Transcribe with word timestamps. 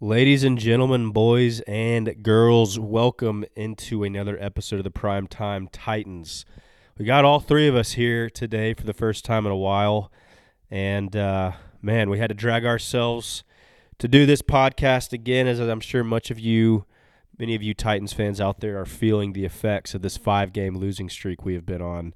Ladies 0.00 0.44
and 0.44 0.56
gentlemen, 0.56 1.10
boys 1.10 1.58
and 1.62 2.22
girls, 2.22 2.78
welcome 2.78 3.44
into 3.56 4.04
another 4.04 4.38
episode 4.40 4.76
of 4.76 4.84
the 4.84 4.92
Prime 4.92 5.26
Time 5.26 5.66
Titans. 5.72 6.46
We 6.96 7.04
got 7.04 7.24
all 7.24 7.40
three 7.40 7.66
of 7.66 7.74
us 7.74 7.94
here 7.94 8.30
today 8.30 8.74
for 8.74 8.84
the 8.84 8.92
first 8.92 9.24
time 9.24 9.44
in 9.44 9.50
a 9.50 9.56
while. 9.56 10.12
And 10.70 11.16
uh, 11.16 11.50
man, 11.82 12.10
we 12.10 12.20
had 12.20 12.28
to 12.28 12.34
drag 12.34 12.64
ourselves 12.64 13.42
to 13.98 14.06
do 14.06 14.24
this 14.24 14.40
podcast 14.40 15.12
again, 15.12 15.48
as 15.48 15.58
I'm 15.58 15.80
sure 15.80 16.04
much 16.04 16.30
of 16.30 16.38
you, 16.38 16.84
many 17.36 17.56
of 17.56 17.62
you 17.64 17.74
Titans 17.74 18.12
fans 18.12 18.40
out 18.40 18.60
there, 18.60 18.80
are 18.80 18.86
feeling 18.86 19.32
the 19.32 19.44
effects 19.44 19.96
of 19.96 20.02
this 20.02 20.16
five 20.16 20.52
game 20.52 20.76
losing 20.76 21.10
streak 21.10 21.44
we 21.44 21.54
have 21.54 21.66
been 21.66 21.82
on. 21.82 22.14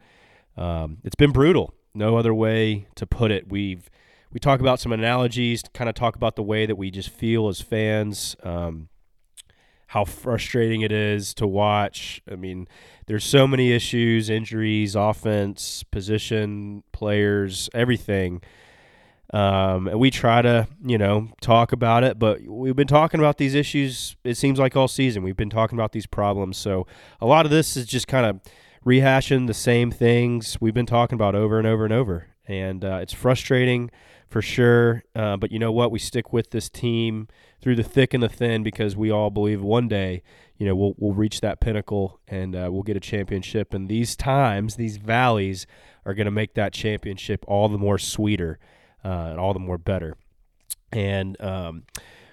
Um, 0.56 0.98
it's 1.02 1.16
been 1.16 1.32
brutal. 1.32 1.74
No 1.94 2.16
other 2.16 2.32
way 2.32 2.86
to 2.94 3.08
put 3.08 3.32
it. 3.32 3.48
We've 3.48 3.90
we 4.32 4.40
talk 4.40 4.60
about 4.60 4.80
some 4.80 4.92
analogies, 4.92 5.62
kind 5.74 5.88
of 5.88 5.94
talk 5.94 6.16
about 6.16 6.36
the 6.36 6.42
way 6.42 6.66
that 6.66 6.76
we 6.76 6.90
just 6.90 7.10
feel 7.10 7.48
as 7.48 7.60
fans, 7.60 8.34
um, 8.42 8.88
how 9.88 10.04
frustrating 10.04 10.80
it 10.80 10.90
is 10.90 11.34
to 11.34 11.46
watch. 11.46 12.22
I 12.30 12.36
mean, 12.36 12.66
there's 13.06 13.24
so 13.24 13.46
many 13.46 13.72
issues, 13.72 14.30
injuries, 14.30 14.94
offense, 14.94 15.82
position, 15.82 16.82
players, 16.92 17.68
everything. 17.74 18.40
Um, 19.34 19.88
and 19.88 19.98
we 19.98 20.10
try 20.10 20.42
to, 20.42 20.66
you 20.84 20.98
know, 20.98 21.28
talk 21.40 21.72
about 21.72 22.04
it, 22.04 22.18
but 22.18 22.40
we've 22.42 22.76
been 22.76 22.86
talking 22.86 23.20
about 23.20 23.38
these 23.38 23.54
issues, 23.54 24.16
it 24.24 24.36
seems 24.36 24.58
like 24.58 24.76
all 24.76 24.88
season. 24.88 25.22
We've 25.22 25.36
been 25.36 25.50
talking 25.50 25.78
about 25.78 25.92
these 25.92 26.06
problems. 26.06 26.56
So 26.58 26.86
a 27.20 27.26
lot 27.26 27.44
of 27.46 27.50
this 27.50 27.76
is 27.76 27.86
just 27.86 28.08
kind 28.08 28.26
of 28.26 28.40
rehashing 28.84 29.46
the 29.46 29.54
same 29.54 29.90
things 29.90 30.58
we've 30.60 30.74
been 30.74 30.86
talking 30.86 31.16
about 31.16 31.34
over 31.34 31.58
and 31.58 31.66
over 31.66 31.84
and 31.84 31.92
over. 31.92 32.28
And 32.46 32.84
uh, 32.84 32.98
it's 33.02 33.12
frustrating 33.12 33.90
for 34.32 34.40
sure. 34.40 35.04
Uh, 35.14 35.36
but 35.36 35.52
you 35.52 35.58
know 35.58 35.70
what? 35.70 35.90
We 35.90 35.98
stick 35.98 36.32
with 36.32 36.50
this 36.50 36.70
team 36.70 37.28
through 37.60 37.76
the 37.76 37.82
thick 37.82 38.14
and 38.14 38.22
the 38.22 38.30
thin 38.30 38.62
because 38.62 38.96
we 38.96 39.10
all 39.10 39.28
believe 39.28 39.60
one 39.60 39.88
day, 39.88 40.22
you 40.56 40.66
know, 40.66 40.74
we'll 40.74 40.94
we'll 40.96 41.12
reach 41.12 41.42
that 41.42 41.60
pinnacle 41.60 42.18
and 42.26 42.56
uh, 42.56 42.68
we'll 42.72 42.82
get 42.82 42.96
a 42.96 43.00
championship. 43.00 43.74
And 43.74 43.88
these 43.88 44.16
times, 44.16 44.76
these 44.76 44.96
valleys, 44.96 45.66
are 46.06 46.14
going 46.14 46.24
to 46.24 46.32
make 46.32 46.54
that 46.54 46.72
championship 46.72 47.44
all 47.46 47.68
the 47.68 47.78
more 47.78 47.98
sweeter 47.98 48.58
uh, 49.04 49.28
and 49.30 49.38
all 49.38 49.52
the 49.52 49.60
more 49.60 49.78
better. 49.78 50.16
And 50.90 51.40
um, 51.40 51.84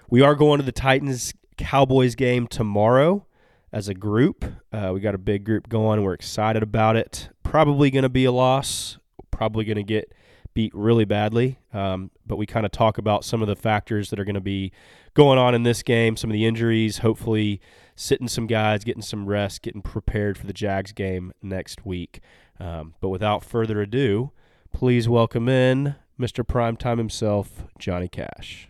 we 0.08 0.22
are 0.22 0.34
going 0.34 0.58
to 0.58 0.64
the 0.64 0.72
Titans 0.72 1.34
Cowboys 1.58 2.14
game 2.14 2.46
tomorrow 2.46 3.26
as 3.72 3.88
a 3.88 3.94
group. 3.94 4.44
Uh, 4.72 4.90
we 4.94 5.00
got 5.00 5.14
a 5.14 5.18
big 5.18 5.44
group 5.44 5.68
going. 5.68 6.02
We're 6.02 6.14
excited 6.14 6.62
about 6.62 6.96
it. 6.96 7.28
Probably 7.42 7.90
going 7.90 8.04
to 8.04 8.08
be 8.08 8.24
a 8.24 8.32
loss. 8.32 8.98
Probably 9.30 9.64
going 9.64 9.76
to 9.76 9.84
get 9.84 10.12
beat 10.54 10.74
really 10.74 11.04
badly. 11.04 11.58
Um, 11.72 12.10
but 12.26 12.36
we 12.36 12.46
kind 12.46 12.66
of 12.66 12.72
talk 12.72 12.98
about 12.98 13.24
some 13.24 13.42
of 13.42 13.48
the 13.48 13.56
factors 13.56 14.10
that 14.10 14.18
are 14.18 14.24
going 14.24 14.34
to 14.34 14.40
be 14.40 14.72
going 15.14 15.38
on 15.38 15.54
in 15.54 15.62
this 15.62 15.82
game, 15.82 16.16
some 16.16 16.30
of 16.30 16.34
the 16.34 16.46
injuries, 16.46 16.98
hopefully 16.98 17.60
sitting 17.96 18.28
some 18.28 18.46
guys, 18.46 18.84
getting 18.84 19.02
some 19.02 19.26
rest, 19.26 19.62
getting 19.62 19.82
prepared 19.82 20.38
for 20.38 20.46
the 20.46 20.52
Jags 20.52 20.92
game 20.92 21.32
next 21.42 21.84
week. 21.84 22.20
Um, 22.58 22.94
but 23.00 23.08
without 23.08 23.44
further 23.44 23.80
ado, 23.80 24.32
please 24.72 25.08
welcome 25.08 25.48
in 25.48 25.96
Mr. 26.18 26.44
Primetime 26.44 26.98
himself, 26.98 27.64
Johnny 27.78 28.08
Cash. 28.08 28.68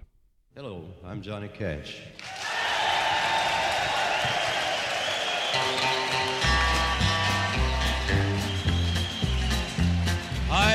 Hello, 0.54 0.84
I'm 1.04 1.22
Johnny 1.22 1.48
Cash. 1.48 2.00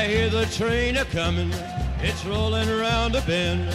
I 0.06 0.08
hear 0.08 0.30
the 0.30 0.46
train 0.46 0.98
a 0.98 1.04
comin', 1.06 1.52
it's 2.00 2.24
rollin' 2.24 2.68
around 2.68 3.16
a 3.16 3.22
bend, 3.22 3.68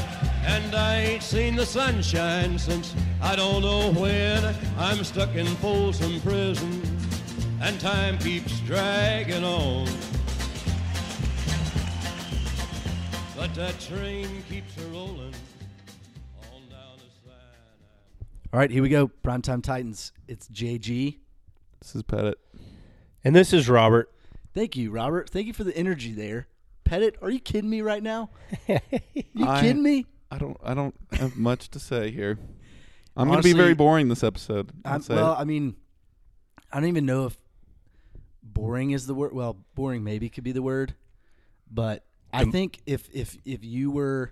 and 0.46 0.74
I 0.74 1.00
ain't 1.00 1.24
seen 1.24 1.58
the 1.58 1.66
sunshine 1.66 2.58
since 2.58 2.96
I 3.22 3.36
don't 3.36 3.62
know 3.62 3.92
when. 3.92 4.56
I'm 4.78 5.04
stuck 5.04 5.36
in 5.36 5.46
Folsom 5.46 6.22
Prison, 6.22 6.82
and 7.60 7.78
time 7.82 8.18
keeps 8.18 8.62
dragging 8.62 9.44
on. 9.44 9.90
But 13.36 13.54
that 13.56 13.78
train 13.82 14.42
keeps 14.48 14.78
a 14.78 14.88
rollin' 14.88 15.34
on 16.54 16.62
down 16.70 16.96
to 16.96 17.10
San 17.26 17.34
All 18.54 18.60
right, 18.62 18.72
here 18.72 18.82
we 18.82 18.88
go. 18.88 19.12
Primetime 19.22 19.62
Titans. 19.62 20.14
It's 20.30 20.48
JG. 20.48 21.18
This 21.82 21.94
is 21.94 22.04
Pettit. 22.04 22.40
And 23.22 23.36
this 23.36 23.52
is 23.52 23.68
Robert. 23.68 24.10
Thank 24.54 24.76
you, 24.76 24.92
Robert. 24.92 25.30
Thank 25.30 25.48
you 25.48 25.54
for 25.54 25.64
the 25.64 25.76
energy 25.76 26.12
there. 26.14 26.48
Pettit, 26.84 27.16
are 27.22 27.30
you 27.30 27.40
kidding 27.40 27.70
me 27.70 27.82
right 27.82 28.04
now? 28.04 28.30
you 28.68 29.46
I- 29.48 29.62
kidding 29.62 29.84
me? 29.84 30.06
I 30.34 30.38
don't. 30.38 30.58
I 30.64 30.74
don't 30.74 30.96
have 31.14 31.36
much 31.36 31.70
to 31.72 31.80
say 31.80 32.10
here. 32.10 32.40
I'm 33.18 33.28
going 33.28 33.40
to 33.42 33.44
be 33.44 33.52
very 33.54 33.74
boring 33.74 34.08
this 34.08 34.24
episode. 34.24 34.72
I'll 34.86 34.96
I'm, 34.96 35.02
say. 35.02 35.16
well, 35.16 35.36
I 35.38 35.44
mean, 35.44 35.76
I 36.72 36.80
don't 36.80 36.88
even 36.88 37.06
know 37.06 37.26
if 37.26 37.38
boring 38.42 38.92
is 38.92 39.08
the 39.08 39.14
word. 39.14 39.34
Well, 39.34 39.58
boring 39.76 40.04
maybe 40.06 40.30
could 40.30 40.46
be 40.46 40.54
the 40.54 40.62
word, 40.62 40.96
but 41.70 42.06
I 42.32 42.44
Um, 42.44 42.52
think 42.54 42.80
if 42.86 43.10
if 43.12 43.38
if 43.44 43.66
you 43.66 43.92
were 43.92 44.32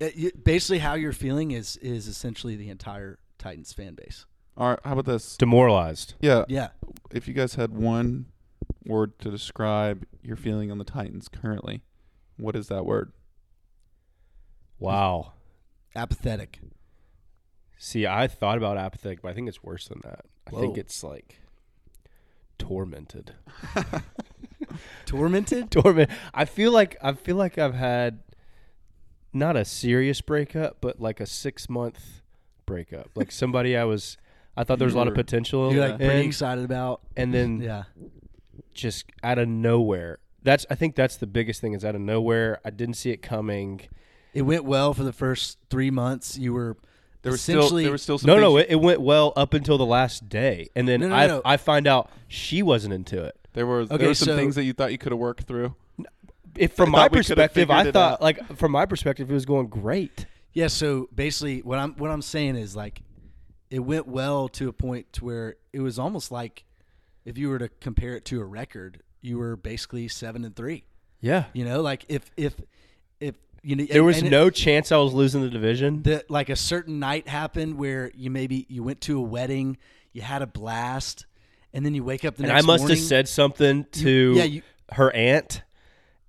uh, 0.00 0.08
basically 0.44 0.78
how 0.78 0.94
you're 0.94 1.12
feeling 1.12 1.50
is 1.50 1.76
is 1.78 2.06
essentially 2.06 2.54
the 2.54 2.68
entire 2.70 3.18
Titans 3.38 3.72
fan 3.72 3.94
base. 3.94 4.26
All 4.56 4.70
right. 4.70 4.78
How 4.84 4.92
about 4.92 5.06
this? 5.06 5.36
Demoralized. 5.36 6.14
Yeah. 6.20 6.44
Yeah, 6.48 6.68
If 7.10 7.26
you 7.26 7.34
guys 7.34 7.54
had 7.56 7.72
one 7.72 8.26
word 8.86 9.18
to 9.20 9.30
describe 9.30 10.04
your 10.22 10.36
feeling 10.36 10.70
on 10.70 10.78
the 10.78 10.84
Titans 10.84 11.28
currently, 11.28 11.82
what 12.36 12.56
is 12.56 12.68
that 12.68 12.84
word? 12.86 13.12
Wow. 14.78 15.32
apathetic. 15.94 16.60
See, 17.78 18.06
I 18.06 18.26
thought 18.28 18.58
about 18.58 18.76
apathetic, 18.78 19.22
but 19.22 19.30
I 19.30 19.34
think 19.34 19.48
it's 19.48 19.62
worse 19.62 19.88
than 19.88 20.00
that. 20.04 20.24
I 20.46 20.50
think 20.52 20.76
it's 20.78 21.02
like 21.04 21.40
tormented. 22.58 23.32
Tormented? 25.06 25.70
Torment. 25.70 26.10
I 26.32 26.44
feel 26.44 26.72
like 26.72 26.96
I 27.02 27.12
feel 27.12 27.36
like 27.36 27.58
I've 27.58 27.74
had 27.74 28.20
not 29.32 29.56
a 29.56 29.64
serious 29.64 30.20
breakup, 30.20 30.78
but 30.80 31.00
like 31.00 31.20
a 31.20 31.26
six 31.26 31.68
month 31.68 32.22
breakup. 32.66 33.10
Like 33.14 33.30
somebody 33.32 33.76
I 33.76 33.84
was, 33.84 34.16
I 34.56 34.64
thought 34.64 34.78
there 34.78 34.86
was 34.86 34.94
a 34.94 34.98
lot 34.98 35.08
of 35.08 35.14
potential, 35.14 35.72
You're 35.72 35.88
like 35.88 35.98
pretty 35.98 36.26
excited 36.26 36.64
about. 36.64 37.02
and 37.16 37.34
then 37.34 37.60
Yeah. 37.60 37.84
Just 38.74 39.06
out 39.22 39.38
of 39.38 39.48
nowhere. 39.48 40.18
That's 40.42 40.66
I 40.70 40.74
think 40.74 40.96
that's 40.96 41.16
the 41.16 41.26
biggest 41.26 41.60
thing 41.60 41.72
is 41.72 41.84
out 41.84 41.94
of 41.94 42.00
nowhere. 42.00 42.60
I 42.64 42.70
didn't 42.70 42.94
see 42.94 43.10
it 43.10 43.22
coming. 43.22 43.82
It 44.34 44.42
went 44.42 44.64
well 44.64 44.94
for 44.94 45.04
the 45.04 45.12
first 45.12 45.58
three 45.70 45.90
months. 45.90 46.36
You 46.38 46.52
were 46.54 46.76
There 47.22 47.30
was 47.32 47.40
still. 47.42 47.60
essentially 47.60 47.82
There 47.84 47.92
was 47.92 48.02
still 48.02 48.18
some. 48.18 48.26
No, 48.28 48.34
things 48.34 48.42
no, 48.42 48.56
it, 48.56 48.66
it 48.70 48.80
went 48.80 49.00
well 49.00 49.32
up 49.36 49.54
until 49.54 49.78
the 49.78 49.86
last 49.86 50.28
day, 50.28 50.68
and 50.74 50.88
then 50.88 51.00
No, 51.00 51.08
no, 51.08 51.14
I 51.14 51.26
no. 51.26 51.42
I 51.44 51.56
find 51.58 51.86
out 51.86 52.10
she 52.28 52.62
wasn't 52.62 52.94
into 52.94 53.22
it. 53.22 53.36
There 53.52 53.66
were 53.66 53.80
Okay, 53.82 53.96
there 53.98 54.08
were 54.08 54.14
some 54.14 54.26
so- 54.26 54.36
things 54.36 54.54
that 54.56 54.64
you 54.64 54.72
thought 54.72 54.90
you 54.92 54.98
could 54.98 55.12
have 55.12 55.18
worked 55.18 55.44
through. 55.44 55.74
If 56.56 56.72
from 56.74 56.88
I 56.90 56.92
my 56.92 56.98
thought 57.04 57.12
we 57.12 57.16
could 57.18 57.38
have 57.38 57.52
perspective, 57.52 57.70
I 57.70 57.82
it 57.88 57.92
thought 57.92 58.12
out. 58.14 58.22
like 58.22 58.56
from 58.56 58.72
my 58.72 58.84
perspective, 58.86 59.30
it 59.30 59.34
was 59.34 59.46
going 59.46 59.68
great. 59.68 60.26
yeah. 60.52 60.66
So 60.66 61.08
basically, 61.14 61.60
what 61.62 61.78
I'm 61.78 61.92
what 61.94 62.10
I'm 62.10 62.20
saying 62.22 62.56
is 62.56 62.74
like, 62.76 63.00
it 63.70 63.78
went 63.78 64.06
well 64.08 64.48
to 64.50 64.68
a 64.68 64.72
point 64.72 65.12
to 65.14 65.24
where 65.24 65.54
it 65.72 65.80
was 65.80 65.98
almost 65.98 66.30
like, 66.32 66.64
if 67.24 67.38
you 67.38 67.48
were 67.48 67.58
to 67.58 67.68
compare 67.80 68.14
it 68.16 68.24
to 68.26 68.40
a 68.40 68.44
record, 68.44 69.02
you 69.20 69.38
were 69.38 69.56
basically 69.56 70.08
seven 70.08 70.44
and 70.44 70.54
three. 70.56 70.84
Yeah, 71.20 71.44
You 71.52 71.64
know, 71.64 71.80
like 71.82 72.04
if 72.08 72.30
if 72.36 72.54
if 73.20 73.36
you 73.62 73.76
know, 73.76 73.84
there 73.84 74.02
was 74.02 74.18
and 74.18 74.26
it- 74.26 74.30
no 74.30 74.50
chance 74.50 74.90
I 74.90 74.96
was 74.96 75.12
losing 75.12 75.40
the 75.42 75.50
division. 75.50 76.02
that 76.02 76.28
like 76.30 76.48
a 76.48 76.56
certain 76.56 76.98
night 76.98 77.28
happened 77.28 77.78
where 77.78 78.10
you 78.14 78.28
maybe 78.30 78.66
you 78.68 78.82
went 78.82 79.00
to 79.02 79.18
a 79.18 79.22
wedding, 79.22 79.76
you 80.12 80.22
had 80.22 80.42
a 80.42 80.48
blast, 80.48 81.26
and 81.72 81.86
then 81.86 81.94
you 81.94 82.02
wake 82.02 82.24
up 82.24 82.36
the 82.36 82.42
and 82.42 82.50
I 82.52 82.56
next 82.56 82.66
must 82.66 82.80
morning. 82.82 82.96
have 82.96 83.06
said 83.06 83.28
something 83.28 83.84
to 83.92 84.34
yeah, 84.36 84.44
you- 84.44 84.62
her 84.94 85.12
aunt, 85.14 85.62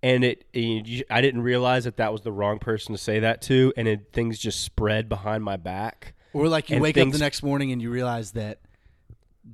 and 0.03 0.23
it. 0.23 0.45
you- 0.53 1.05
I 1.09 1.21
didn't 1.21 1.41
realize 1.41 1.85
that 1.85 1.97
that 1.97 2.11
was 2.11 2.21
the 2.21 2.31
wrong 2.31 2.59
person 2.59 2.93
to 2.93 3.01
say 3.01 3.19
that 3.21 3.41
to, 3.43 3.73
and 3.75 3.87
it, 3.87 4.13
things 4.13 4.37
just 4.37 4.61
spread 4.61 5.09
behind 5.09 5.43
my 5.43 5.57
back. 5.57 6.13
Or 6.33 6.47
like 6.47 6.69
you 6.69 6.79
wake 6.79 6.99
up 6.99 7.09
the 7.11 7.17
next 7.17 7.41
morning 7.41 7.71
and 7.71 7.81
you 7.81 7.89
realize 7.89 8.33
that 8.33 8.59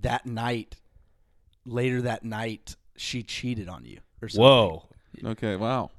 that 0.02 0.26
night, 0.26 0.76
later 1.70 2.02
that 2.04 2.24
night, 2.24 2.76
she 2.98 3.24
cheated 3.24 3.70
on 3.70 3.86
you 3.86 4.00
or 4.22 4.30
something. 4.30 4.44
Whoa, 4.44 4.84
Okay. 5.24 5.56
Wow. 5.56 5.92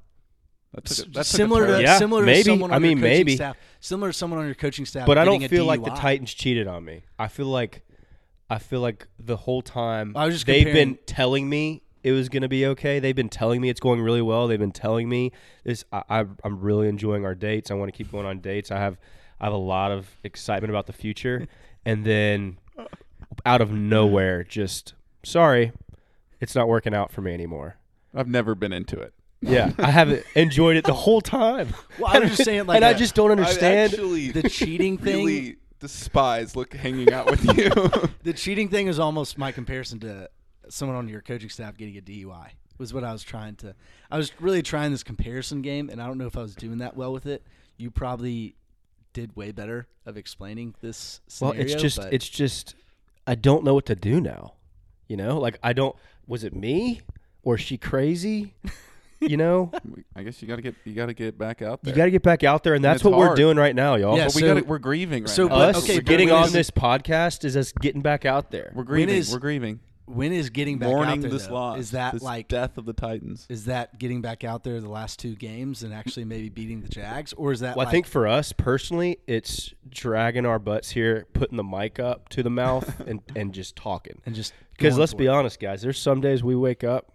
That's 0.73 0.97
took 0.97 1.07
a, 1.07 1.11
that 1.11 1.19
a 1.21 1.23
similar 1.25 1.65
to 1.67 1.73
turn. 1.73 1.81
Yeah, 1.81 1.97
similar 1.97 2.23
maybe. 2.23 2.43
to 2.43 2.49
someone 2.51 2.71
on 2.71 2.75
I 2.75 2.79
mean, 2.79 2.97
your 2.97 3.07
coaching 3.07 3.17
maybe. 3.19 3.35
staff. 3.35 3.57
Similar 3.81 4.09
to 4.11 4.17
someone 4.17 4.39
on 4.39 4.45
your 4.45 4.55
coaching 4.55 4.85
staff. 4.85 5.05
but 5.05 5.17
I 5.17 5.25
don't 5.25 5.45
feel 5.47 5.65
like 5.65 5.83
the 5.83 5.89
Titans 5.91 6.33
cheated 6.33 6.67
on 6.67 6.85
me. 6.85 7.03
I 7.19 7.27
feel 7.27 7.47
like, 7.47 7.83
I 8.49 8.57
feel 8.57 8.79
like 8.79 9.07
the 9.19 9.35
whole 9.37 9.61
time 9.61 10.13
I 10.15 10.25
was 10.25 10.35
just 10.35 10.45
they've 10.45 10.65
comparing- 10.65 10.93
been 10.93 10.99
telling 11.05 11.49
me 11.49 11.83
it 12.03 12.13
was 12.13 12.29
going 12.29 12.41
to 12.43 12.47
be 12.49 12.65
okay. 12.67 12.99
They've 12.99 13.15
been 13.15 13.29
telling 13.29 13.59
me 13.61 13.69
it's 13.69 13.79
going 13.81 14.01
really 14.01 14.21
well. 14.21 14.47
They've 14.47 14.57
been 14.59 14.71
telling 14.71 15.07
me 15.09 15.31
this. 15.63 15.83
I, 15.91 16.03
I, 16.09 16.25
I'm 16.43 16.59
really 16.61 16.87
enjoying 16.87 17.25
our 17.25 17.35
dates. 17.35 17.69
I 17.69 17.73
want 17.75 17.91
to 17.91 17.97
keep 17.97 18.11
going 18.11 18.25
on 18.25 18.39
dates. 18.39 18.71
I 18.71 18.77
have, 18.79 18.97
I 19.39 19.45
have 19.45 19.53
a 19.53 19.57
lot 19.57 19.91
of 19.91 20.07
excitement 20.23 20.69
about 20.71 20.87
the 20.87 20.93
future, 20.93 21.47
and 21.85 22.05
then 22.05 22.57
out 23.45 23.61
of 23.61 23.71
nowhere, 23.71 24.43
just 24.43 24.93
sorry, 25.23 25.71
it's 26.39 26.55
not 26.55 26.67
working 26.67 26.93
out 26.93 27.11
for 27.11 27.21
me 27.21 27.33
anymore. 27.33 27.77
I've 28.13 28.27
never 28.27 28.55
been 28.55 28.73
into 28.73 28.99
it. 28.99 29.13
Yeah, 29.41 29.71
I 29.77 29.89
haven't 29.91 30.23
enjoyed 30.35 30.75
it 30.77 30.85
the 30.85 30.93
whole 30.93 31.21
time. 31.21 31.73
Well, 31.99 32.15
I 32.15 32.19
was 32.19 32.31
just 32.31 32.43
saying, 32.45 32.65
like, 32.67 32.75
and 32.75 32.85
I 32.85 32.91
a- 32.91 32.97
just 32.97 33.15
don't 33.15 33.31
understand. 33.31 33.93
Actually 33.93 34.31
the 34.31 34.47
cheating 34.49 34.97
thing. 34.99 35.25
really 35.25 35.55
despise 35.79 36.55
look 36.55 36.73
hanging 36.75 37.11
out 37.11 37.29
with 37.29 37.43
you. 37.57 37.71
The 38.23 38.33
cheating 38.33 38.69
thing 38.69 38.85
is 38.85 38.99
almost 38.99 39.39
my 39.39 39.51
comparison 39.51 39.99
to 40.01 40.29
someone 40.69 40.95
on 40.95 41.07
your 41.07 41.21
coaching 41.21 41.49
staff 41.49 41.75
getting 41.75 41.97
a 41.97 42.01
DUI. 42.01 42.49
Was 42.77 42.93
what 42.93 43.03
I 43.03 43.11
was 43.11 43.23
trying 43.23 43.55
to. 43.57 43.73
I 44.11 44.17
was 44.17 44.31
really 44.39 44.61
trying 44.61 44.91
this 44.91 45.03
comparison 45.03 45.61
game, 45.63 45.89
and 45.89 46.01
I 46.01 46.05
don't 46.07 46.17
know 46.19 46.27
if 46.27 46.37
I 46.37 46.41
was 46.41 46.55
doing 46.55 46.77
that 46.79 46.95
well 46.95 47.11
with 47.13 47.25
it. 47.25 47.43
You 47.77 47.89
probably 47.89 48.55
did 49.13 49.35
way 49.35 49.51
better 49.51 49.87
of 50.05 50.17
explaining 50.17 50.75
this 50.81 51.21
well, 51.39 51.51
it's 51.51 51.75
just 51.75 51.99
it's 52.11 52.29
just 52.29 52.75
I 53.25 53.35
don't 53.35 53.63
know 53.63 53.73
what 53.73 53.85
to 53.87 53.95
do 53.95 54.21
now. 54.21 54.53
You 55.07 55.17
know, 55.17 55.39
like 55.39 55.57
I 55.63 55.73
don't. 55.73 55.95
Was 56.27 56.43
it 56.43 56.55
me 56.55 57.01
or 57.43 57.55
is 57.55 57.61
she 57.61 57.77
crazy? 57.77 58.53
You 59.19 59.37
know, 59.37 59.71
I 60.15 60.23
guess 60.23 60.41
you 60.41 60.47
gotta 60.47 60.61
get 60.63 60.73
you 60.85 60.93
gotta 60.93 61.13
get 61.13 61.37
back 61.37 61.61
out 61.61 61.83
there. 61.83 61.93
you 61.93 61.97
got 61.97 62.05
to 62.05 62.11
get 62.11 62.23
back 62.23 62.43
out 62.43 62.63
there, 62.63 62.73
and 62.73 62.83
that's 62.83 62.97
It's 62.97 63.03
what 63.03 63.17
we're 63.17 63.25
hard. 63.27 63.37
doing 63.37 63.55
right 63.57 63.75
now, 63.75 63.93
y'all. 63.95 64.17
Yeah, 64.17 64.25
but 64.25 64.35
we 64.35 64.41
so- 64.41 64.55
got 64.55 64.65
we're 64.65 64.79
grieving 64.79 65.23
right 65.23 65.29
so, 65.29 65.43
now. 65.47 65.49
but- 65.55 65.75
us 65.75 65.83
okay, 65.83 65.97
but 65.97 66.05
getting 66.05 66.29
when 66.29 66.37
on 66.37 66.45
is- 66.45 66.53
this 66.53 66.71
podcast 66.71 67.43
is 67.45 67.55
us 67.55 67.71
getting 67.71 68.01
back 68.01 68.25
out 68.25 68.49
there. 68.51 68.71
we're 68.73 68.83
grieving. 68.83 69.13
is- 69.15 69.31
we're 69.31 69.37
grieving. 69.39 69.79
When 70.13 70.31
is 70.33 70.49
getting 70.49 70.77
back 70.77 70.89
Mourning 70.89 71.09
out 71.13 71.21
there? 71.21 71.29
this 71.31 71.47
though? 71.47 71.53
loss. 71.53 71.79
Is 71.79 71.91
that 71.91 72.13
this 72.13 72.21
like 72.21 72.47
death 72.47 72.77
of 72.77 72.85
the 72.85 72.93
Titans? 72.93 73.45
is 73.49 73.65
that 73.65 73.97
getting 73.99 74.21
back 74.21 74.43
out 74.43 74.63
there 74.63 74.79
the 74.81 74.89
last 74.89 75.19
two 75.19 75.35
games 75.35 75.83
and 75.83 75.93
actually 75.93 76.25
maybe 76.25 76.49
beating 76.49 76.81
the 76.81 76.89
Jags, 76.89 77.33
or 77.33 77.51
is 77.51 77.59
that? 77.61 77.75
Well, 77.75 77.87
I 77.87 77.91
think 77.91 78.05
for 78.07 78.27
us 78.27 78.51
personally, 78.51 79.19
it's 79.27 79.73
dragging 79.89 80.45
our 80.45 80.59
butts 80.59 80.91
here, 80.91 81.25
putting 81.33 81.57
the 81.57 81.63
mic 81.63 81.99
up 81.99 82.29
to 82.29 82.43
the 82.43 82.49
mouth, 82.49 82.99
and 83.07 83.21
and 83.35 83.53
just 83.53 83.75
talking. 83.75 84.21
and 84.25 84.35
just 84.35 84.53
Because 84.77 84.97
let's 84.97 85.13
be 85.13 85.25
it. 85.25 85.29
honest, 85.29 85.59
guys. 85.59 85.81
There's 85.81 85.99
some 85.99 86.21
days 86.21 86.43
we 86.43 86.55
wake 86.55 86.83
up, 86.83 87.11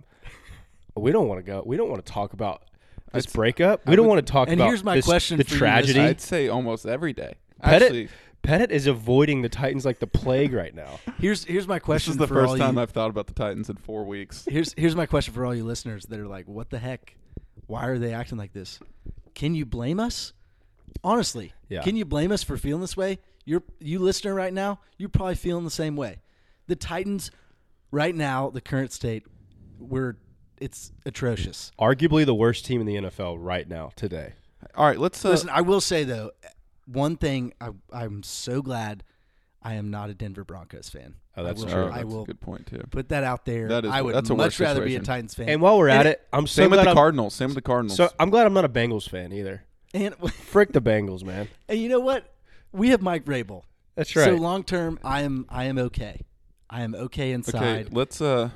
we 0.94 1.12
don't 1.12 1.28
want 1.28 1.38
to 1.38 1.44
go. 1.44 1.62
We 1.66 1.76
don't 1.76 1.90
want 1.90 2.04
to 2.04 2.12
talk 2.12 2.32
about 2.32 2.62
this 3.12 3.26
I'd 3.26 3.32
breakup. 3.32 3.86
We 3.86 3.92
I 3.92 3.96
don't 3.96 4.06
want 4.06 4.26
to 4.26 4.32
talk 4.32 4.48
And 4.48 4.58
about. 4.60 4.68
here's 4.68 4.84
my 4.84 4.96
this- 4.96 5.04
question 5.04 5.38
the 5.38 5.44
for 5.44 5.52
you, 5.54 5.58
tragedy. 5.58 6.00
I'd 6.00 6.20
say 6.20 6.48
almost 6.48 6.86
every 6.86 7.12
day. 7.12 7.34
Pettit, 7.62 7.82
Actually, 7.86 8.08
Pettit 8.46 8.70
is 8.70 8.86
avoiding 8.86 9.42
the 9.42 9.48
Titans 9.48 9.84
like 9.84 9.98
the 9.98 10.06
plague 10.06 10.52
right 10.52 10.74
now. 10.74 11.00
Here's 11.18 11.44
here's 11.44 11.66
my 11.66 11.78
question. 11.78 12.10
this 12.12 12.14
is 12.14 12.18
the 12.18 12.28
for 12.28 12.34
first 12.34 12.50
all 12.50 12.58
time 12.58 12.76
you, 12.76 12.82
I've 12.82 12.90
thought 12.90 13.10
about 13.10 13.26
the 13.26 13.34
Titans 13.34 13.68
in 13.68 13.76
four 13.76 14.04
weeks. 14.04 14.46
Here's 14.50 14.72
here's 14.76 14.94
my 14.94 15.06
question 15.06 15.34
for 15.34 15.44
all 15.44 15.54
you 15.54 15.64
listeners 15.64 16.04
that 16.06 16.20
are 16.20 16.26
like, 16.28 16.46
what 16.46 16.70
the 16.70 16.78
heck? 16.78 17.16
Why 17.66 17.86
are 17.86 17.98
they 17.98 18.12
acting 18.12 18.38
like 18.38 18.52
this? 18.52 18.78
Can 19.34 19.54
you 19.54 19.66
blame 19.66 19.98
us? 19.98 20.32
Honestly, 21.02 21.52
Yeah. 21.68 21.82
can 21.82 21.96
you 21.96 22.04
blame 22.04 22.30
us 22.32 22.42
for 22.42 22.56
feeling 22.56 22.80
this 22.80 22.96
way? 22.96 23.18
You're 23.44 23.62
you 23.80 23.98
listener 23.98 24.34
right 24.34 24.52
now, 24.52 24.80
you're 24.96 25.08
probably 25.08 25.34
feeling 25.34 25.64
the 25.64 25.70
same 25.70 25.96
way. 25.96 26.20
The 26.68 26.76
Titans, 26.76 27.30
right 27.90 28.14
now, 28.14 28.50
the 28.50 28.60
current 28.60 28.92
state, 28.92 29.24
we're 29.78 30.16
it's 30.60 30.92
atrocious. 31.04 31.72
Arguably 31.78 32.24
the 32.24 32.34
worst 32.34 32.64
team 32.64 32.80
in 32.80 32.86
the 32.86 32.94
NFL 32.96 33.36
right 33.40 33.68
now 33.68 33.90
today. 33.96 34.34
All 34.74 34.86
right, 34.86 34.98
let's. 34.98 35.24
Uh, 35.24 35.30
Listen, 35.30 35.50
I 35.50 35.60
will 35.60 35.80
say 35.80 36.04
though, 36.04 36.30
one 36.86 37.16
thing 37.16 37.52
I, 37.60 37.70
I'm 37.92 38.22
so 38.22 38.62
glad 38.62 39.04
I 39.62 39.74
am 39.74 39.90
not 39.90 40.10
a 40.10 40.14
Denver 40.14 40.44
Broncos 40.44 40.88
fan. 40.88 41.16
Oh, 41.36 41.44
that's 41.44 41.62
I 41.62 41.66
will, 41.66 41.72
true. 41.72 41.86
I 41.86 41.90
that's 41.98 42.04
will 42.06 42.22
a 42.22 42.26
good 42.26 42.40
point 42.40 42.66
too. 42.66 42.82
put 42.90 43.10
that 43.10 43.24
out 43.24 43.44
there. 43.44 43.68
That 43.68 43.84
is- 43.84 43.90
I 43.90 44.00
would 44.02 44.14
that's 44.14 44.30
a 44.30 44.34
much 44.34 44.58
worse 44.58 44.60
rather 44.60 44.84
be 44.84 44.96
a. 44.96 45.00
Titans 45.00 45.34
fan. 45.34 45.48
And 45.48 45.60
while 45.60 45.76
we're 45.78 45.88
And 45.88 46.00
at 46.00 46.06
it- 46.06 46.10
it, 46.10 46.28
I'm 46.32 46.46
so 46.46 46.62
Same 46.62 46.70
with 46.70 46.80
the 46.82 46.88
I'm, 46.90 46.94
Cardinals. 46.94 47.34
Same 47.34 47.48
with 47.48 47.56
the 47.56 47.62
Cardinals. 47.62 47.96
so 47.96 48.08
I'm 48.18 48.30
glad 48.30 48.46
I'm 48.46 48.54
not 48.54 48.64
a 48.64 48.68
Bengals 48.68 49.08
fan 49.08 49.32
either. 49.32 49.64
and 49.92 50.14
Frick 50.34 50.72
the 50.72 50.80
Bengals, 50.80 51.24
man. 51.24 51.48
And 51.68 51.78
you 51.78 51.88
know 51.88 52.00
what? 52.00 52.32
We 52.72 52.90
have 52.90 53.02
Mike 53.02 53.24
Vrabel. 53.24 53.62
That's 53.96 54.14
right. 54.14 54.24
So 54.24 54.34
long 54.34 54.62
term, 54.64 54.98
I 55.02 55.22
am 55.22 55.46
I 55.48 55.64
am 55.64 55.78
okay. 55.78 56.20
I 56.70 56.82
am 56.82 56.94
okay 56.94 57.32
inside. 57.32 57.56
okay, 57.56 57.78
inside. 57.80 57.94
let's 57.96 58.20
uh, 58.20 58.50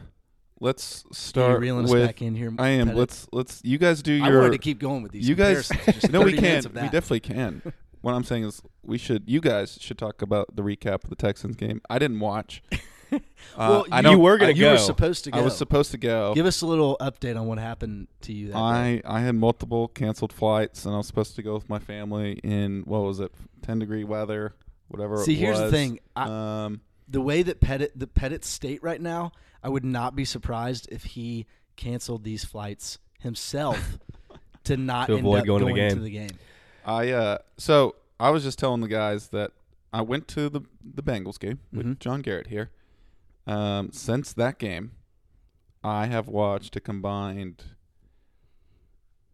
let's 0.61 1.05
Are 1.05 1.09
you 1.09 1.15
start 1.15 1.61
reeling 1.61 1.85
us 1.87 1.93
back 1.93 2.21
in 2.23 2.35
here. 2.35 2.53
I 2.59 2.69
am. 2.71 2.89
Pettit? 2.89 2.99
Let's 2.99 3.29
let's. 3.33 3.61
You 3.65 3.79
guys 3.79 4.03
do 4.03 4.13
your. 4.13 4.27
I 4.27 4.29
your. 4.31 4.39
wanted 4.41 4.53
to 4.53 4.59
keep 4.59 4.79
going 4.79 5.03
with 5.03 5.13
these. 5.13 5.29
you 5.29 5.35
guys. 5.35 5.69
comparisons, 5.69 6.13
no, 6.13 6.23
we 6.23 6.33
can. 6.33 6.43
minutes 6.43 6.67
We 6.69 6.81
definitely 6.83 7.21
can. 7.21 7.63
what 8.03 8.15
I'm 8.15 8.25
saying 8.25 8.45
is, 8.45 8.63
we 8.83 8.99
should. 8.99 9.25
You 9.29 9.41
guys 9.41 9.79
should 9.81 9.99
talk 9.99 10.23
about 10.23 10.55
the 10.57 10.63
recap 10.63 11.05
of 11.05 11.11
the 11.11 11.17
Texans 11.17 11.57
game. 11.57 11.81
I 11.91 11.99
didn't 11.99 12.21
watch. 12.21 12.63
Uh, 13.13 13.19
well, 13.57 13.87
I 13.91 14.09
you, 14.09 14.19
were 14.21 14.39
gonna 14.39 14.55
go. 14.55 14.61
you 14.61 14.71
were 14.71 14.79
supposed 14.79 15.25
to 15.25 15.33
go. 15.33 15.39
I 15.41 15.43
was 15.43 15.57
supposed 15.57 15.91
to 15.91 15.99
go. 15.99 16.33
Give 16.33 16.47
us 16.47 16.63
a 16.63 16.67
little 16.67 16.97
update 17.01 17.37
on 17.37 17.49
what 17.49 17.59
happened 17.59 18.07
to 18.21 18.33
you 18.33 18.49
that 18.49 18.53
day. 18.53 18.59
I 18.59 19.03
I 19.05 19.21
had 19.21 19.35
multiple 19.35 19.89
canceled 19.89 20.33
flights, 20.33 20.85
and 20.85 20.95
I 20.95 20.99
was 20.99 21.09
supposed 21.09 21.35
to 21.35 21.43
go 21.43 21.55
with 21.55 21.69
my 21.69 21.81
family 21.81 22.35
in 22.45 22.83
what 22.83 23.01
was 23.01 23.19
it, 23.19 23.33
ten 23.63 23.81
degree 23.81 24.05
weather, 24.05 24.55
whatever. 24.89 25.17
See, 25.25 25.35
here's 25.35 25.59
the 25.59 25.73
thing. 25.73 25.99
I, 26.15 26.65
um, 26.65 26.83
the 27.09 27.21
way 27.21 27.43
that 27.43 27.61
Pettit 27.61 27.99
the 27.99 28.07
Pettit 28.07 28.45
state 28.45 28.81
right 28.83 29.01
now, 29.01 29.33
I 29.61 29.71
would 29.71 29.85
not 29.85 30.15
be 30.15 30.25
surprised 30.25 30.89
if 30.93 31.03
he 31.03 31.47
canceled 31.75 32.23
these 32.23 32.45
flights 32.45 32.99
himself 33.19 33.99
to 34.65 34.77
not 34.77 35.07
To 35.07 35.15
end 35.15 35.21
avoid 35.21 35.41
up 35.41 35.47
going 35.47 35.61
to 35.61 35.67
the 35.67 35.73
game. 35.75 35.91
to 35.91 36.01
the 36.01 36.11
game. 36.11 36.31
I 36.85 37.11
uh, 37.11 37.39
so 37.57 37.97
I 38.19 38.31
was 38.31 38.43
just 38.43 38.59
telling 38.59 38.81
the 38.81 38.89
guys 38.89 39.29
that 39.29 39.53
I 39.93 40.03
went 40.03 40.29
to 40.29 40.49
the 40.49 40.63
the 40.83 41.03
Bengals 41.03 41.39
game 41.39 41.61
with 41.73 41.87
Mhm. 41.87 41.99
John 41.99 42.23
Garrett 42.23 42.49
here. 42.49 42.71
Um, 43.47 43.91
since 43.93 44.33
that 44.35 44.59
game, 44.59 44.93
I 45.83 46.07
have 46.07 46.29
watched 46.29 46.77
a 46.77 46.81
combined 46.81 47.65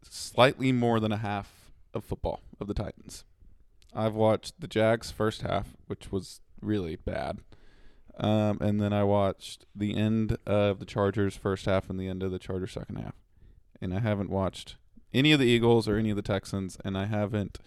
slightly 0.03 0.73
more 0.73 1.01
than 1.01 1.13
a 1.13 1.17
half 1.19 1.73
of 1.93 2.05
football 2.05 2.41
of 2.61 2.69
the 2.69 2.75
Titans. 2.75 3.25
I've 3.93 4.15
watched 4.15 4.61
the 4.61 4.69
Jags 4.69 5.11
first 5.11 5.43
half, 5.43 5.75
which 5.87 6.13
was 6.13 6.41
really 6.61 6.97
bad. 6.97 7.39
Um, 8.19 8.59
and 8.61 8.81
then 8.81 8.93
I 8.93 9.05
watched 9.05 9.67
the 9.75 9.95
end 9.97 10.39
of 10.47 10.79
the 10.79 10.87
Chargers 10.87 11.37
first 11.37 11.67
half 11.67 11.91
and 11.91 11.99
the 12.01 12.09
end 12.09 12.23
of 12.23 12.31
the 12.31 12.39
Chargers 12.39 12.73
second 12.73 12.97
half. 12.97 13.15
And 13.81 13.93
I 13.93 14.01
haven't 14.01 14.31
watched 14.31 14.77
any 15.17 15.33
of 15.33 15.41
the 15.41 15.47
Eagles 15.47 15.89
or 15.89 15.97
any 15.97 16.11
of 16.11 16.17
the 16.17 16.23
Texans, 16.23 16.77
and 16.85 16.97
I 16.97 17.07
haven't 17.07 17.59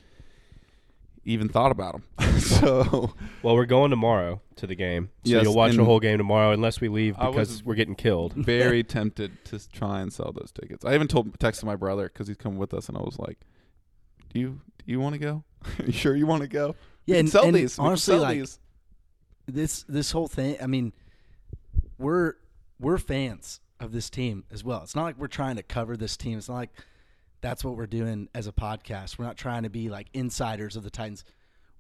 even 1.26 1.50
thought 1.50 1.72
about 1.72 2.02
them. 2.18 2.40
so 2.40 3.14
well, 3.42 3.56
we're 3.56 3.66
going 3.66 3.90
tomorrow 3.90 4.42
to 4.58 4.68
the 4.68 4.76
game, 4.76 5.10
so 5.26 5.32
Yes, 5.32 5.44
you'll 5.44 5.56
watch 5.56 5.76
the 5.76 5.84
whole 5.84 6.00
game 6.00 6.18
tomorrow, 6.18 6.52
unless 6.52 6.80
we 6.80 6.88
leave 6.88 7.18
because 7.18 7.64
we're 7.64 7.76
getting 7.76 7.96
killed. 7.96 8.34
very 8.36 8.84
tempted 8.98 9.44
to 9.46 9.72
try 9.72 10.02
and 10.02 10.14
sell 10.14 10.32
those 10.32 10.52
tickets. 10.52 10.86
I 10.86 10.94
even 10.94 11.08
told 11.08 11.38
texted 11.40 11.64
my 11.66 11.76
brother 11.76 12.08
because 12.08 12.28
he's 12.28 12.38
coming 12.38 12.60
with 12.60 12.74
us, 12.74 12.88
and 12.88 12.98
I 12.98 13.02
was 13.02 13.18
like, 13.18 13.40
"Do 14.34 14.40
you 14.40 14.62
do 14.78 14.92
you 14.92 15.00
want 15.00 15.14
to 15.14 15.20
go? 15.20 15.44
you 15.86 15.92
sure 15.92 16.16
you 16.16 16.28
want 16.28 16.44
to 16.44 16.48
go? 16.48 16.76
Yeah, 17.06 17.16
can 17.16 17.20
and, 17.22 17.30
sell 17.30 17.44
and 17.46 17.56
these. 17.56 17.80
Honestly, 17.80 18.14
sell 18.14 18.22
like 18.22 18.38
these." 18.38 18.60
this 19.48 19.84
this 19.90 20.12
whole 20.12 20.28
thing. 20.28 20.58
I 20.62 20.68
mean, 20.68 20.94
we're 21.98 22.36
we're 22.80 23.00
fans 23.00 23.60
of 23.80 23.92
this 23.92 24.10
team 24.10 24.44
as 24.52 24.64
well. 24.64 24.84
It's 24.84 24.96
not 24.96 25.04
like 25.04 25.18
we're 25.18 25.28
trying 25.28 25.56
to 25.56 25.64
cover 25.64 25.98
this 25.98 26.16
team. 26.16 26.38
It's 26.38 26.50
not 26.50 26.56
like 26.56 26.70
that's 27.42 27.64
what 27.64 27.76
we're 27.76 27.88
doing 27.88 28.30
as 28.34 28.48
a 28.48 28.52
podcast. 28.52 29.18
We're 29.18 29.26
not 29.26 29.38
trying 29.38 29.64
to 29.64 29.70
be 29.70 29.90
like 29.90 30.08
insiders 30.14 30.76
of 30.76 30.84
the 30.84 30.90
Titans. 30.90 31.24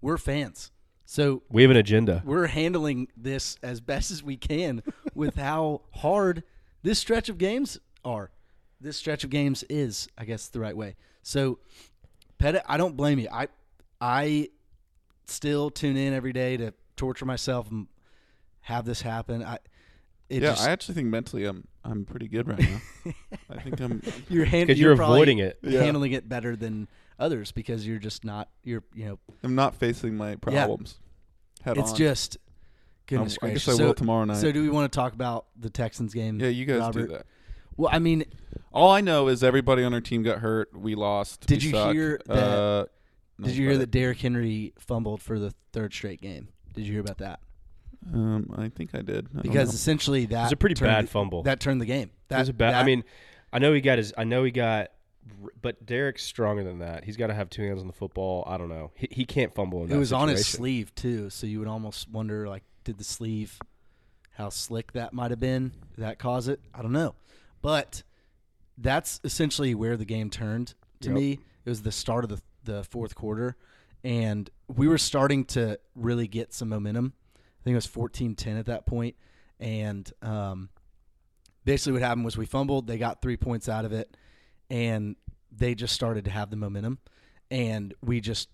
We're 0.01 0.17
fans. 0.17 0.71
So 1.05 1.41
We 1.49 1.63
have 1.63 1.71
an 1.71 1.77
agenda. 1.77 2.21
we're 2.23 2.47
handling 2.47 3.07
this 3.17 3.57
as 3.63 3.81
best 3.81 4.11
as 4.11 4.21
we 4.21 4.37
can 4.37 4.83
with 5.15 5.35
how 5.35 5.81
hard 5.95 6.43
this 6.83 6.99
stretch 6.99 7.29
of 7.29 7.37
games 7.37 7.79
are. 8.05 8.31
This 8.79 8.95
stretch 8.95 9.23
of 9.23 9.29
games 9.29 9.63
is, 9.69 10.07
I 10.17 10.25
guess, 10.25 10.47
the 10.47 10.59
right 10.59 10.77
way. 10.77 10.95
So, 11.21 11.59
Pettit, 12.37 12.61
I 12.67 12.77
don't 12.77 12.95
blame 12.95 13.19
you. 13.19 13.27
I 13.31 13.47
I 13.99 14.49
still 15.25 15.69
tune 15.69 15.97
in 15.97 16.13
every 16.13 16.31
day 16.31 16.55
to 16.57 16.73
torture 16.95 17.25
myself 17.25 17.69
and 17.69 17.87
have 18.61 18.85
this 18.85 19.01
happen. 19.01 19.43
I 19.43 19.57
it 20.29 20.41
yeah, 20.43 20.51
just, 20.51 20.67
I 20.67 20.71
actually 20.71 20.95
think 20.95 21.07
mentally 21.07 21.43
I'm 21.45 21.67
I'm 21.83 22.05
pretty 22.05 22.27
good 22.27 22.47
right 22.47 22.59
now. 22.59 23.11
I 23.49 23.61
think 23.61 23.79
I'm. 23.79 24.01
you're 24.29 24.45
hand, 24.45 24.69
'Cause 24.69 24.77
you're 24.79 24.95
probably 24.95 25.17
avoiding 25.17 25.39
it. 25.39 25.59
Yeah. 25.63 25.81
handling 25.81 26.11
it 26.11 26.27
better 26.27 26.55
than 26.55 26.87
others 27.17 27.51
because 27.51 27.85
you're 27.87 27.99
just 27.99 28.23
not 28.23 28.49
you're 28.63 28.83
you 28.93 29.05
know 29.05 29.19
I'm 29.43 29.55
not 29.55 29.75
facing 29.75 30.15
my 30.15 30.35
problems 30.35 30.99
head 31.63 31.77
it's 31.77 31.91
on. 31.91 31.95
just 31.97 32.37
goodness 33.07 33.33
Um, 33.33 33.37
I 33.41 33.47
gracious. 33.51 33.65
guess 33.65 33.75
I 33.75 33.77
so, 33.77 33.85
will 33.87 33.93
tomorrow 33.93 34.23
night. 34.25 34.37
so 34.37 34.51
do 34.51 34.61
we 34.61 34.69
want 34.69 34.91
to 34.91 34.95
talk 34.95 35.13
about 35.13 35.47
the 35.59 35.69
Texans 35.69 36.13
game? 36.13 36.39
yeah, 36.39 36.47
you 36.47 36.65
guys 36.65 36.79
Robert? 36.79 37.07
do 37.07 37.13
that. 37.13 37.25
Well, 37.75 37.89
I 37.93 37.99
mean, 37.99 38.25
All 38.73 38.91
I 38.91 38.99
know 39.01 39.27
is 39.29 39.41
everybody 39.43 39.83
on 39.83 39.93
our 39.93 40.01
team 40.01 40.21
got 40.21 40.39
hurt. 40.39 40.69
We 40.77 40.95
lost. 40.95 41.45
Did 41.47 41.61
we 41.61 41.67
you 41.69 41.71
suck. 41.71 41.93
hear 41.93 42.19
that- 42.25 42.33
Uh, 42.37 42.85
no, 43.37 43.47
did 43.47 43.55
you 43.55 43.63
hear 43.67 43.73
but- 43.75 43.79
that 43.79 43.91
Derrick 43.91 44.19
Henry 44.19 44.73
fumbled 44.77 45.21
for 45.21 45.39
the 45.39 45.53
third 45.73 45.93
straight 45.93 46.19
game? 46.21 46.49
Did 46.73 46.85
you 46.85 46.91
hear 46.93 47.01
about 47.01 47.17
that? 47.19 47.39
Um, 48.13 48.53
I 48.57 48.69
think 48.69 48.91
I 48.95 49.01
did. 49.01 49.27
I 49.37 49.41
Because 49.41 49.73
essentially 49.73 50.25
that 50.27 50.39
It 50.39 50.43
was 50.43 50.51
a 50.53 50.57
pretty 50.57 50.75
bad 50.79 51.05
the- 51.05 51.09
fumble. 51.09 51.43
That 51.43 51.59
turned 51.59 51.81
the 51.81 51.85
game. 51.85 52.11
That 52.29 52.37
It 52.37 52.39
was 52.39 52.49
a 52.49 52.53
bad. 52.53 52.75
I 52.75 52.83
mean, 52.83 53.03
I 53.51 53.59
know 53.59 53.73
he 53.73 53.81
got 53.81 53.97
his. 53.97 54.13
I 54.17 54.23
know 54.23 54.43
he 54.43 54.51
got. 54.51 54.91
But 55.61 55.85
Derrick's 55.85 56.23
stronger 56.23 56.63
than 56.63 56.79
that. 56.79 57.03
He's 57.03 57.15
got 57.17 57.27
to 57.27 57.33
have 57.35 57.49
two 57.49 57.61
hands 57.61 57.81
on 57.81 57.87
the 57.87 57.93
football. 57.93 58.43
I 58.47 58.57
don't 58.57 58.69
know. 58.69 58.91
He, 58.95 59.07
he 59.11 59.25
can't 59.25 59.53
fumble 59.53 59.79
in 59.79 59.85
it 59.85 59.89
that 59.89 59.97
was 59.99 60.11
on 60.13 60.27
his 60.29 60.47
sleeve 60.47 60.95
too, 60.95 61.29
so 61.29 61.45
you 61.45 61.59
would 61.59 61.67
almost 61.67 62.09
wonder 62.09 62.47
like, 62.47 62.63
did 62.83 62.97
the 62.97 63.03
sleeve, 63.03 63.59
how 64.31 64.49
slick 64.49 64.93
that 64.93 65.13
might 65.13 65.29
have 65.29 65.39
been? 65.39 65.69
Did 65.95 66.03
that 66.03 66.17
cause 66.19 66.47
it? 66.47 66.61
I 66.73 66.81
don't 66.81 66.93
know, 66.93 67.13
but 67.61 68.01
that's 68.77 69.19
essentially 69.23 69.75
where 69.75 69.97
the 69.97 70.05
game 70.05 70.29
turned 70.31 70.73
to 71.01 71.09
Yep. 71.09 71.15
me. 71.15 71.31
It 71.65 71.69
was 71.69 71.81
the 71.83 71.91
start 71.91 72.23
of 72.23 72.29
the 72.31 72.41
the 72.63 72.83
fourth 72.83 73.13
quarter, 73.15 73.55
and 74.03 74.49
we 74.67 74.87
were 74.87 74.97
starting 74.97 75.45
to 75.45 75.79
really 75.95 76.27
get 76.27 76.53
some 76.53 76.69
momentum. 76.69 77.13
I 77.69 77.75
think 77.75 77.83
it 77.83 77.97
was 77.97 78.11
14-10 78.11 78.59
at 78.59 78.65
that 78.67 78.85
point, 78.85 79.15
and 79.59 80.11
um, 80.21 80.69
basically 81.65 81.93
what 81.93 82.01
happened 82.01 82.25
was 82.25 82.37
we 82.37 82.45
fumbled. 82.45 82.87
They 82.87 82.97
got 82.97 83.21
three 83.21 83.37
points 83.37 83.69
out 83.69 83.85
of 83.85 83.93
it, 83.93 84.15
and 84.69 85.15
they 85.51 85.75
just 85.75 85.93
started 85.93 86.25
to 86.25 86.31
have 86.31 86.49
the 86.49 86.55
momentum, 86.55 86.99
and 87.51 87.93
we 88.03 88.21
just 88.21 88.49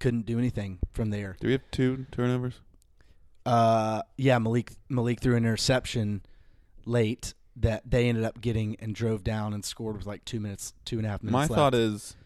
couldn't 0.00 0.26
do 0.26 0.38
anything 0.38 0.78
from 0.90 1.10
there. 1.10 1.36
Do 1.40 1.48
we 1.48 1.52
have 1.52 1.70
two 1.70 2.06
turnovers? 2.10 2.60
Uh, 3.46 4.02
yeah, 4.16 4.38
Malik 4.38 4.72
Malik 4.88 5.20
threw 5.20 5.36
an 5.36 5.44
interception 5.44 6.22
late 6.84 7.34
that 7.56 7.90
they 7.90 8.08
ended 8.08 8.24
up 8.24 8.40
getting 8.40 8.76
and 8.80 8.94
drove 8.94 9.24
down 9.24 9.52
and 9.52 9.64
scored 9.64 9.96
with 9.96 10.06
like 10.06 10.24
two 10.24 10.38
minutes, 10.40 10.74
two 10.84 10.98
and 10.98 11.06
a 11.06 11.10
half 11.10 11.22
minutes. 11.22 11.32
My 11.32 11.40
left. 11.40 11.54
thought 11.54 11.74
is 11.74 12.16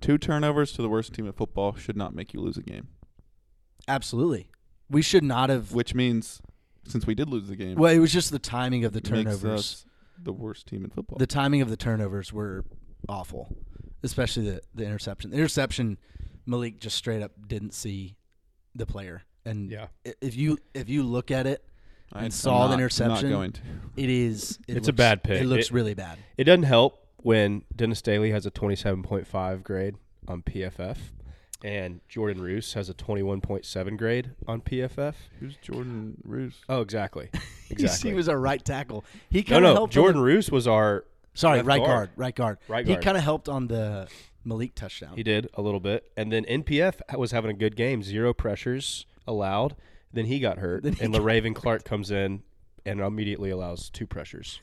two 0.00 0.18
turnovers 0.18 0.72
to 0.72 0.82
the 0.82 0.88
worst 0.88 1.12
team 1.14 1.26
in 1.26 1.32
football 1.32 1.74
should 1.74 1.96
not 1.96 2.14
make 2.14 2.32
you 2.32 2.40
lose 2.40 2.56
a 2.56 2.62
game. 2.62 2.88
absolutely, 3.86 4.48
we 4.92 5.02
should 5.02 5.24
not 5.24 5.50
have. 5.50 5.72
Which 5.72 5.94
means 5.94 6.40
since 6.86 7.06
we 7.06 7.14
did 7.14 7.28
lose 7.28 7.48
the 7.48 7.56
game, 7.56 7.74
Well, 7.76 7.92
it 7.92 7.98
was 7.98 8.12
just 8.12 8.30
the 8.30 8.38
timing 8.38 8.84
of 8.84 8.92
the 8.92 8.98
it 8.98 9.10
makes 9.10 9.24
turnovers. 9.40 9.60
us 9.60 9.86
the 10.22 10.32
worst 10.32 10.66
team 10.68 10.84
in 10.84 10.90
football. 10.90 11.18
The 11.18 11.26
timing 11.26 11.60
of 11.62 11.68
the 11.70 11.76
turnovers 11.76 12.32
were 12.32 12.64
awful, 13.08 13.56
especially 14.02 14.44
the 14.50 14.60
the 14.74 14.84
interception. 14.84 15.30
The 15.30 15.36
interception, 15.36 15.98
Malik 16.46 16.78
just 16.80 16.96
straight 16.96 17.22
up 17.22 17.32
didn't 17.48 17.74
see 17.74 18.16
the 18.74 18.86
player, 18.86 19.22
and 19.44 19.70
Yeah. 19.70 19.88
if 20.20 20.36
you 20.36 20.58
if 20.74 20.88
you 20.88 21.02
look 21.02 21.30
at 21.30 21.46
it, 21.46 21.64
and 22.12 22.26
I'm 22.26 22.30
saw 22.30 22.62
the 22.62 22.68
not- 22.68 22.72
I'm 22.74 22.80
interception. 22.80 23.30
Not 23.30 23.36
going 23.36 23.52
to. 23.52 23.60
it 23.96 24.10
is 24.10 24.58
it 24.68 24.76
It's 24.76 24.88
a 24.88 24.92
bad 24.92 25.22
pick. 25.24 25.40
It 25.42 25.46
looks 25.46 25.66
It- 25.66 25.72
really 25.72 25.94
bad. 25.94 26.18
It 26.36 26.44
doesn't 26.44 26.62
help 26.64 26.98
when 27.18 27.62
Dennis 27.74 28.02
Daly 28.02 28.30
has 28.32 28.44
a 28.46 28.50
27.5 28.50 29.62
grade 29.62 29.94
on 30.28 30.42
PFF 30.42 30.98
and 31.64 32.00
Jordan 32.08 32.42
Roos 32.42 32.74
has 32.74 32.88
a 32.88 32.94
21.7 32.94 33.96
grade 33.96 34.30
on 34.46 34.60
PFF. 34.60 35.14
Who's 35.40 35.56
Jordan 35.56 36.16
Roos? 36.24 36.54
Oh, 36.68 36.80
exactly. 36.80 37.30
Exactly. 37.70 38.10
He 38.10 38.14
was 38.14 38.28
our 38.28 38.38
right 38.38 38.62
tackle. 38.62 39.02
He 39.30 39.42
kind 39.42 39.64
of 39.64 39.70
no. 39.70 39.74
helped. 39.74 39.92
on 39.92 40.02
Jordan 40.02 40.20
the- 40.20 40.26
Roos 40.26 40.50
was 40.50 40.68
our. 40.68 41.06
sorry, 41.32 41.62
right 41.62 41.78
guard. 41.78 41.88
guard. 41.88 42.10
right 42.16 42.34
guard. 42.34 42.58
Right 42.68 42.86
He 42.86 42.96
kind 42.96 43.16
of 43.16 43.22
helped 43.22 43.48
on 43.48 43.68
the 43.68 44.08
Malik 44.44 44.74
touchdown. 44.74 45.16
He 45.16 45.22
did 45.22 45.48
a 45.54 45.62
little 45.62 45.80
bit. 45.80 46.12
And 46.14 46.30
then 46.30 46.44
NPF 46.44 47.16
was 47.16 47.30
having 47.30 47.50
a 47.50 47.54
good 47.54 47.74
game, 47.74 48.02
zero 48.02 48.34
pressures 48.34 49.06
allowed. 49.26 49.74
Then 50.12 50.26
he 50.26 50.38
got 50.38 50.58
hurt. 50.58 50.84
He 50.84 50.90
and 51.02 51.14
got 51.14 51.22
Le'Raven 51.22 51.54
Clark 51.54 51.84
comes 51.84 52.10
in 52.10 52.42
and 52.84 53.00
immediately 53.00 53.48
allows 53.48 53.88
two 53.88 54.06
pressures. 54.06 54.60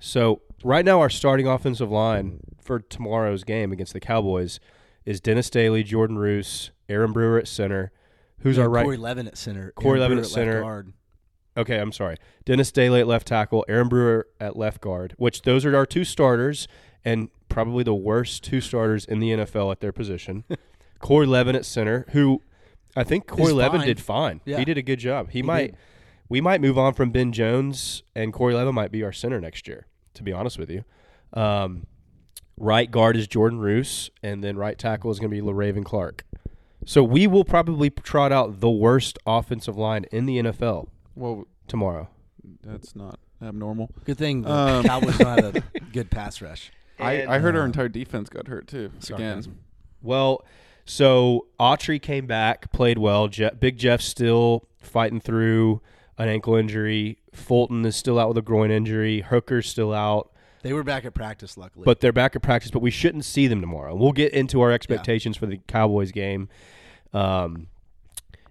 so 0.00 0.40
right 0.64 0.86
now, 0.86 1.00
our 1.00 1.10
starting 1.10 1.46
offensive 1.46 1.90
line 1.90 2.40
for 2.62 2.78
tomorrow's 2.80 3.44
game 3.44 3.72
against 3.72 3.92
the 3.92 4.00
Cowboys 4.00 4.58
is 5.04 5.20
Dennis 5.20 5.50
Daly, 5.50 5.82
Jordan 5.82 6.18
Roos, 6.18 6.70
Aaron 6.88 7.12
Brewer 7.12 7.38
at 7.38 7.48
center. 7.48 7.92
Who's 8.40 8.56
No, 8.56 8.64
our 8.64 8.68
right? 8.68 8.84
Corey 8.84 8.96
Levin 8.96 9.26
at 9.28 9.38
center. 9.38 9.72
Corey 9.76 10.00
Aaron 10.00 10.00
Levin 10.00 10.16
Brewer 10.16 10.20
at 10.20 10.24
left 10.24 10.34
center. 10.34 10.60
guard. 10.62 10.92
Okay, 11.56 11.78
I'm 11.78 11.92
sorry. 11.92 12.16
Dennis 12.44 12.72
Daly 12.72 13.00
at 13.00 13.06
left 13.06 13.26
tackle, 13.26 13.64
Aaron 13.68 13.88
Brewer 13.88 14.26
at 14.40 14.56
left 14.56 14.80
guard, 14.80 15.14
which 15.18 15.42
those 15.42 15.64
are 15.64 15.76
our 15.76 15.84
two 15.86 16.04
starters 16.04 16.66
and 17.04 17.28
probably 17.48 17.84
the 17.84 17.94
worst 17.94 18.42
two 18.42 18.60
starters 18.60 19.04
in 19.04 19.18
the 19.18 19.30
NFL 19.30 19.70
at 19.70 19.80
their 19.80 19.92
position. 19.92 20.44
Corey 20.98 21.26
Levin 21.26 21.54
at 21.56 21.64
center, 21.66 22.06
who 22.12 22.40
I 22.96 23.04
think 23.04 23.26
Corey 23.26 23.44
He's 23.44 23.52
Levin 23.52 23.80
fine. 23.80 23.86
did 23.86 24.00
fine. 24.00 24.40
Yeah. 24.44 24.58
He 24.58 24.64
did 24.64 24.78
a 24.78 24.82
good 24.82 24.98
job. 24.98 25.28
He, 25.30 25.38
He 25.38 25.42
might 25.42 25.66
did. 25.72 25.76
we 26.28 26.40
might 26.40 26.60
move 26.60 26.78
on 26.78 26.94
from 26.94 27.10
Ben 27.10 27.32
Jones 27.32 28.02
and 28.14 28.32
Corey 28.32 28.54
Levin 28.54 28.74
might 28.74 28.90
be 28.92 29.02
our 29.02 29.12
center 29.12 29.40
next 29.40 29.68
year, 29.68 29.86
to 30.14 30.22
be 30.22 30.32
honest 30.32 30.58
with 30.58 30.70
you. 30.70 30.84
Um, 31.34 31.86
right 32.62 32.90
guard 32.90 33.16
is 33.16 33.26
Jordan 33.26 33.58
Roos, 33.58 34.10
and 34.22 34.42
then 34.42 34.56
right 34.56 34.78
tackle 34.78 35.10
is 35.10 35.18
going 35.18 35.30
to 35.30 35.36
be 35.36 35.42
Le'Raven 35.42 35.84
Clark. 35.84 36.24
So 36.86 37.02
we 37.04 37.26
will 37.26 37.44
probably 37.44 37.90
trot 37.90 38.32
out 38.32 38.60
the 38.60 38.70
worst 38.70 39.18
offensive 39.26 39.76
line 39.76 40.04
in 40.12 40.26
the 40.26 40.38
NFL 40.38 40.88
Well, 41.14 41.46
tomorrow. 41.68 42.08
that's 42.62 42.94
not 42.96 43.18
abnormal. 43.42 43.90
Good 44.04 44.18
thing 44.18 44.42
the 44.42 44.50
Um, 44.52 44.84
Cowboys 44.84 45.18
don't 45.18 45.44
have 45.44 45.56
a 45.56 45.62
good 45.92 46.10
pass 46.10 46.40
rush. 46.40 46.70
I, 46.98 47.26
I 47.26 47.38
heard 47.40 47.56
our 47.56 47.62
uh, 47.62 47.66
entire 47.66 47.88
defense 47.88 48.28
got 48.28 48.46
hurt 48.48 48.68
too. 48.68 48.90
Sarcasm. 49.00 49.52
Again, 49.52 49.58
Well, 50.02 50.44
so 50.84 51.46
Autry 51.60 52.00
came 52.02 52.26
back, 52.26 52.72
played 52.72 52.98
well. 52.98 53.28
Je- 53.28 53.50
Big 53.58 53.76
Jeff 53.78 54.00
still 54.00 54.68
fighting 54.78 55.20
through 55.20 55.80
an 56.18 56.28
ankle 56.28 56.54
injury. 56.56 57.18
Fulton 57.32 57.84
is 57.84 57.94
still 57.96 58.18
out 58.18 58.28
with 58.28 58.38
a 58.38 58.42
groin 58.42 58.70
injury. 58.72 59.20
Hooker's 59.22 59.68
still 59.68 59.92
out, 59.92 60.31
They 60.62 60.72
were 60.72 60.82
back 60.84 61.04
at 61.04 61.14
practice, 61.14 61.56
luckily. 61.56 61.84
but 61.84 62.00
they're 62.00 62.12
back 62.12 62.34
at 62.36 62.42
practice. 62.42 62.70
But 62.70 62.82
we 62.82 62.90
shouldn't 62.90 63.24
see 63.24 63.46
them 63.46 63.60
tomorrow. 63.60 63.94
We'll 63.94 64.12
get 64.12 64.32
into 64.32 64.60
our 64.60 64.70
expectations 64.72 65.36
for 65.36 65.46
the 65.46 65.58
Cowboys 65.66 66.12
game. 66.12 66.48
Um, 67.12 67.66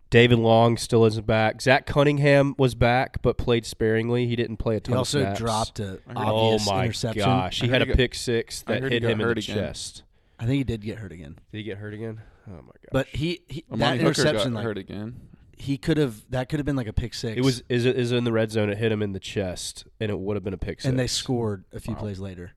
David 0.09 0.39
Long 0.39 0.75
still 0.75 1.05
isn't 1.05 1.25
back. 1.25 1.61
Zach 1.61 1.85
Cunningham 1.85 2.53
was 2.57 2.75
back, 2.75 3.21
but 3.21 3.37
played 3.37 3.65
sparingly. 3.65 4.27
He 4.27 4.35
didn't 4.35 4.57
play 4.57 4.75
a 4.75 4.79
ton 4.81 4.91
he 4.91 4.95
of 4.95 4.99
also 4.99 5.21
snaps. 5.21 5.39
dropped 5.39 5.79
a 5.79 5.83
I 5.83 6.19
heard- 6.19 6.27
Oh 6.27 6.53
obvious 6.53 6.67
my 6.69 6.83
interception. 6.83 7.23
gosh! 7.23 7.61
He 7.61 7.67
had 7.67 7.73
heard 7.75 7.81
a 7.83 7.85
got- 7.87 7.97
pick 7.97 8.15
six 8.15 8.61
that 8.63 8.83
hit 8.83 9.03
him 9.03 9.11
in 9.21 9.27
the 9.27 9.29
again. 9.31 9.41
chest. 9.41 10.03
I 10.37 10.45
think 10.45 10.57
he 10.57 10.63
did 10.65 10.81
get 10.81 10.97
hurt 10.97 11.11
again. 11.13 11.39
Did 11.51 11.57
he 11.59 11.63
get 11.63 11.77
hurt 11.77 11.93
again? 11.93 12.19
Oh 12.47 12.51
my 12.55 12.57
gosh! 12.57 12.89
But 12.91 13.07
he, 13.07 13.41
he 13.47 13.63
that 13.69 13.73
Amani 13.75 13.97
Hooker 13.99 14.07
interception, 14.09 14.51
got 14.51 14.57
like 14.57 14.63
hurt 14.65 14.77
again. 14.77 15.21
He 15.61 15.77
could 15.77 15.97
have 15.97 16.25
that 16.31 16.49
could 16.49 16.59
have 16.59 16.65
been 16.65 16.75
like 16.75 16.87
a 16.87 16.93
pick 16.93 17.13
six. 17.13 17.37
It 17.37 17.43
was 17.43 17.63
is 17.69 17.85
it 17.85 17.97
is 17.97 18.11
in 18.11 18.23
the 18.23 18.31
red 18.31 18.51
zone. 18.51 18.69
It 18.69 18.77
hit 18.77 18.91
him 18.91 19.01
in 19.01 19.13
the 19.13 19.19
chest, 19.19 19.85
and 19.99 20.09
it 20.09 20.19
would 20.19 20.35
have 20.35 20.43
been 20.43 20.53
a 20.53 20.57
pick 20.57 20.81
six. 20.81 20.85
and 20.85 20.97
they 20.99 21.07
scored 21.07 21.65
a 21.71 21.79
few 21.79 21.93
Wow. 21.93 21.99
plays 22.01 22.19
later 22.19 22.53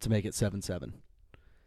to 0.00 0.10
make 0.10 0.24
it 0.24 0.34
seven 0.34 0.60
seven. 0.62 0.94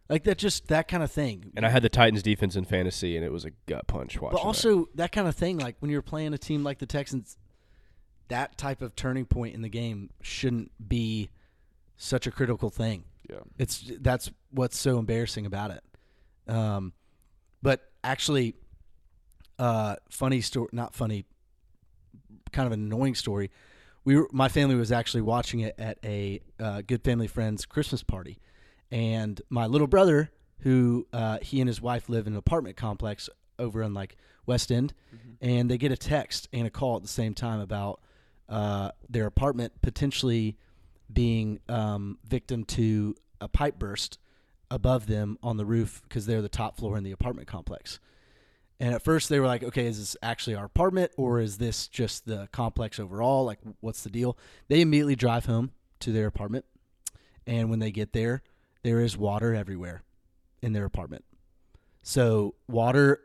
Like 0.08 0.24
that, 0.24 0.38
just 0.38 0.68
that 0.68 0.88
kind 0.88 1.02
of 1.02 1.10
thing. 1.10 1.52
And 1.54 1.66
I 1.66 1.68
had 1.68 1.82
the 1.82 1.88
Titans 1.90 2.22
defense 2.22 2.56
in 2.56 2.64
fantasy, 2.64 3.14
and 3.16 3.24
it 3.24 3.30
was 3.30 3.44
a 3.44 3.50
gut 3.66 3.86
punch 3.86 4.18
watching. 4.20 4.38
but 4.38 4.46
also 4.46 4.86
that. 4.94 5.12
kind 5.12 5.28
of 5.28 5.34
thing, 5.34 5.58
like 5.58 5.76
when 5.80 5.90
you're 5.90 6.00
playing 6.00 6.32
a 6.32 6.38
team 6.38 6.64
like 6.64 6.78
the 6.78 6.86
Texans, 6.86 7.36
that 8.28 8.56
type 8.56 8.80
of 8.80 8.94
turning 8.96 9.26
point 9.26 9.54
in 9.54 9.60
the 9.62 9.68
game 9.68 10.08
shouldn't 10.22 10.70
be 10.88 11.28
such 11.96 12.26
a 12.26 12.30
critical 12.30 12.70
thing. 12.70 13.04
Yeah. 13.28 13.40
It's 13.58 13.90
that's 14.00 14.30
what's 14.50 14.78
so 14.78 14.98
embarrassing 14.98 15.44
about 15.44 15.72
it. 15.72 15.82
Um, 16.50 16.94
but 17.62 17.90
actually, 18.02 18.54
uh, 19.58 19.96
funny 20.10 20.40
story, 20.40 20.68
not 20.72 20.94
funny, 20.94 21.24
kind 22.52 22.66
of 22.66 22.72
an 22.72 22.80
annoying 22.80 23.14
story. 23.14 23.50
We 24.04 24.16
were, 24.16 24.28
my 24.32 24.48
family 24.48 24.74
was 24.74 24.92
actually 24.92 25.22
watching 25.22 25.60
it 25.60 25.74
at 25.78 25.98
a 26.04 26.40
uh, 26.58 26.82
good 26.86 27.02
family 27.02 27.26
friend's 27.26 27.66
Christmas 27.66 28.02
party, 28.02 28.38
and 28.90 29.40
my 29.50 29.66
little 29.66 29.86
brother, 29.86 30.30
who 30.60 31.06
uh, 31.12 31.38
he 31.42 31.60
and 31.60 31.68
his 31.68 31.80
wife 31.80 32.08
live 32.08 32.26
in 32.26 32.32
an 32.32 32.38
apartment 32.38 32.76
complex 32.76 33.28
over 33.58 33.82
in 33.82 33.94
like 33.94 34.16
West 34.46 34.72
End, 34.72 34.94
and 35.40 35.70
they 35.70 35.78
get 35.78 35.92
a 35.92 35.96
text 35.96 36.48
and 36.52 36.66
a 36.66 36.70
call 36.70 36.96
at 36.96 37.02
the 37.02 37.08
same 37.08 37.34
time 37.34 37.60
about 37.60 38.00
uh, 38.48 38.90
their 39.08 39.26
apartment 39.26 39.72
potentially 39.82 40.56
being 41.12 41.60
um, 41.68 42.18
victim 42.26 42.64
to 42.64 43.14
a 43.40 43.48
pipe 43.48 43.78
burst 43.78 44.18
above 44.70 45.06
them 45.06 45.38
on 45.42 45.56
the 45.56 45.64
roof 45.64 46.02
because 46.04 46.26
they're 46.26 46.42
the 46.42 46.48
top 46.48 46.76
floor 46.76 46.96
in 46.96 47.04
the 47.04 47.12
apartment 47.12 47.48
complex. 47.48 48.00
And 48.80 48.94
at 48.94 49.02
first 49.02 49.28
they 49.28 49.40
were 49.40 49.46
like, 49.46 49.64
okay, 49.64 49.86
is 49.86 49.98
this 49.98 50.16
actually 50.22 50.54
our 50.54 50.64
apartment 50.64 51.12
or 51.16 51.40
is 51.40 51.58
this 51.58 51.88
just 51.88 52.26
the 52.26 52.48
complex 52.52 53.00
overall? 53.00 53.44
Like, 53.44 53.58
what's 53.80 54.02
the 54.02 54.10
deal? 54.10 54.38
They 54.68 54.80
immediately 54.80 55.16
drive 55.16 55.46
home 55.46 55.72
to 56.00 56.12
their 56.12 56.26
apartment. 56.26 56.64
And 57.46 57.70
when 57.70 57.80
they 57.80 57.90
get 57.90 58.12
there, 58.12 58.42
there 58.82 59.00
is 59.00 59.16
water 59.16 59.54
everywhere 59.54 60.02
in 60.62 60.72
their 60.72 60.84
apartment. 60.84 61.24
So, 62.02 62.54
water, 62.68 63.20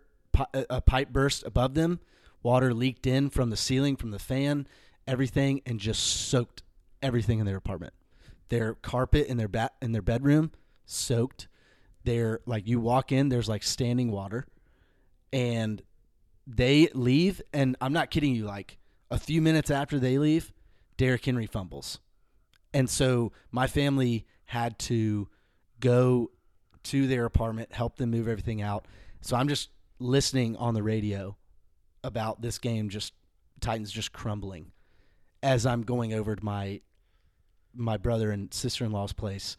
a 0.53 0.81
pipe 0.81 1.10
burst 1.10 1.45
above 1.45 1.75
them, 1.75 2.00
water 2.41 2.74
leaked 2.74 3.05
in 3.05 3.29
from 3.29 3.50
the 3.50 3.57
ceiling, 3.57 3.95
from 3.95 4.12
the 4.12 4.19
fan, 4.19 4.67
everything, 5.07 5.62
and 5.65 5.79
just 5.79 6.01
soaked 6.03 6.63
everything 7.01 7.39
in 7.39 7.45
their 7.45 7.57
apartment. 7.57 7.93
Their 8.50 8.74
carpet 8.74 9.27
in 9.27 9.38
their 9.38 9.48
bat 9.48 9.74
in 9.81 9.91
their 9.91 10.01
bedroom 10.01 10.51
soaked. 10.86 11.48
They're 12.03 12.39
like 12.45 12.67
you 12.67 12.79
walk 12.79 13.12
in, 13.12 13.29
there's 13.29 13.48
like 13.48 13.63
standing 13.63 14.12
water, 14.12 14.48
and 15.33 15.81
they 16.47 16.87
leave. 16.93 17.41
And 17.51 17.75
I'm 17.81 17.91
not 17.91 18.11
kidding 18.11 18.33
you. 18.33 18.45
Like 18.45 18.77
a 19.11 19.17
few 19.17 19.41
minutes 19.41 19.69
after 19.69 19.99
they 19.99 20.17
leave, 20.17 20.53
Derrick 20.95 21.25
Henry 21.25 21.47
fumbles, 21.47 21.99
and 22.73 22.89
so 22.89 23.33
my 23.51 23.67
family 23.67 24.25
had 24.45 24.77
to 24.79 25.27
go 25.79 26.31
to 26.83 27.07
their 27.07 27.25
apartment, 27.25 27.73
help 27.73 27.97
them 27.97 28.11
move 28.11 28.27
everything 28.27 28.61
out. 28.61 28.85
So 29.21 29.35
I'm 29.35 29.47
just 29.47 29.69
listening 29.99 30.55
on 30.57 30.73
the 30.73 30.83
radio 30.83 31.35
about 32.03 32.41
this 32.41 32.57
game, 32.59 32.89
just 32.89 33.13
Titans 33.59 33.91
just 33.91 34.11
crumbling, 34.11 34.71
as 35.41 35.65
I'm 35.65 35.83
going 35.83 36.13
over 36.13 36.35
to 36.35 36.45
my 36.45 36.81
my 37.75 37.97
brother 37.97 38.31
and 38.31 38.53
sister 38.53 38.85
in 38.85 38.91
law's 38.91 39.13
place 39.13 39.57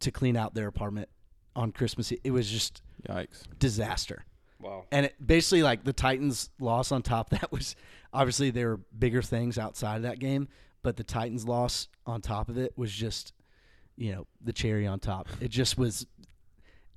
to 0.00 0.10
clean 0.10 0.36
out 0.36 0.54
their 0.54 0.66
apartment 0.66 1.08
on 1.56 1.72
Christmas. 1.72 2.12
Eve. 2.12 2.20
It 2.24 2.30
was 2.30 2.50
just 2.50 2.82
Yikes. 3.08 3.44
disaster. 3.58 4.24
Wow. 4.64 4.84
And 4.90 5.06
it, 5.06 5.14
basically, 5.24 5.62
like 5.62 5.84
the 5.84 5.92
Titans' 5.92 6.50
loss 6.58 6.90
on 6.90 7.02
top 7.02 7.32
of 7.32 7.40
that 7.40 7.52
was 7.52 7.76
obviously 8.12 8.50
there 8.50 8.68
were 8.70 8.80
bigger 8.98 9.22
things 9.22 9.58
outside 9.58 9.96
of 9.96 10.02
that 10.02 10.18
game, 10.18 10.48
but 10.82 10.96
the 10.96 11.04
Titans' 11.04 11.46
loss 11.46 11.88
on 12.06 12.20
top 12.20 12.48
of 12.48 12.56
it 12.58 12.72
was 12.76 12.92
just, 12.92 13.32
you 13.96 14.12
know, 14.12 14.26
the 14.42 14.52
cherry 14.52 14.86
on 14.86 14.98
top. 15.00 15.28
It 15.40 15.48
just 15.48 15.76
was, 15.78 16.06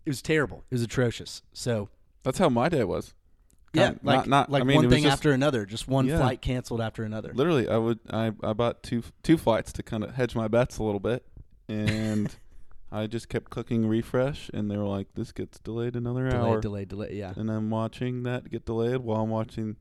it 0.05 0.09
was 0.09 0.21
terrible. 0.21 0.63
It 0.71 0.75
was 0.75 0.81
atrocious. 0.83 1.41
So 1.53 1.89
That's 2.23 2.37
how 2.37 2.49
my 2.49 2.69
day 2.69 2.83
was. 2.83 3.13
yeah, 3.73 3.87
Kind- 3.87 3.99
like 4.03 4.15
not, 4.19 4.27
not, 4.27 4.51
like 4.51 4.61
I 4.61 4.65
mean, 4.65 4.77
one 4.77 4.89
thing 4.89 5.03
just- 5.03 5.13
after 5.13 5.31
another, 5.31 5.65
just 5.65 5.87
one 5.87 6.05
Yeah. 6.07 6.17
flight 6.17 6.41
canceled 6.41 6.81
after 6.81 7.03
another. 7.03 7.31
Literally, 7.33 7.67
I 7.69 7.77
would 7.77 7.99
I, 8.09 8.31
I 8.43 8.53
bought 8.53 8.81
two 8.83 9.03
two 9.23 9.37
flights 9.37 9.71
to 9.73 9.83
kind 9.83 10.03
of 10.03 10.15
hedge 10.15 10.35
my 10.35 10.47
bets 10.47 10.77
a 10.77 10.83
little 10.83 10.99
bit, 11.01 11.25
and 11.67 12.33
I 12.91 13.07
just 13.07 13.27
kept 13.29 13.49
clicking 13.49 13.85
refresh, 13.87 14.49
and 14.53 14.71
they 14.71 14.77
were 14.77 14.85
like, 14.87 15.07
"This 15.15 15.31
gets 15.31 15.59
delayed 15.59 15.95
another 15.95 16.29
Delay, 16.29 16.49
hour." 16.49 16.61
delay, 16.61 16.85
delay. 16.85 17.13
Yeah. 17.15 17.33
And 17.35 17.51
I'm 17.51 17.69
watching 17.69 18.23
that 18.23 18.49
get 18.49 18.65
delayed 18.65 18.99
while 19.01 19.21
I'm 19.21 19.29
watching, 19.29 19.75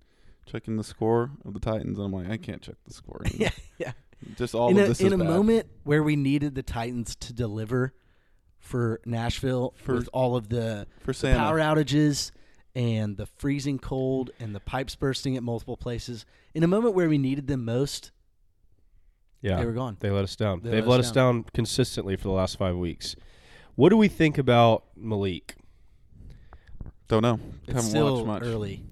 checking 0.44 0.76
the 0.76 0.84
score 0.84 1.30
of 1.44 1.54
the 1.54 1.60
Titans. 1.60 1.98
And 1.98 2.06
I'm 2.06 2.12
like, 2.12 2.28
I 2.28 2.36
can't 2.36 2.62
check 2.62 2.76
the 2.86 2.92
score. 2.92 3.22
Yeah, 3.34 3.50
yeah. 3.78 3.92
Just 4.36 4.54
all 4.54 4.70
in 4.70 4.78
of 4.78 4.84
a, 4.86 4.88
this 4.88 5.00
in 5.00 5.12
a 5.12 5.18
bad. 5.18 5.26
moment 5.28 5.66
where 5.84 6.02
we 6.02 6.16
needed 6.16 6.54
the 6.56 6.62
Titans 6.62 7.14
to 7.16 7.32
deliver 7.32 7.92
for 8.58 9.00
Nashville 9.06 9.74
For- 9.76 9.94
with 9.94 10.08
all 10.12 10.34
of 10.36 10.48
the 10.48 10.86
for 11.00 11.12
Santa. 11.12 11.38
power 11.38 11.58
outages 11.60 12.32
and 12.74 13.16
the 13.16 13.26
freezing 13.26 13.78
cold 13.78 14.30
and 14.40 14.54
the 14.54 14.60
pipes 14.60 14.96
bursting 14.96 15.36
at 15.36 15.42
multiple 15.42 15.76
places. 15.76 16.26
In 16.54 16.62
a 16.64 16.66
moment 16.66 16.94
where 16.94 17.08
we 17.08 17.18
needed 17.18 17.46
them 17.46 17.64
most, 17.64 18.10
Yeah, 19.42 19.58
they 19.58 19.66
were 19.66 19.72
gone. 19.72 19.96
They 20.00 20.10
let 20.10 20.24
us 20.24 20.34
down. 20.36 20.60
They 20.62 20.70
They've 20.70 20.86
let 20.86 20.92
let 20.92 21.00
us 21.00 21.06
us 21.06 21.12
down. 21.12 21.44
consistently 21.54 22.16
for 22.16 22.24
the 22.24 22.30
last 22.34 22.56
five 22.58 22.76
weeks. 22.76 23.14
What 23.74 23.90
do 23.90 23.96
we 23.96 24.08
think 24.08 24.38
about 24.38 24.84
Malik? 24.96 25.54
Don't 27.08 27.22
know. 27.22 27.38
It's 27.64 27.74
Haven't 27.74 27.90
still 27.90 28.14
watched 28.24 28.26
much. 28.26 28.42
early. 28.42 28.82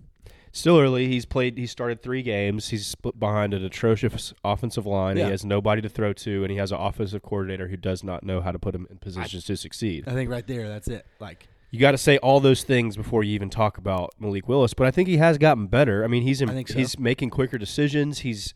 Still 0.52 0.78
early. 0.78 1.08
He's 1.08 1.24
played. 1.24 1.58
He 1.58 1.66
started 1.66 2.00
three 2.00 2.22
games. 2.22 2.68
He's 2.68 2.86
split 2.86 3.18
behind 3.18 3.54
an 3.54 3.64
atrocious 3.64 4.32
offensive 4.44 4.86
line. 4.86 5.16
Yeah. 5.16 5.24
He 5.24 5.30
has 5.32 5.44
nobody 5.44 5.82
to 5.82 5.88
throw 5.88 6.12
to, 6.12 6.44
and 6.44 6.50
he 6.52 6.58
has 6.58 6.70
an 6.70 6.78
offensive 6.78 7.22
coordinator 7.22 7.66
who 7.68 7.76
does 7.76 8.04
not 8.04 8.22
know 8.22 8.40
how 8.40 8.52
to 8.52 8.58
put 8.58 8.72
him 8.74 8.86
in 8.88 8.98
positions 8.98 9.44
to 9.46 9.56
succeed. 9.56 10.04
I 10.06 10.12
think 10.12 10.30
right 10.30 10.46
there, 10.46 10.68
that's 10.68 10.86
it. 10.86 11.04
Like 11.18 11.48
You 11.72 11.80
got 11.80 11.90
to 11.90 11.98
say 11.98 12.18
all 12.18 12.38
those 12.38 12.62
things 12.62 12.96
before 12.96 13.24
you 13.24 13.34
even 13.34 13.50
talk 13.50 13.78
about 13.78 14.14
Malik 14.20 14.46
Willis. 14.48 14.74
But 14.74 14.86
I 14.86 14.92
think 14.92 15.08
he 15.08 15.16
has 15.16 15.38
gotten 15.38 15.66
better. 15.66 16.04
I 16.04 16.06
mean, 16.06 16.22
he's 16.22 16.40
in, 16.40 16.48
I 16.48 16.52
think 16.52 16.68
so. 16.68 16.78
he's 16.78 17.00
making 17.00 17.30
quicker 17.30 17.58
decisions. 17.58 18.20
He's 18.20 18.54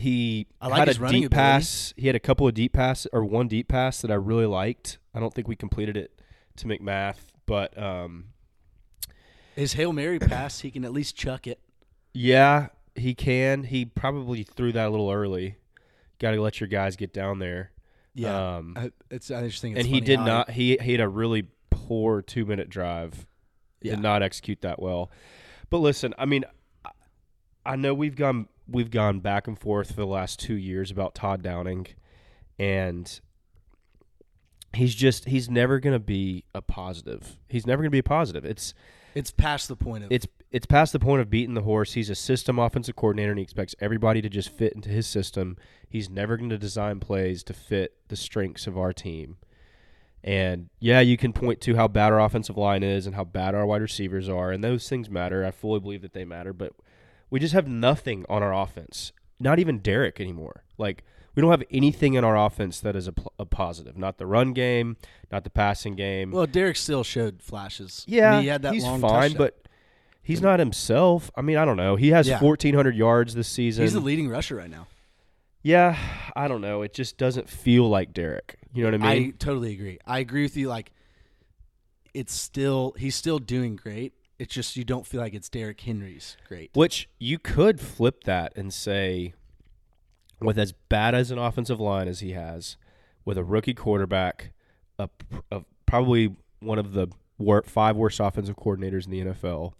he 0.00 0.46
I 0.60 0.68
like 0.68 0.78
had 0.80 0.88
his 0.88 0.98
a 0.98 1.00
running 1.00 1.20
deep 1.22 1.26
ability. 1.32 1.42
pass. 1.42 1.94
He 1.96 2.06
had 2.06 2.16
a 2.16 2.20
couple 2.20 2.46
of 2.48 2.54
deep 2.54 2.72
pass 2.72 3.06
or 3.12 3.24
one 3.24 3.48
deep 3.48 3.68
pass 3.68 4.00
that 4.02 4.10
I 4.10 4.14
really 4.14 4.46
liked. 4.46 4.98
I 5.14 5.20
don't 5.20 5.32
think 5.34 5.46
we 5.48 5.56
completed 5.56 5.96
it 5.96 6.20
to 6.56 6.66
McMath, 6.66 7.16
but 7.46 7.76
um, 7.80 8.26
his 9.56 9.74
hail 9.74 9.92
mary 9.92 10.18
pass, 10.18 10.60
he 10.60 10.70
can 10.70 10.84
at 10.84 10.92
least 10.92 11.16
chuck 11.16 11.46
it. 11.46 11.60
yeah, 12.14 12.68
he 12.94 13.14
can. 13.14 13.64
He 13.64 13.84
probably 13.84 14.42
threw 14.42 14.72
that 14.72 14.86
a 14.88 14.90
little 14.90 15.10
early. 15.10 15.56
Got 16.18 16.32
to 16.32 16.40
let 16.42 16.60
your 16.60 16.68
guys 16.68 16.96
get 16.96 17.12
down 17.12 17.38
there. 17.38 17.70
Yeah, 18.14 18.56
Um, 18.56 18.74
I, 18.76 18.90
it's. 19.10 19.30
I 19.30 19.46
just 19.48 19.62
think 19.62 19.76
it's 19.76 19.86
and 19.86 19.94
he 19.94 20.00
did 20.00 20.18
how 20.18 20.24
not. 20.26 20.50
He 20.50 20.76
he 20.80 20.92
had 20.92 21.00
a 21.00 21.08
really 21.08 21.46
poor 21.70 22.20
two 22.22 22.44
minute 22.44 22.68
drive. 22.68 23.26
Yeah. 23.80 23.92
Did 23.92 24.02
not 24.02 24.22
execute 24.22 24.60
that 24.62 24.80
well. 24.82 25.10
But 25.70 25.78
listen, 25.78 26.12
I 26.18 26.26
mean, 26.26 26.44
I- 26.84 26.90
I 27.64 27.76
know 27.76 27.94
we've 27.94 28.16
gone 28.16 28.48
we've 28.70 28.90
gone 28.90 29.20
back 29.20 29.46
and 29.46 29.58
forth 29.58 29.88
for 29.90 30.00
the 30.00 30.06
last 30.06 30.38
two 30.38 30.54
years 30.54 30.90
about 30.90 31.14
Todd 31.14 31.42
Downing, 31.42 31.86
and 32.58 33.20
he's 34.74 34.94
just 34.94 35.26
he's 35.26 35.50
never 35.50 35.80
going 35.80 35.92
to 35.92 35.98
be 35.98 36.44
a 36.54 36.62
positive. 36.62 37.36
He's 37.48 37.66
never 37.66 37.82
going 37.82 37.90
to 37.90 37.94
be 37.94 37.98
a 37.98 38.02
positive. 38.02 38.44
It's 38.44 38.74
It's 39.14 39.30
past 39.30 39.68
the 39.68 39.76
point 39.76 40.04
of 40.04 40.12
it's 40.12 40.26
it's 40.50 40.66
past 40.66 40.92
the 40.92 40.98
point 40.98 41.20
of 41.20 41.30
beating 41.30 41.54
the 41.54 41.62
horse. 41.62 41.92
He's 41.92 42.10
a 42.10 42.14
system 42.14 42.58
offensive 42.58 42.96
coordinator, 42.96 43.30
and 43.30 43.38
he 43.38 43.42
expects 43.42 43.74
everybody 43.80 44.20
to 44.22 44.28
just 44.28 44.50
fit 44.50 44.72
into 44.72 44.88
his 44.88 45.06
system. 45.06 45.56
He's 45.88 46.10
never 46.10 46.36
going 46.36 46.50
to 46.50 46.58
design 46.58 47.00
plays 47.00 47.42
to 47.44 47.54
fit 47.54 47.94
the 48.08 48.16
strengths 48.16 48.66
of 48.66 48.78
our 48.78 48.92
team. 48.92 49.36
And 50.22 50.68
yeah, 50.80 51.00
you 51.00 51.16
can 51.16 51.32
point 51.32 51.60
to 51.62 51.76
how 51.76 51.88
bad 51.88 52.12
our 52.12 52.20
offensive 52.20 52.58
line 52.58 52.82
is 52.82 53.06
and 53.06 53.14
how 53.14 53.24
bad 53.24 53.54
our 53.54 53.64
wide 53.64 53.80
receivers 53.80 54.28
are, 54.28 54.50
and 54.50 54.62
those 54.62 54.88
things 54.88 55.08
matter. 55.08 55.44
I 55.44 55.50
fully 55.50 55.80
believe 55.80 56.02
that 56.02 56.12
they 56.12 56.24
matter, 56.24 56.52
but 56.52 56.72
we 57.30 57.38
just 57.40 57.54
have 57.54 57.66
nothing 57.68 58.24
on 58.28 58.42
our 58.42 58.52
offense. 58.52 59.12
Not 59.38 59.58
even 59.58 59.78
Derrick 59.78 60.20
anymore. 60.20 60.64
Like 60.76 61.04
we 61.34 61.40
don't 61.40 61.50
have 61.50 61.62
anything 61.70 62.14
in 62.14 62.24
our 62.24 62.36
offense 62.36 62.80
that 62.80 62.96
is 62.96 63.06
a, 63.06 63.12
pl- 63.12 63.32
a 63.38 63.46
positive. 63.46 63.96
Not 63.96 64.18
the 64.18 64.26
run 64.26 64.52
game, 64.52 64.96
not 65.30 65.44
the 65.44 65.50
passing 65.50 65.94
game. 65.94 66.32
Well, 66.32 66.46
Derrick 66.46 66.76
still 66.76 67.04
showed 67.04 67.40
flashes. 67.42 68.04
I 68.08 68.12
Yeah, 68.12 68.30
mean, 68.32 68.42
he 68.42 68.48
had 68.48 68.62
that 68.62 68.74
he's 68.74 68.82
long 68.84 69.00
fine, 69.00 69.30
touchdown. 69.30 69.38
but 69.38 69.62
he's 70.22 70.40
not 70.42 70.58
himself. 70.58 71.30
I 71.36 71.42
mean, 71.42 71.56
I 71.56 71.64
don't 71.64 71.76
know. 71.76 71.96
He 71.96 72.08
has 72.10 72.26
Yeah. 72.28 72.40
1,400 72.40 72.94
yards 72.96 73.34
this 73.34 73.48
season. 73.48 73.82
he's 73.84 73.92
the 73.94 74.00
leading 74.00 74.28
rusher 74.28 74.56
right 74.56 74.68
now. 74.70 74.88
yeah, 75.62 75.96
I 76.34 76.48
don't 76.48 76.60
know. 76.60 76.82
It 76.82 76.92
just 76.92 77.16
doesn't 77.16 77.48
feel 77.48 77.88
like 77.88 78.12
Derrick. 78.12 78.58
You 78.74 78.82
know 78.84 78.96
what 78.98 79.06
I 79.08 79.14
mean? 79.14 79.28
I 79.28 79.30
totally 79.38 79.72
agree. 79.72 79.98
I 80.06 80.18
agree 80.18 80.42
with 80.42 80.56
you. 80.56 80.68
Like, 80.68 80.90
it's 82.12 82.34
still 82.34 82.94
he's 82.98 83.14
still 83.14 83.38
doing 83.38 83.76
great. 83.76 84.12
It's 84.40 84.54
just 84.54 84.74
you 84.76 84.84
don't 84.84 85.06
feel 85.06 85.20
like 85.20 85.34
it's 85.34 85.50
Derrick 85.50 85.78
Henry's 85.82 86.38
great. 86.48 86.70
Which 86.72 87.10
you 87.18 87.38
could 87.38 87.78
flip 87.78 88.24
that 88.24 88.56
and 88.56 88.72
say, 88.72 89.34
with 90.40 90.58
as 90.58 90.72
bad 90.72 91.14
as 91.14 91.30
an 91.30 91.38
offensive 91.38 91.78
line 91.78 92.08
as 92.08 92.20
he 92.20 92.32
has, 92.32 92.78
with 93.26 93.36
a 93.36 93.44
rookie 93.44 93.74
quarterback, 93.74 94.52
a, 94.98 95.10
a 95.52 95.60
probably 95.84 96.34
one 96.60 96.78
of 96.78 96.94
the 96.94 97.08
wor- 97.36 97.64
five 97.64 97.96
worst 97.96 98.18
offensive 98.18 98.56
coordinators 98.56 99.04
in 99.04 99.10
the 99.10 99.20
NFL, 99.26 99.74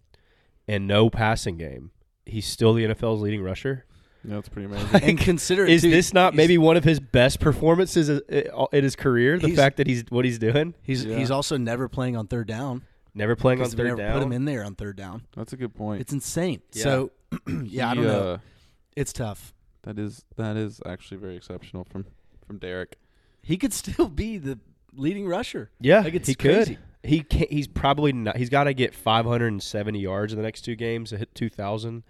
and 0.69 0.87
no 0.87 1.09
passing 1.09 1.57
game, 1.57 1.91
he's 2.27 2.45
still 2.47 2.75
the 2.75 2.85
NFL's 2.85 3.23
leading 3.23 3.43
rusher. 3.43 3.87
Yeah, 4.23 4.35
that's 4.35 4.51
pretty 4.51 4.67
amazing. 4.71 5.03
and 5.03 5.19
consider 5.19 5.65
is 5.65 5.81
too, 5.81 5.91
this 5.91 6.13
not 6.13 6.35
maybe 6.35 6.59
one 6.59 6.77
of 6.77 6.85
his 6.85 7.01
best 7.01 7.41
performances 7.41 8.11
uh, 8.11 8.21
uh, 8.55 8.67
in 8.75 8.85
his 8.85 8.95
career? 8.95 9.39
The 9.39 9.57
fact 9.57 9.79
that 9.79 9.87
he's 9.87 10.05
what 10.11 10.27
he's 10.27 10.39
doing, 10.39 10.75
He's 10.83 11.03
Yeah. 11.07 11.17
he's 11.17 11.31
also 11.31 11.57
never 11.57 11.89
playing 11.89 12.15
on 12.19 12.27
third 12.27 12.47
down. 12.47 12.83
Never 13.15 13.37
playing 13.37 13.61
on 13.61 13.69
third 13.71 13.85
never 13.87 13.97
down. 13.97 14.13
put 14.15 14.23
him 14.23 14.33
in 14.33 14.45
there 14.45 14.65
on 14.65 14.75
third 14.75 14.97
down. 14.97 15.23
that's 15.37 15.53
a 15.53 15.57
good 15.57 15.75
point. 15.75 16.01
It's 16.01 16.13
insane. 16.13 16.63
Yeah. 16.73 16.83
So 16.85 17.11
yeah, 17.65 17.91
I 17.91 17.95
don't 17.95 18.05
know. 18.05 18.33
uh, 18.35 18.39
It's 18.97 19.13
tough. 19.13 19.53
that 19.83 19.99
is 19.99 20.25
that 20.37 20.57
is 20.57 20.81
actually 20.87 21.19
very 21.19 21.37
exceptional 21.37 21.85
from 21.85 22.07
from 22.47 22.59
Derrick. 22.59 22.97
He 23.43 23.57
could 23.57 23.73
still 23.83 24.09
be 24.09 24.39
the 24.39 24.59
leading 24.93 25.27
rusher. 25.27 25.71
Yeah, 25.81 26.01
Like, 26.01 26.15
it's 26.15 26.29
he 26.29 26.35
crazy. 26.35 26.75
could. 26.77 26.85
He 27.03 27.23
can't, 27.23 27.51
he's 27.51 27.67
probably 27.67 28.13
not. 28.13 28.37
He's 28.37 28.51
got 28.51 28.65
to 28.65 28.75
get 28.75 28.95
570 28.95 29.99
yards 29.99 30.35
in 30.35 30.37
the 30.39 30.43
next 30.43 30.61
two 30.63 30.77
games 30.77 31.09
to 31.11 31.17
hit 31.17 31.35
2,000. 31.35 32.03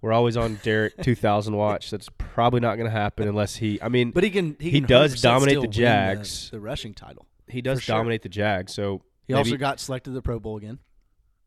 We're 0.00 0.12
always 0.12 0.36
on 0.36 0.58
Derrick 0.64 0.96
2,000 1.02 1.54
watch. 1.54 1.90
That's 1.90 2.08
probably 2.18 2.58
not 2.58 2.74
going 2.76 2.86
to 2.90 2.96
happen 2.96 3.28
unless 3.28 3.54
he. 3.56 3.80
I 3.80 3.88
mean, 3.88 4.10
But 4.10 4.24
he 4.24 4.30
can. 4.30 4.56
He, 4.58 4.70
He 4.70 4.80
can 4.80 4.88
does 4.88 5.20
dominate 5.22 5.56
the 5.56 5.60
win 5.60 5.70
Jags. 5.70 6.50
The, 6.50 6.58
rushing 6.58 6.92
title. 6.92 7.26
he 7.46 7.60
does 7.62 7.78
for 7.78 7.84
sure. 7.84 7.96
dominate 7.98 8.22
the 8.22 8.28
Jags. 8.28 8.74
So 8.74 9.02
He 9.26 9.34
maybe, 9.34 9.50
also 9.50 9.56
got 9.56 9.80
selected 9.80 10.10
to 10.10 10.14
the 10.14 10.22
Pro 10.22 10.38
Bowl 10.38 10.56
again. 10.56 10.78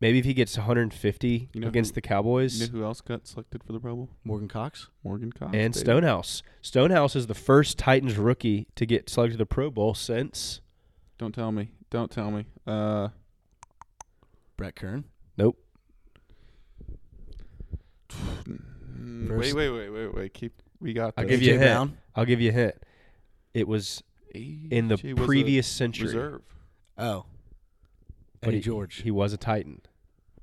maybe 0.00 0.18
if 0.18 0.24
he 0.24 0.34
gets 0.34 0.56
150 0.56 1.48
You 1.54 1.60
know 1.60 1.68
against 1.68 1.90
who- 1.90 1.94
the 1.94 2.00
Cowboys 2.02 2.60
You 2.60 2.66
know 2.66 2.72
who 2.72 2.84
else 2.84 3.00
got 3.00 3.26
selected 3.26 3.62
for 3.64 3.72
the 3.72 3.80
Pro 3.80 3.94
Bowl? 3.96 4.08
Morgan 4.24 4.48
Cox. 4.48 4.88
Morgan 5.04 5.32
Cox 5.32 5.54
and 5.54 5.72
baby. 5.74 5.84
Stonehouse. 5.84 6.42
Stonehouse 6.62 7.16
is 7.16 7.26
the 7.26 7.34
first 7.34 7.78
Titans 7.78 8.16
rookie 8.16 8.66
to 8.76 8.84
get 8.86 9.08
selected 9.08 9.32
to 9.34 9.38
the 9.38 9.46
Pro 9.46 9.70
Bowl 9.70 9.94
since. 9.94 10.60
Don't 11.18 11.34
tell 11.34 11.52
me. 11.52 11.70
Don't 11.90 12.10
tell 12.10 12.30
me. 12.30 12.46
Uh, 12.66 13.08
Brett 14.56 14.76
Kern. 14.76 15.04
Nope. 15.36 15.58
mm, 18.10 19.28
First- 19.28 19.54
wait, 19.54 19.70
wait, 19.70 19.70
wait, 19.70 19.90
wait, 19.90 20.14
wait. 20.14 20.34
Keep. 20.34 20.62
We 20.80 20.92
got. 20.92 21.14
I'll 21.16 21.24
this. 21.24 21.30
give 21.40 21.42
you 21.42 21.52
a 21.52 21.56
AJ 21.56 21.58
hint. 21.60 21.70
Brown. 21.72 21.98
I'll 22.14 22.24
give 22.24 22.40
you 22.40 22.50
a 22.50 22.52
hint. 22.52 22.74
It 23.54 23.68
was 23.68 24.02
in 24.34 24.88
the 24.88 24.96
AJ 24.96 25.14
was 25.14 25.22
a 25.24 25.26
previous 25.26 25.66
century. 25.66 26.06
reserve. 26.06 26.42
Oh. 26.98 27.24
But 28.40 28.48
Eddie 28.48 28.56
he- 28.58 28.62
George. 28.62 29.02
He 29.02 29.10
was 29.10 29.32
a 29.32 29.36
Titan. 29.36 29.80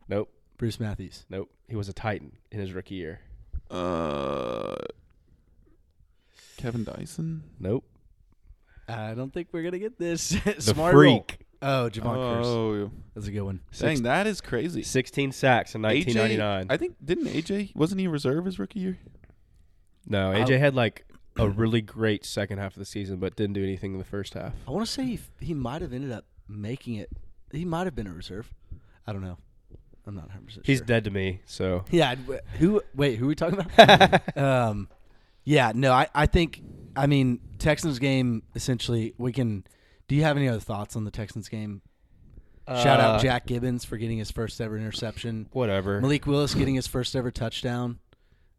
Nope. 0.07 0.29
Bruce 0.57 0.79
Matthews. 0.79 1.25
Nope. 1.29 1.49
He 1.67 1.75
was 1.75 1.89
a 1.89 1.93
Titan 1.93 2.33
in 2.51 2.59
his 2.59 2.73
rookie 2.73 2.95
year. 2.95 3.19
Uh, 3.69 4.75
Kevin 6.57 6.83
Dyson. 6.83 7.43
Nope. 7.59 7.83
I 8.87 9.13
don't 9.13 9.33
think 9.33 9.49
we're 9.51 9.63
gonna 9.63 9.79
get 9.79 9.99
this. 9.99 10.29
The 10.45 10.61
Smart 10.61 10.95
roll. 10.95 11.19
freak. 11.27 11.45
Oh, 11.61 11.89
Jevon 11.91 12.15
Kearse. 12.15 12.45
Oh, 12.45 12.91
That's 13.15 13.27
a 13.27 13.31
good 13.31 13.41
one. 13.41 13.61
dang, 13.77 14.03
that 14.03 14.27
is 14.27 14.41
crazy. 14.41 14.83
16 14.83 15.31
sacks 15.31 15.73
in 15.75 15.81
1999. 15.81 16.67
I 16.69 16.77
think 16.77 16.95
didn't 17.03 17.27
AJ 17.27 17.75
wasn't 17.75 17.99
he 17.99 18.05
a 18.05 18.09
reserve 18.09 18.45
his 18.45 18.59
rookie 18.59 18.79
year? 18.79 18.97
no, 20.05 20.31
I- 20.31 20.41
AJ 20.43 20.59
had 20.59 20.75
like 20.75 21.05
a 21.35 21.49
really 21.49 21.81
great 21.81 22.25
second 22.25 22.57
half 22.59 22.73
of 22.73 22.79
the 22.79 22.85
season, 22.85 23.17
but 23.17 23.35
didn't 23.35 23.53
do 23.53 23.63
anything 23.63 23.91
in 23.93 23.99
the 23.99 24.05
first 24.05 24.33
half. 24.35 24.53
I 24.67 24.71
want 24.71 24.85
to 24.85 24.91
say 24.91 25.03
he, 25.05 25.19
he 25.39 25.53
might 25.53 25.81
have 25.81 25.93
ended 25.93 26.11
up 26.11 26.25
making 26.47 26.95
it. 26.95 27.09
He 27.51 27.65
might 27.65 27.85
have 27.85 27.95
been 27.95 28.07
a 28.07 28.13
reserve. 28.13 28.53
I 29.05 29.13
don't 29.13 29.21
know. 29.21 29.37
I'm 30.05 30.15
not 30.15 30.25
100 30.27 30.45
percent 30.45 30.65
He's 30.65 30.77
sure. 30.79 30.85
dead 30.85 31.03
to 31.05 31.11
me. 31.11 31.41
So 31.45 31.83
Yeah. 31.91 32.11
I'd- 32.11 32.39
Who? 32.59 32.81
Wait. 32.95 33.17
Who 33.19 33.25
are 33.25 33.27
we 33.29 33.35
talking 33.35 33.59
about? 33.59 34.37
um, 34.37 34.89
yeah. 35.43 35.71
No. 35.75 35.91
I. 35.91 36.07
I 36.15 36.25
think. 36.25 36.61
I 36.95 37.07
mean, 37.07 37.39
Texans 37.59 37.99
game. 37.99 38.43
Essentially, 38.55 39.13
we 39.17 39.31
can. 39.33 39.63
Do 40.07 40.15
you 40.15 40.23
have 40.23 40.37
any 40.37 40.47
other 40.47 40.59
thoughts 40.59 40.95
on 40.95 41.03
the 41.03 41.11
Texans 41.11 41.49
game? 41.49 41.81
Shout 42.67 42.99
out 42.99 43.15
Uh, 43.15 43.19
Jack 43.19 43.47
Gibbens 43.47 43.85
for 43.85 43.95
getting 43.97 44.17
his 44.17 44.29
first 44.29 44.59
ever 44.59 44.77
interception. 44.77 45.47
Whatever. 45.53 46.01
Malik 46.01 46.25
Willis 46.27 46.53
getting 46.53 46.75
his 46.75 46.85
first 46.85 47.15
ever 47.15 47.31
touchdown. 47.31 47.99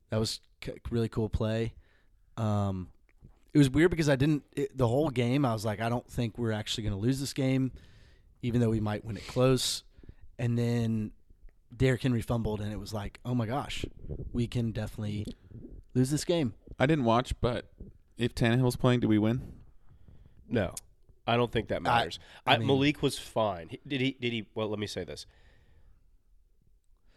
That 0.09 0.19
was 0.19 0.41
c- 0.65 0.73
really 0.91 1.11
cool 1.11 1.29
play. 1.29 1.75
Um, 2.39 2.89
it 3.53 3.59
was 3.59 3.69
weird 3.69 3.91
because 3.91 4.09
I 4.09 4.17
didn't 4.17 4.45
it, 4.57 4.77
the 4.77 4.87
whole 4.89 5.11
game. 5.11 5.45
I 5.45 5.53
was 5.53 5.65
like, 5.67 5.81
I 5.83 5.91
don't 5.91 6.07
think 6.11 6.39
we're 6.39 6.53
actually 6.53 6.85
going 6.85 6.95
to 6.95 6.99
lose 7.01 7.21
this 7.21 7.35
game, 7.35 7.71
even 8.43 8.61
though 8.61 8.71
we 8.71 8.81
might 8.81 9.05
win 9.05 9.17
it 9.17 9.27
close. 9.27 9.83
And 10.39 10.57
then 10.59 11.11
Derrick 11.77 12.03
Henry 12.03 12.23
fumbled, 12.23 12.61
and 12.61 12.73
it 12.73 12.79
was 12.79 12.93
like, 12.95 13.19
oh 13.25 13.35
my 13.35 13.47
gosh, 13.47 13.85
we 14.33 14.47
can 14.47 14.71
definitely 14.73 15.27
lose 15.95 16.11
this 16.11 16.25
game. 16.25 16.55
I 16.79 16.87
didn't 16.87 17.05
watch, 17.05 17.35
but 17.41 17.67
if 18.17 18.35
Tannehill's 18.35 18.77
playing, 18.77 19.01
do 19.01 19.09
we 19.09 19.19
win? 19.19 19.53
no. 20.49 20.75
I 21.27 21.37
don't 21.37 21.53
think 21.53 21.69
that 21.69 21.83
matters. 21.83 22.19
I 22.47 22.55
I, 22.55 22.57
mean- 22.57 22.69
Malik 22.69 23.03
was 23.03 23.19
fine. 23.19 23.69
He- 23.69 23.81
Did 23.87 24.01
he? 24.01 24.17
Did 24.19 24.33
he? 24.33 24.47
Well, 24.55 24.69
let 24.69 24.79
me 24.79 24.87
say 24.87 25.05
this. 25.05 25.27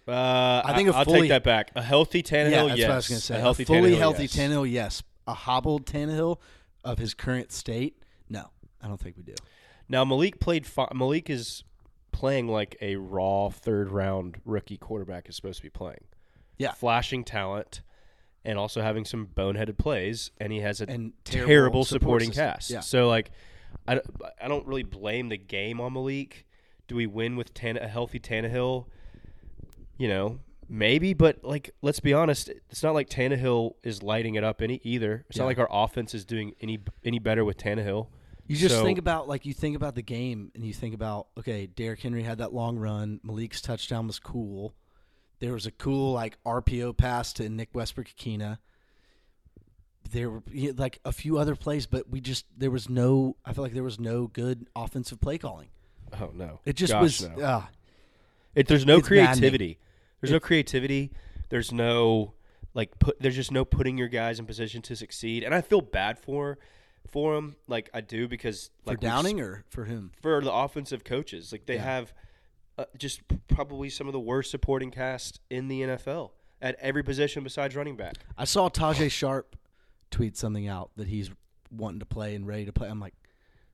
Uh, 0.08 0.62
I 0.66 0.74
think 0.76 0.90
a 0.90 0.96
I'll 0.96 1.06
fully- 1.06 1.22
take 1.22 1.30
that 1.30 1.44
back. 1.44 1.72
A 1.76 1.82
healthy 1.82 2.22
Tannehill, 2.22 2.52
yeah, 2.52 2.66
that's 2.68 2.78
yes. 2.78 2.88
what 2.88 2.94
I 2.94 2.96
was 2.98 3.08
going 3.08 3.20
to 3.20 3.26
say. 3.26 3.36
A 3.38 3.40
healthy 3.40 3.64
fully 3.64 3.92
Tannehill, 3.92 3.98
healthy 4.00 4.24
yes. 4.24 4.36
Tannehill, 4.36 4.70
yes. 4.72 5.04
A 5.28 5.34
hobbled 5.34 5.86
Tannehill 5.86 6.40
of 6.84 6.98
his 6.98 7.14
current 7.14 7.54
state, 7.54 8.04
no, 8.28 8.50
I 8.82 8.88
don't 8.90 9.00
think 9.00 9.16
we 9.16 9.24
do. 9.24 9.36
Now 9.90 10.06
Malik 10.06 10.40
played. 10.40 10.66
Fi- 10.66 10.92
Malik 10.94 11.30
is 11.30 11.64
playing 12.12 12.48
like 12.48 12.76
a 12.82 12.96
raw 12.98 13.50
third 13.50 13.90
round 13.90 14.38
rookie 14.46 14.78
quarterback 14.78 15.28
is 15.30 15.36
supposed 15.36 15.58
to 15.58 15.64
be 15.64 15.70
playing. 15.70 16.04
Yeah. 16.58 16.74
flashing 16.74 17.24
talent, 17.24 17.82
and 18.46 18.60
also 18.60 18.82
having 18.82 19.04
some 19.06 19.26
boneheaded 19.28 19.78
plays, 19.80 20.30
and 20.38 20.54
he 20.54 20.60
has 20.60 20.80
a 20.82 20.88
And 20.90 21.14
terrible, 21.24 21.48
terrible 21.48 21.86
support 21.86 22.22
supporting 22.22 22.32
cast. 22.32 22.70
Yeah. 22.70 22.82
So 22.82 23.08
like, 23.08 23.32
I, 23.88 23.96
don't- 23.96 24.06
I 24.40 24.48
don't 24.48 24.68
really 24.68 24.84
blame 24.84 25.30
the 25.30 25.38
game 25.38 25.82
on 25.82 25.94
Malik. 25.94 26.46
Do 26.88 26.96
we 26.96 27.08
win 27.08 27.36
with 27.36 27.54
Tan- 27.56 27.78
a 27.78 27.88
healthy 27.88 28.20
Tannehill? 28.20 28.86
You 29.98 30.08
know, 30.08 30.40
maybe, 30.70 31.14
but 31.14 31.44
like, 31.44 31.72
let's 31.82 32.00
be 32.00 32.14
honest. 32.14 32.50
It's 32.70 32.84
not 32.84 32.94
like 32.94 33.10
Tannehill 33.10 33.74
is 33.84 34.04
lighting 34.04 34.36
it 34.36 34.44
up 34.44 34.62
any 34.62 34.80
either. 34.84 35.26
It's 35.30 35.38
Yeah. 35.38 35.44
not 35.44 35.48
like 35.48 35.58
our 35.60 35.70
offense 35.72 36.14
is 36.14 36.26
doing 36.26 36.54
any 36.62 36.80
any 37.04 37.18
better 37.20 37.44
with 37.46 37.58
Tannehill. 37.58 38.08
You 38.52 38.58
just 38.58 38.76
So- 38.76 38.84
think 38.84 39.00
about 39.00 39.28
like 39.28 39.46
you 39.46 39.54
think 39.54 39.76
about 39.76 39.96
the 39.96 40.02
game 40.02 40.52
and 40.56 40.64
you 40.66 40.74
think 40.74 40.94
about 40.94 41.28
okay, 41.38 41.68
Derrick 41.68 42.02
Henry 42.02 42.24
had 42.24 42.40
that 42.40 42.54
long 42.54 42.78
run. 42.78 43.20
Malik's 43.24 43.62
touchdown 43.62 44.08
was 44.08 44.20
cool. 44.20 44.74
There 45.40 45.54
was 45.54 45.66
a 45.66 45.72
cool 45.72 46.14
like 46.14 46.38
RPO 46.46 46.94
pass 46.98 47.34
to 47.34 47.50
Nick 47.50 47.70
Westbrook-Ikhine. 47.74 48.58
There 50.12 50.30
were 50.30 50.44
like 50.76 51.00
a 51.06 51.12
few 51.12 51.38
other 51.38 51.56
plays, 51.56 51.86
but 51.86 52.10
we 52.10 52.20
just 52.20 52.46
there 52.58 52.72
was 52.72 52.90
no. 52.90 53.38
I 53.46 53.54
feel 53.54 53.64
like 53.64 53.74
there 53.74 53.84
was 53.84 54.00
no 54.00 54.28
good 54.28 54.68
offensive 54.76 55.22
play 55.22 55.38
calling. 55.38 55.70
Oh 56.20 56.32
no, 56.34 56.60
It 56.66 56.76
just 56.76 56.92
Gosh, 56.92 57.02
was. 57.02 57.22
no. 57.30 57.42
Uh, 57.44 57.66
It, 58.54 58.68
there's 58.68 58.86
no 58.86 58.98
It's 58.98 59.10
maddening. 59.10 59.28
creativity. 59.36 59.80
There's 60.20 60.32
no 60.32 60.40
creativity. 60.42 61.12
There's 61.50 61.72
no 61.72 62.34
like 62.74 63.00
put. 63.00 63.18
There's 63.22 63.36
just 63.36 63.52
no 63.52 63.64
putting 63.64 63.98
your 63.98 64.10
guys 64.10 64.40
in 64.40 64.46
position 64.46 64.82
to 64.84 64.96
succeed. 64.96 65.44
And 65.44 65.56
I 65.56 65.62
feel 65.62 65.80
bad 65.82 66.20
for 66.20 66.58
for 67.10 67.36
him. 67.36 67.56
Like 67.68 67.90
I 67.94 68.02
do 68.02 68.28
because 68.28 68.70
for 68.84 68.92
like 68.92 69.02
we've 69.02 69.10
Downing 69.10 69.40
or 69.42 69.64
for 69.70 69.86
him 69.86 70.12
for 70.22 70.42
the 70.42 70.52
offensive 70.54 71.04
coaches. 71.04 71.52
Like 71.52 71.66
they 71.66 71.76
Yeah. 71.76 71.84
have 71.84 72.14
uh, 72.78 72.86
just 72.98 73.22
probably 73.48 73.90
some 73.90 74.08
of 74.08 74.14
the 74.14 74.20
worst 74.20 74.50
supporting 74.52 74.92
cast 74.92 75.40
in 75.50 75.68
the 75.68 75.82
NFL 75.82 76.32
at 76.62 76.76
every 76.80 77.04
position 77.04 77.44
besides 77.44 77.76
running 77.76 77.96
back. 77.98 78.16
I 78.38 78.46
saw 78.46 78.70
Tajaé 78.70 79.12
Sharpe 79.12 79.56
tweet 80.10 80.38
something 80.38 80.68
out 80.68 80.92
that 80.96 81.08
he's 81.08 81.30
wanting 81.70 82.00
to 82.00 82.06
play 82.06 82.36
and 82.36 82.46
ready 82.48 82.66
to 82.66 82.74
play. 82.74 82.88
I'm 82.88 83.00
like, 83.00 83.14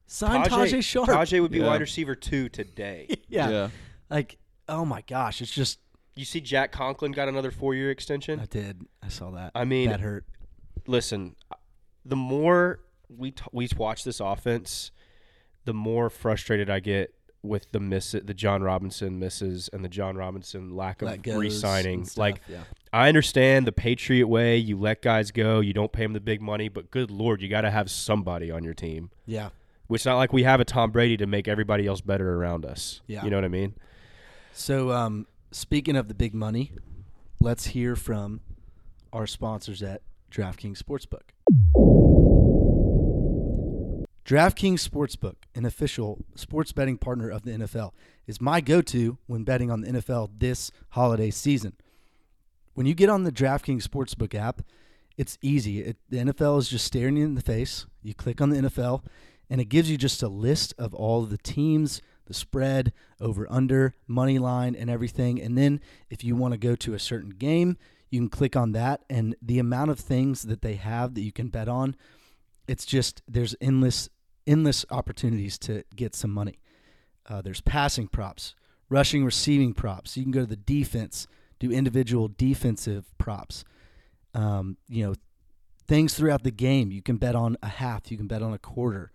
sign 0.07 0.43
Tajaé, 0.45 0.83
Sharpe. 0.83 1.09
Tajaé 1.09 1.41
would 1.41 1.51
be 1.51 1.59
Yeah. 1.59 1.67
wide 1.67 1.81
receiver 1.81 2.15
two 2.15 2.49
today. 2.49 3.07
yeah. 3.27 3.49
Yeah. 3.49 3.69
Like, 4.09 4.37
oh 4.67 4.83
my 4.85 5.01
gosh, 5.01 5.41
it's 5.41 5.51
just. 5.51 5.79
you 6.15 6.25
see, 6.25 6.41
Jack 6.41 6.71
Conklin 6.71 7.11
got 7.11 7.27
another 7.27 7.51
four 7.51 7.75
year 7.75 7.91
extension. 7.91 8.39
I 8.39 8.45
did. 8.45 8.81
I 9.03 9.09
saw 9.09 9.31
that. 9.31 9.51
I 9.53 9.63
mean, 9.65 9.89
that 9.89 9.99
hurt. 9.99 10.25
listen, 10.87 11.35
the 12.05 12.15
more 12.15 12.79
we 13.09 13.31
t- 13.31 13.43
we 13.51 13.67
watch 13.77 14.03
this 14.03 14.19
offense, 14.19 14.91
the 15.65 15.73
more 15.73 16.09
frustrated 16.09 16.69
I 16.69 16.79
get 16.79 17.13
with 17.43 17.71
the 17.71 17.79
miss 17.79 18.11
the 18.11 18.33
Jon 18.33 18.61
Robinson 18.63 19.19
misses 19.19 19.69
and 19.71 19.83
the 19.85 19.89
Jon 19.89 20.17
Robinson 20.17 20.75
lack 20.75 21.01
of 21.01 21.09
re-signing. 21.25 22.03
stuff, 22.03 22.17
Like 22.17 22.41
yeah. 22.49 22.63
I 22.91 23.07
understand 23.07 23.67
the 23.67 23.71
Patriot 23.71 24.27
way, 24.27 24.57
you 24.57 24.77
let 24.77 25.01
guys 25.01 25.31
go, 25.31 25.59
you 25.59 25.71
don't 25.71 25.91
pay 25.91 26.03
them 26.03 26.13
the 26.13 26.19
big 26.19 26.41
money, 26.41 26.67
but 26.67 26.89
good 26.91 27.11
lord, 27.11 27.41
you 27.41 27.47
got 27.47 27.61
to 27.61 27.71
have 27.71 27.89
somebody 27.91 28.51
on 28.51 28.63
your 28.63 28.73
team. 28.73 29.11
yeah, 29.25 29.49
Which 29.85 30.05
not 30.05 30.17
like 30.17 30.33
we 30.33 30.43
have 30.43 30.59
a 30.59 30.65
Tom 30.65 30.91
Brady 30.91 31.15
to 31.17 31.27
make 31.27 31.47
everybody 31.47 31.85
else 31.87 32.01
better 32.01 32.35
around 32.35 32.65
us. 32.65 33.01
Yeah. 33.07 33.23
You 33.23 33.29
know 33.29 33.37
what 33.37 33.45
I 33.45 33.49
mean? 33.49 33.75
So, 34.51 34.91
um, 34.91 35.27
speaking 35.51 35.95
of 35.95 36.07
the 36.07 36.15
big 36.15 36.33
money, 36.33 36.71
let's 37.39 37.67
hear 37.67 37.95
from 37.95 38.41
our 39.13 39.27
sponsors 39.27 39.83
at 39.83 40.01
DraftKings 40.31 40.81
Sportsbook. 40.81 41.29
DraftKings 44.27 44.85
Sportsbook, 44.85 45.35
an 45.55 45.63
official 45.63 46.25
sports 46.35 46.73
betting 46.73 46.97
partner 46.97 47.29
of 47.29 47.43
the 47.43 47.51
NFL, 47.51 47.91
is 48.25 48.41
my 48.41 48.59
go 48.59 48.81
to 48.81 49.17
when 49.25 49.45
betting 49.45 49.71
on 49.71 49.79
the 49.79 49.87
NFL 49.87 50.31
this 50.37 50.69
holiday 50.89 51.31
season. 51.31 51.77
When 52.73 52.85
you 52.85 52.93
get 52.93 53.07
on 53.07 53.23
the 53.23 53.31
DraftKings 53.31 53.87
Sportsbook 53.87 54.35
app, 54.35 54.63
it's 55.15 55.37
easy. 55.41 55.79
It, 55.79 55.97
the 56.09 56.17
NFL 56.17 56.59
is 56.59 56.67
just 56.67 56.83
staring 56.83 57.15
you 57.15 57.23
in 57.23 57.35
the 57.35 57.41
face. 57.41 57.85
You 58.03 58.13
click 58.13 58.41
on 58.41 58.49
the 58.49 58.63
NFL, 58.63 59.05
and 59.49 59.61
it 59.61 59.69
gives 59.69 59.89
you 59.89 59.97
just 59.97 60.21
a 60.21 60.27
list 60.27 60.73
of 60.77 60.93
all 60.93 61.23
of 61.23 61.29
the 61.29 61.37
teams, 61.37 62.01
the 62.25 62.33
spread, 62.33 62.91
over 63.21 63.47
under, 63.49 63.93
money 64.07 64.39
line, 64.39 64.75
and 64.75 64.89
everything. 64.89 65.41
And 65.41 65.57
then 65.57 65.79
if 66.09 66.25
you 66.25 66.35
want 66.35 66.51
to 66.51 66.57
go 66.57 66.75
to 66.75 66.93
a 66.93 66.99
certain 66.99 67.29
game, 67.29 67.77
you 68.09 68.19
can 68.19 68.29
click 68.29 68.57
on 68.57 68.73
that, 68.73 69.05
and 69.09 69.37
the 69.41 69.59
amount 69.59 69.91
of 69.91 70.01
things 70.01 70.41
that 70.41 70.61
they 70.61 70.75
have 70.75 71.13
that 71.13 71.21
you 71.21 71.31
can 71.31 71.47
bet 71.47 71.69
on, 71.69 71.95
it's 72.67 72.85
just 72.85 73.21
there's 73.25 73.55
endless 73.61 74.09
endless 74.47 74.85
opportunities 74.89 75.57
to 75.59 75.83
get 75.95 76.15
some 76.15 76.31
money. 76.31 76.59
Uh, 77.27 77.41
there's 77.41 77.61
passing 77.61 78.07
props, 78.07 78.55
rushing, 78.89 79.25
receiving 79.25 79.73
props. 79.73 80.15
You 80.15 80.23
can 80.23 80.31
go 80.31 80.41
to 80.41 80.45
the 80.45 80.55
defense, 80.55 81.27
do 81.59 81.71
individual 81.71 82.29
defensive 82.29 83.05
props. 83.17 83.65
Um, 84.33 84.77
you 84.87 85.05
know, 85.05 85.15
things 85.87 86.13
throughout 86.13 86.43
the 86.43 86.51
game. 86.51 86.91
You 86.91 87.01
can 87.01 87.17
bet 87.17 87.35
on 87.35 87.57
a 87.61 87.67
half. 87.67 88.09
You 88.11 88.17
can 88.17 88.27
bet 88.27 88.41
on 88.41 88.53
a 88.53 88.59
quarter. 88.59 89.11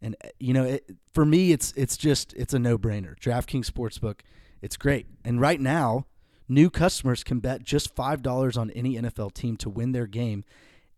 And 0.00 0.16
uh, 0.24 0.28
you 0.38 0.54
know, 0.54 0.64
it, 0.64 0.84
for 1.12 1.24
me, 1.24 1.52
it's 1.52 1.72
it's 1.72 1.96
just 1.96 2.32
it's 2.34 2.54
a 2.54 2.58
no 2.58 2.78
brainer. 2.78 3.18
DraftKings 3.18 3.70
Sportsbook, 3.70 4.20
it's 4.62 4.76
great. 4.76 5.06
And 5.24 5.40
right 5.40 5.60
now, 5.60 6.06
new 6.48 6.70
customers 6.70 7.24
can 7.24 7.40
bet 7.40 7.62
just 7.62 7.94
five 7.94 8.22
dollars 8.22 8.56
on 8.56 8.70
any 8.70 8.94
NFL 8.94 9.34
team 9.34 9.56
to 9.58 9.70
win 9.70 9.92
their 9.92 10.06
game, 10.06 10.44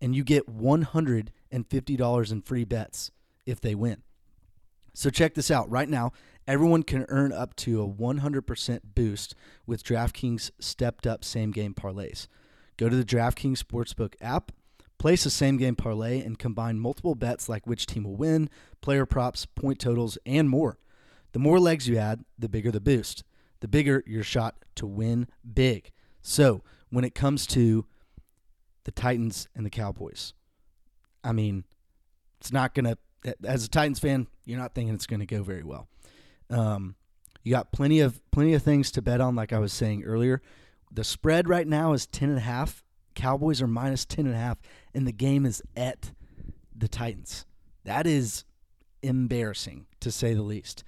and 0.01 0.15
you 0.15 0.25
get 0.25 0.49
one 0.49 0.83
hundred 0.83 1.33
and 1.51 1.67
fifty 1.67 1.97
dollars 1.97 2.31
in 2.31 2.43
free 2.43 2.65
bets 2.65 3.11
if 3.51 3.61
they 3.61 3.75
win. 3.75 4.03
So 4.95 5.11
check 5.11 5.35
this 5.35 5.51
out. 5.51 5.71
Right 5.71 5.89
now, 5.89 6.13
everyone 6.47 6.83
can 6.83 7.07
earn 7.09 7.33
up 7.33 7.55
to 7.57 7.83
a 7.83 7.89
100% 7.89 8.81
boost 8.95 9.35
with 9.67 9.85
DraftKings 9.85 10.51
stepped 10.59 11.07
up 11.07 11.25
same 11.25 11.51
game 11.51 11.75
parlays. 11.75 12.27
Go 12.77 12.89
to 12.89 12.97
the 12.97 13.05
DraftKings 13.05 13.63
Sportsbook 13.63 14.15
app, 14.21 14.53
place 14.99 15.25
a 15.27 15.31
same 15.31 15.57
game 15.57 15.77
parlay, 15.77 16.21
and 16.21 16.39
combine 16.39 16.79
multiple 16.79 17.15
bets 17.15 17.49
like 17.49 17.67
which 17.67 17.87
team 17.87 18.05
will 18.05 18.17
win, 18.17 18.51
player 18.81 19.07
props, 19.07 19.47
point 19.47 19.79
totals, 19.79 20.19
and 20.27 20.49
more. 20.49 20.79
The 21.33 21.39
more 21.39 21.61
legs 21.61 21.89
you 21.89 21.97
add, 21.97 22.25
the 22.39 22.49
bigger 22.49 22.71
the 22.71 22.81
boost, 22.81 23.23
the 23.61 23.69
bigger 23.69 24.03
your 24.07 24.25
shot 24.25 24.57
to 24.77 24.87
win 24.87 25.29
big. 25.55 25.93
So 26.23 26.63
when 26.91 27.05
it 27.05 27.15
comes 27.15 27.47
to 27.49 27.87
the 28.85 28.91
Titans 28.91 29.49
and 29.55 29.65
the 29.65 29.71
Cowboys, 29.71 30.35
I 31.23 31.33
mean, 31.33 31.65
it's 32.41 32.53
not 32.53 32.75
going 32.75 32.87
to, 32.87 32.99
as 33.45 33.65
a 33.65 33.69
Titans 33.69 33.99
fan, 33.99 34.27
you're 34.45 34.59
not 34.59 34.75
thinking 34.75 34.95
it's 34.95 35.07
going 35.07 35.21
to 35.21 35.27
go 35.27 35.43
very 35.43 35.63
well. 35.63 35.89
Um, 36.49 36.97
you 37.43 37.53
got 37.53 37.73
plenty 37.73 38.01
of 38.01 38.21
plenty 38.31 38.55
of 38.55 38.63
things 38.63 38.91
to 38.93 39.03
bet 39.03 39.21
on, 39.21 39.35
like 39.35 39.53
I 39.53 39.59
was 39.59 39.73
saying 39.73 40.05
earlier. 40.05 40.43
The 40.93 41.05
spread 41.05 41.49
right 41.49 41.67
now 41.67 41.93
is 41.93 42.07
ten 42.07 42.29
and 42.29 42.39
a 42.39 42.43
half. 42.43 42.85
Cowboys 43.15 43.63
are 43.63 43.67
minus 43.67 44.05
ten 44.05 44.27
and 44.27 44.35
a 44.35 44.39
half, 44.39 44.59
and 44.95 45.07
the 45.07 45.13
game 45.13 45.47
is 45.47 45.63
at 45.77 46.13
the 46.75 46.89
Titans. 46.89 47.47
That 47.85 48.07
is 48.07 48.45
embarrassing 49.03 49.87
to 50.01 50.11
say 50.11 50.35
the 50.35 50.43
least. 50.43 50.85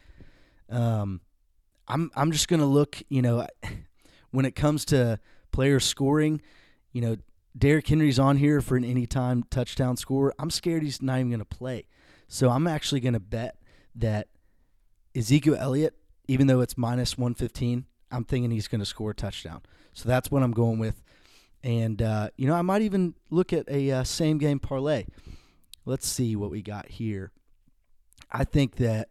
Um, 0.68 1.20
I'm 1.88 2.10
I'm 2.14 2.32
just 2.32 2.48
gonna 2.48 2.66
look. 2.66 2.98
You 3.08 3.22
know, 3.22 3.46
when 4.30 4.44
it 4.44 4.54
comes 4.54 4.84
to 4.86 5.18
player 5.52 5.80
scoring, 5.80 6.42
you 6.92 7.00
know, 7.00 7.16
Derrick 7.56 7.88
Henry's 7.88 8.18
on 8.18 8.36
here 8.36 8.60
for 8.60 8.76
an 8.76 8.84
anytime 8.84 9.44
touchdown 9.50 9.96
score. 9.96 10.34
I'm 10.38 10.50
scared 10.50 10.82
he's 10.82 11.00
not 11.00 11.18
even 11.18 11.30
gonna 11.30 11.44
play. 11.44 11.86
So 12.32 12.48
I'm 12.48 12.66
actually 12.66 13.00
gonna 13.00 13.20
bet 13.20 13.56
that 13.96 14.28
Ezekiel 15.14 15.56
Elliott, 15.58 15.94
even 16.28 16.46
though 16.46 16.60
it's 16.60 16.78
minus 16.78 17.18
115, 17.18 17.84
I'm 18.10 18.24
thinking 18.24 18.50
he's 18.50 18.68
going 18.68 18.80
to 18.80 18.86
score 18.86 19.10
a 19.10 19.14
touchdown. 19.14 19.60
So 19.92 20.08
that's 20.08 20.30
what 20.30 20.42
I'm 20.42 20.52
going 20.52 20.78
with. 20.78 21.02
And, 21.62 22.00
uh, 22.00 22.30
you 22.36 22.46
know, 22.46 22.54
I 22.54 22.62
might 22.62 22.82
even 22.82 23.14
look 23.30 23.52
at 23.52 23.68
a 23.68 23.90
uh, 23.90 24.04
same 24.04 24.38
game 24.38 24.58
parlay. 24.58 25.04
Let's 25.84 26.06
see 26.06 26.34
what 26.36 26.50
we 26.50 26.62
got 26.62 26.88
here. 26.88 27.32
I 28.30 28.44
think 28.44 28.76
that, 28.76 29.10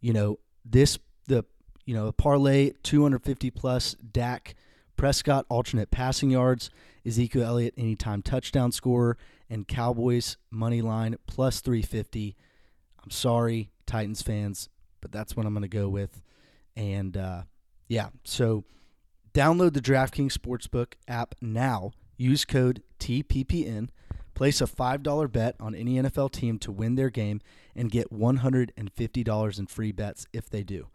you 0.00 0.12
know, 0.12 0.38
this, 0.64 0.98
the, 1.26 1.44
you 1.84 1.94
know, 1.94 2.10
parlay 2.12 2.72
250 2.82 3.50
plus 3.50 3.94
Dak 3.94 4.54
Prescott 4.96 5.46
alternate 5.48 5.90
passing 5.90 6.30
yards, 6.30 6.70
Ezekiel 7.04 7.44
Elliott 7.44 7.74
anytime 7.76 8.22
touchdown 8.22 8.72
scorer, 8.72 9.16
and 9.48 9.68
Cowboys 9.68 10.36
money 10.50 10.82
line 10.82 11.16
plus 11.26 11.60
350. 11.60 12.36
I'm 13.06 13.12
sorry, 13.12 13.70
Titans 13.86 14.20
fans, 14.20 14.68
but 15.00 15.12
that's 15.12 15.36
what 15.36 15.46
I'm 15.46 15.54
going 15.54 15.62
to 15.62 15.68
go 15.68 15.88
with. 15.88 16.20
And 16.74 17.16
uh, 17.16 17.42
yeah, 17.86 18.08
so 18.24 18.64
download 19.32 19.74
the 19.74 19.80
DraftKings 19.80 20.32
Sportsbook 20.32 20.94
app 21.06 21.36
now. 21.40 21.92
Use 22.16 22.44
code 22.44 22.82
TPPN. 22.98 23.90
Place 24.34 24.60
a 24.60 24.66
$5 24.66 25.30
bet 25.30 25.54
on 25.60 25.76
any 25.76 25.94
NFL 25.94 26.32
team 26.32 26.58
to 26.58 26.72
win 26.72 26.96
their 26.96 27.10
game 27.10 27.40
and 27.76 27.92
get 27.92 28.12
$150 28.12 29.58
in 29.58 29.66
free 29.66 29.92
bets 29.92 30.26
if 30.32 30.50
they 30.50 30.64
do. 30.64 30.88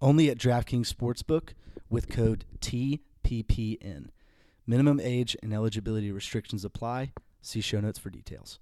Only 0.00 0.30
at 0.30 0.38
DraftKings 0.38 0.90
Sportsbook 0.90 1.50
with 1.90 2.08
code 2.08 2.46
TPPN. 2.60 4.08
Minimum 4.66 5.00
age 5.00 5.36
and 5.42 5.52
eligibility 5.52 6.10
restrictions 6.10 6.64
apply. 6.64 7.12
See 7.42 7.60
show 7.60 7.80
notes 7.80 7.98
for 7.98 8.08
details. 8.08 8.58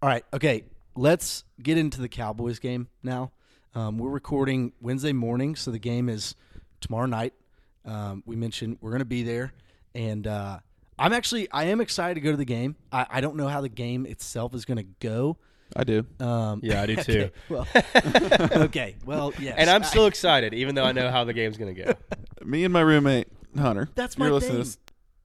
All 0.00 0.08
right, 0.08 0.24
okay, 0.32 0.64
let's 0.94 1.44
get 1.62 1.76
into 1.76 2.00
the 2.00 2.08
Cowboys 2.08 2.58
game 2.60 2.88
now. 3.02 3.32
Um, 3.74 3.98
we're 3.98 4.10
recording 4.10 4.72
Wednesday 4.80 5.12
morning, 5.12 5.56
so 5.56 5.70
the 5.72 5.78
game 5.78 6.08
is 6.08 6.34
tomorrow 6.80 7.06
night. 7.06 7.32
Um, 7.84 8.22
we 8.26 8.36
mentioned 8.36 8.78
we're 8.80 8.90
going 8.90 9.00
to 9.00 9.04
be 9.04 9.22
there, 9.24 9.52
and 9.94 10.26
uh, 10.26 10.60
I'm 10.98 11.12
actually 11.12 11.50
I 11.50 11.64
am 11.64 11.80
excited 11.80 12.14
to 12.14 12.20
go 12.20 12.30
to 12.30 12.36
the 12.36 12.44
game. 12.44 12.76
I, 12.92 13.06
I 13.10 13.20
don't 13.20 13.36
know 13.36 13.48
how 13.48 13.60
the 13.60 13.68
game 13.68 14.06
itself 14.06 14.54
is 14.54 14.64
going 14.64 14.78
to 14.78 14.86
go. 15.00 15.36
I 15.76 15.82
do. 15.84 16.06
Um, 16.20 16.60
Yeah, 16.62 16.80
I 16.82 16.86
do 16.86 16.96
too. 17.02 17.30
okay, 17.30 17.32
well, 17.48 17.66
okay, 18.64 18.96
well, 19.04 19.32
yes, 19.40 19.56
And 19.58 19.68
I'm 19.68 19.82
I- 19.82 19.86
still 19.86 20.06
excited, 20.06 20.54
even 20.54 20.74
though 20.76 20.84
I 20.84 20.92
know 20.92 21.10
how 21.10 21.24
the 21.24 21.32
game's 21.34 21.58
gonna 21.58 21.74
go. 21.74 21.92
Me 22.44 22.62
and 22.64 22.72
my 22.72 22.80
roommate 22.82 23.26
Hunter. 23.56 23.88
That's 23.96 24.16
you're 24.16 24.28
my 24.28 24.32
listening 24.32 24.58
to 24.58 24.64
thing. 24.64 24.70
this, 24.70 24.78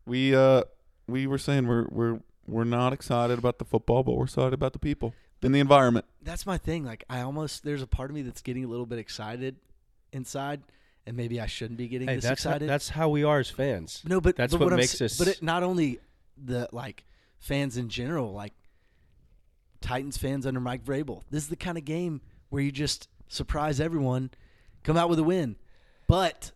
We 0.07 0.35
uh 0.35 0.63
we 1.07 1.27
were 1.27 1.37
saying 1.37 1.67
we're 1.67 1.85
we're 1.91 2.19
we're 2.47 2.63
not 2.63 2.93
excited 2.93 3.37
about 3.39 3.57
the 3.59 3.65
football, 3.65 4.03
but 4.03 4.13
we're 4.15 4.25
excited 4.25 4.53
about 4.53 4.73
the 4.73 4.79
people 4.79 5.13
and 5.41 5.53
the 5.53 5.59
environment. 5.59 6.05
that's 6.21 6.45
my 6.45 6.57
thing. 6.57 6.83
Like 6.85 7.03
I 7.09 7.21
almost 7.21 7.63
there's 7.63 7.81
a 7.81 7.87
part 7.87 8.09
of 8.09 8.15
me 8.15 8.21
that's 8.21 8.41
getting 8.41 8.63
a 8.63 8.67
little 8.67 8.85
bit 8.85 8.99
excited 8.99 9.55
inside, 10.11 10.61
and 11.05 11.17
maybe 11.17 11.39
I 11.41 11.45
shouldn't 11.47 11.77
be 11.77 11.87
getting 11.87 12.07
Hey, 12.07 12.15
this 12.15 12.23
that's 12.23 12.43
how, 12.43 12.51
excited. 12.51 12.69
that's 12.69 12.89
how 12.89 13.09
we 13.09 13.23
are 13.23 13.39
as 13.39 13.49
fans. 13.49 14.01
no, 14.07 14.21
but 14.21 14.35
that's 14.35 14.53
but 14.53 14.61
what 14.61 14.73
I'm 14.73 14.77
makes 14.79 14.95
s- 14.95 15.01
us- 15.01 15.17
But 15.17 15.27
it, 15.29 15.43
not 15.43 15.63
only 15.63 15.99
the 16.37 16.67
like 16.71 17.03
fans 17.39 17.77
in 17.77 17.89
general, 17.89 18.31
like 18.33 18.53
Titans 19.81 20.17
fans 20.17 20.45
under 20.45 20.59
Mike 20.59 20.83
Vrabel. 20.85 21.23
This 21.29 21.43
is 21.43 21.49
the 21.49 21.55
kind 21.55 21.77
of 21.77 21.85
game 21.85 22.21
where 22.49 22.61
you 22.61 22.71
just 22.71 23.09
surprise 23.27 23.79
everyone, 23.81 24.31
come 24.83 24.95
out 24.97 25.09
with 25.09 25.19
a 25.19 25.23
win. 25.23 25.57
But 26.07 26.51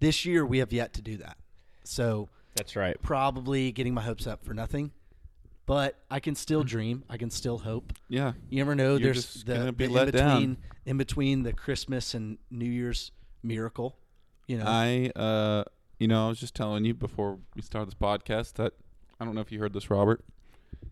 this 0.00 0.24
year 0.24 0.44
we 0.44 0.58
have 0.58 0.72
yet 0.72 0.92
to 0.94 1.02
do 1.02 1.16
that. 1.18 1.36
So 1.84 2.28
That's 2.56 2.74
right. 2.74 3.00
probably 3.02 3.70
getting 3.70 3.94
my 3.94 4.02
hopes 4.02 4.26
up 4.26 4.44
for 4.44 4.54
nothing. 4.54 4.90
But 5.66 5.98
I 6.10 6.20
can 6.20 6.34
still 6.34 6.62
dream. 6.62 7.04
I 7.08 7.16
can 7.16 7.30
still 7.30 7.58
hope. 7.58 7.92
Yeah. 8.08 8.32
You 8.50 8.58
never 8.58 8.74
know. 8.74 8.96
You're 8.96 9.14
there's 9.14 9.44
the, 9.44 9.72
the 9.72 9.84
in 9.84 9.92
down. 9.92 10.04
between 10.10 10.56
in 10.84 10.98
between 10.98 11.42
the 11.42 11.52
Christmas 11.52 12.14
and 12.14 12.38
New 12.50 12.70
Year's 12.70 13.12
miracle. 13.42 13.96
You 14.46 14.58
know, 14.58 14.64
I 14.66 15.10
uh 15.16 15.64
you 15.98 16.08
know, 16.08 16.26
I 16.26 16.28
was 16.28 16.38
just 16.38 16.54
telling 16.54 16.84
you 16.84 16.92
before 16.92 17.38
we 17.54 17.62
started 17.62 17.88
this 17.88 17.94
podcast 17.94 18.54
that 18.54 18.74
I 19.18 19.24
don't 19.24 19.34
know 19.34 19.40
if 19.40 19.50
you 19.50 19.60
heard 19.60 19.72
this, 19.72 19.90
Robert. 19.90 20.24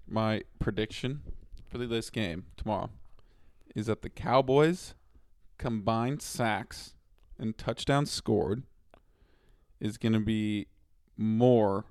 My 0.08 0.42
prediction 0.58 1.22
for 1.68 1.78
this 1.78 2.08
game 2.08 2.46
tomorrow 2.56 2.90
is 3.74 3.86
that 3.86 4.02
the 4.02 4.08
Cowboys 4.08 4.94
combined 5.58 6.22
sacks 6.22 6.94
and 7.38 7.56
touchdowns 7.56 8.10
scored 8.10 8.62
is 9.80 9.98
going 9.98 10.12
to 10.12 10.20
be 10.20 10.66
more 11.16 11.84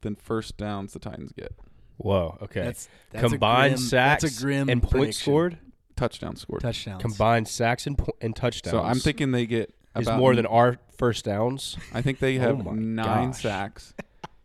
than 0.00 0.14
first 0.14 0.56
downs 0.56 0.92
the 0.92 0.98
Titans 0.98 1.32
get. 1.32 1.54
Whoa. 1.96 2.38
Okay. 2.42 2.62
that's, 2.62 2.88
that's 3.10 3.24
a 3.24 3.28
Combined 3.30 3.74
grim- 3.76 3.86
sacks 3.86 4.22
That's 4.22 4.38
a 4.38 4.42
grim 4.42 4.68
and 4.68 4.82
points 4.82 4.92
prediction. 4.92 5.22
scored. 5.22 5.58
Touchdowns 5.96 6.40
scored. 6.40 6.60
touchdowns. 6.62 7.00
Combined 7.02 7.46
sacks 7.48 7.86
and 7.86 7.96
po- 7.96 8.16
and 8.20 8.34
touchdowns. 8.34 8.72
So 8.72 8.82
I'm 8.82 8.98
thinking 8.98 9.30
they 9.30 9.46
get 9.46 9.72
is 9.96 10.08
about 10.08 10.18
more 10.18 10.34
than 10.34 10.44
our 10.46 10.78
first 10.96 11.24
downs. 11.24 11.76
I 11.92 12.02
think 12.02 12.18
they 12.18 12.36
Oh 12.38 12.40
have 12.40 12.64
my 12.64 12.72
nine 12.72 13.30
gosh. 13.30 13.42
sacks, 13.42 13.94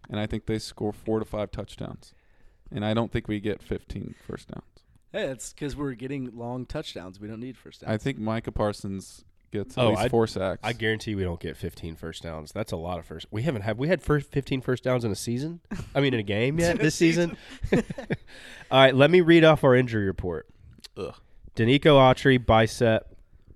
and 0.10 0.20
I 0.20 0.28
think 0.28 0.46
they 0.46 0.60
score 0.60 0.94
four 0.94 1.18
to 1.18 1.26
five 1.26 1.50
touchdowns. 1.52 2.14
And 2.72 2.86
I 2.86 2.94
don't 2.94 3.12
think 3.12 3.28
we 3.28 3.40
get 3.40 3.64
15 3.64 4.14
first 4.28 4.50
downs. 4.50 4.64
Hey, 5.12 5.24
it's 5.24 5.52
because 5.54 5.76
we're 5.76 5.94
getting 5.96 6.38
long 6.38 6.68
touchdowns. 6.68 7.20
We 7.20 7.28
don't 7.28 7.40
need 7.40 7.58
first 7.58 7.82
downs. 7.82 7.92
I 7.92 7.98
think 7.98 8.20
Micah 8.20 8.52
Parsons 8.52 9.26
gets 9.52 9.78
at 9.78 9.84
Oh, 9.84 9.90
least 9.90 10.02
I'd- 10.02 10.10
four 10.10 10.28
sacks. 10.28 10.60
I 10.64 10.74
guarantee 10.74 11.16
we 11.16 11.24
don't 11.24 11.40
get 11.40 11.58
15 11.58 11.96
first 11.96 12.24
downs. 12.24 12.52
That's 12.52 12.72
a 12.72 12.76
lot 12.78 13.00
of 13.00 13.06
first. 13.06 13.26
We 13.32 13.44
haven't 13.44 13.62
had 13.64 13.78
we 13.78 13.88
had 13.88 14.02
first 14.02 14.32
15 14.32 14.62
first 14.62 14.84
downs 14.84 15.04
in 15.06 15.12
a 15.12 15.16
season. 15.16 15.60
I 15.96 16.02
mean, 16.02 16.14
in 16.14 16.20
a 16.20 16.24
game 16.24 16.60
yet 16.60 16.80
this 16.80 16.96
season. 16.96 17.38
All 17.74 17.82
right, 18.72 18.94
let 18.96 19.10
me 19.12 19.22
read 19.22 19.44
off 19.44 19.64
our 19.64 19.76
injury 19.76 20.06
report. 20.06 20.48
Ugh. 20.98 21.14
Denico 21.56 21.96
Autry 21.98 22.44
bicep 22.44 23.06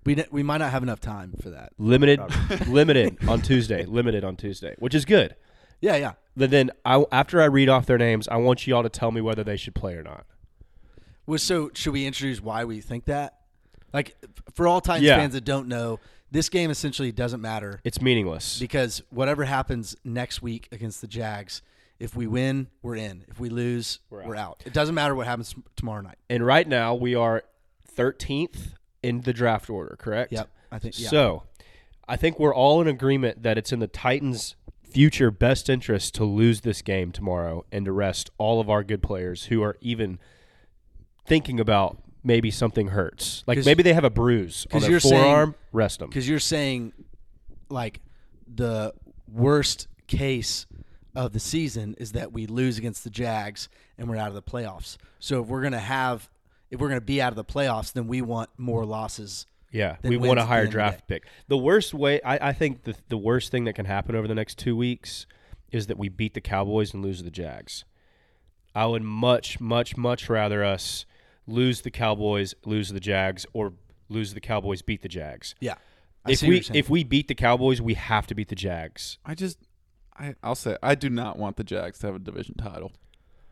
we 0.06 0.16
ne- 0.16 0.26
we 0.32 0.44
might 0.44 0.58
not 0.58 0.72
have 0.72 0.84
enough 0.84 1.00
time 1.00 1.34
for 1.42 1.52
that. 1.52 1.72
limited 1.78 2.20
limited 2.68 3.18
on 3.28 3.42
Tuesday. 3.42 3.86
Limited 3.86 4.24
on 4.26 4.36
Tuesday, 4.36 4.76
which 4.80 4.94
is 4.94 5.06
good. 5.06 5.36
Yeah, 5.80 5.96
yeah. 5.96 6.14
But 6.36 6.50
then 6.50 6.72
I 6.84 7.06
after 7.12 7.42
I 7.42 7.46
read 7.46 7.70
off 7.70 7.86
their 7.86 7.98
names, 7.98 8.28
I 8.28 8.36
want 8.38 8.68
you 8.68 8.76
all 8.76 8.84
to 8.84 8.90
tell 8.90 9.12
me 9.12 9.22
whether 9.22 9.44
they 9.44 9.56
should 9.58 9.76
play 9.76 9.94
or 9.94 10.04
not. 10.04 10.26
Well, 11.26 11.40
so 11.40 11.72
should 11.74 11.94
we 11.94 12.06
introduce 12.06 12.42
why 12.42 12.66
we 12.66 12.82
think 12.82 13.06
that? 13.06 13.36
Like 13.94 14.16
for 14.56 14.68
all 14.68 14.82
Titans 14.82 15.06
Yeah. 15.06 15.18
fans 15.18 15.34
that 15.34 15.46
don't 15.46 15.68
know, 15.68 16.00
this 16.32 16.50
game 16.50 16.72
essentially 16.72 17.12
doesn't 17.12 17.42
matter 17.42 17.80
It's 17.84 18.02
meaningless. 18.02 18.60
because 18.60 19.02
whatever 19.12 19.46
happens 19.46 19.96
next 20.04 20.42
week 20.42 20.68
against 20.72 21.02
the 21.02 21.08
Jags, 21.08 21.62
if 22.00 22.16
we 22.16 22.26
win, 22.28 22.68
we're 22.82 22.96
in. 22.96 23.24
If 23.30 23.40
we 23.40 23.50
lose, 23.50 24.00
We're 24.10 24.24
out. 24.24 24.38
out. 24.38 24.64
It 24.66 24.74
doesn't 24.74 24.96
matter 24.96 25.14
what 25.16 25.28
happens 25.28 25.54
t- 25.54 25.62
tomorrow 25.76 26.02
night. 26.02 26.18
And 26.30 26.44
right 26.46 26.68
now 26.68 26.96
we 26.96 27.14
are 27.14 27.44
13th 27.96 28.74
in 29.04 29.22
the 29.22 29.34
draft 29.34 29.70
order, 29.70 29.96
correct? 30.00 30.32
Yep, 30.32 30.50
I 30.72 30.80
think. 30.80 31.00
Yeah. 31.00 31.10
So, 31.10 31.44
I 32.08 32.16
think 32.18 32.40
we're 32.40 32.54
all 32.56 32.82
in 32.82 32.88
agreement 32.88 33.44
that 33.44 33.58
it's 33.58 33.72
in 33.72 33.80
the 33.80 33.88
Titans' 33.88 34.56
future 34.82 35.32
best 35.32 35.70
interest 35.70 36.14
to 36.16 36.26
lose 36.26 36.62
this 36.62 36.82
game 36.82 37.12
tomorrow 37.12 37.64
and 37.72 37.86
to 37.86 37.92
rest 37.92 38.30
all 38.38 38.60
of 38.60 38.70
our 38.70 38.84
good 38.84 39.02
players 39.02 39.46
who 39.46 39.62
are 39.64 39.78
even 39.82 40.20
thinking 41.26 41.60
about 41.60 42.02
maybe 42.24 42.52
something 42.52 42.90
hurts. 42.90 43.44
Like 43.48 43.66
maybe 43.66 43.84
they 43.84 43.94
have 43.94 44.04
a 44.04 44.10
bruise 44.10 44.66
on 44.72 44.82
their 44.82 44.92
you're 44.92 45.00
saying- 45.00 45.22
forearm. 45.22 45.56
rest 45.72 46.00
them. 46.00 46.10
because 46.10 46.28
you're 46.28 46.40
saying 46.40 46.94
like 47.70 48.02
the 48.48 48.94
worst 49.32 49.88
case 50.08 50.66
of 51.16 51.34
the 51.34 51.40
season 51.40 51.96
is 51.98 52.14
that 52.14 52.32
we 52.32 52.46
lose 52.48 52.78
against 52.78 53.04
the 53.04 53.10
Jags 53.10 53.70
and 53.98 54.10
we're 54.10 54.18
out 54.18 54.30
of 54.30 54.36
the 54.36 54.42
playoffs. 54.42 54.98
So 55.20 55.42
if 55.42 55.48
we're 55.48 55.62
gonna 55.62 55.80
have 55.80 56.30
if 56.72 56.80
we're 56.80 56.90
gonna 56.90 57.02
be 57.02 57.22
out 57.22 57.32
of 57.32 57.36
the 57.36 57.46
playoffs, 57.46 57.94
then 57.94 58.08
we 58.08 58.22
want 58.22 58.50
more 58.58 58.86
losses. 58.86 59.46
Yeah, 59.72 59.98
we 60.04 60.18
want 60.18 60.40
a 60.40 60.46
higher 60.46 60.68
draft 60.68 61.08
pick. 61.08 61.26
The 61.48 61.58
worst 61.58 61.96
way, 61.96 62.22
I, 62.22 62.50
I 62.50 62.54
think, 62.54 62.84
the 62.84 62.96
the 63.10 63.18
worst 63.18 63.50
thing 63.52 63.64
that 63.66 63.74
can 63.74 63.86
happen 63.86 64.16
over 64.16 64.28
the 64.28 64.36
next 64.36 64.60
two 64.60 64.76
weeks 64.76 65.26
is 65.72 65.88
that 65.88 65.98
we 65.98 66.10
beat 66.10 66.36
the 66.36 66.42
Cowboys 66.42 66.94
and 66.94 67.04
lose 67.04 67.24
the 67.24 67.32
Jags. 67.32 67.84
I 68.76 68.86
would 68.86 69.02
much, 69.02 69.60
much, 69.60 69.98
much 69.98 70.30
rather 70.30 70.64
us 70.64 71.06
lose 71.48 71.82
the 71.82 71.92
Cowboys, 71.92 72.54
lose 72.66 72.90
the 72.90 73.00
Jags, 73.00 73.46
or 73.54 73.74
lose 74.10 74.34
the 74.34 74.40
Cowboys, 74.42 74.82
beat 74.82 75.02
the 75.02 75.08
Jags. 75.10 75.56
Yeah. 75.60 75.76
I 76.26 76.32
if 76.32 76.40
see 76.40 76.46
what 76.48 76.50
we 76.52 76.56
you're 76.62 76.78
if 76.78 76.90
we 76.90 77.04
beat 77.04 77.28
the 77.28 77.36
Cowboys, 77.36 77.82
we 77.82 77.96
have 77.96 78.28
to 78.28 78.36
beat 78.36 78.48
the 78.50 78.56
Jags. 78.56 79.18
I 79.26 79.36
just, 79.36 79.58
I, 80.18 80.36
I'll 80.42 80.56
say, 80.56 80.78
I 80.82 80.96
do 80.96 81.10
not 81.10 81.38
want 81.38 81.58
the 81.58 81.64
Jags 81.64 82.00
to 82.00 82.08
have 82.08 82.16
a 82.16 82.20
division 82.20 82.56
title. 82.56 82.92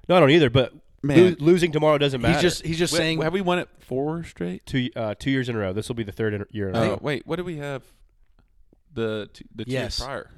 No, 0.07 0.15
I 0.15 0.19
don't 0.21 0.29
either. 0.29 0.49
But 0.49 0.73
Man. 1.03 1.17
lo- 1.31 1.35
losing 1.39 1.71
tomorrow 1.73 1.97
doesn't 1.97 2.21
matter. 2.21 2.33
he's 2.33 2.41
just 2.41 2.65
he's 2.65 2.77
just 2.79 2.93
Wait, 2.93 2.97
saying 2.99 3.21
have 3.21 3.33
we 3.33 3.41
won 3.41 3.59
it 3.59 3.67
four 3.79 4.23
straight? 4.23 4.65
two 4.65 4.89
uh, 4.95 5.15
two 5.19 5.31
years 5.31 5.49
in 5.49 5.55
a 5.55 5.59
row. 5.59 5.73
This 5.73 5.89
will 5.89 5.95
be 5.95 6.03
the 6.03 6.11
third 6.13 6.33
in- 6.33 6.45
year 6.51 6.69
in 6.69 6.75
a 6.75 6.79
Oh, 6.79 6.87
row. 6.91 6.99
wait, 7.01 7.27
what 7.27 7.35
do 7.37 7.43
we 7.43 7.57
have? 7.57 7.83
The 8.93 9.29
two, 9.33 9.45
the 9.55 9.65
two 9.65 9.71
Yes. 9.71 9.99
years 9.99 10.05
prior. 10.05 10.29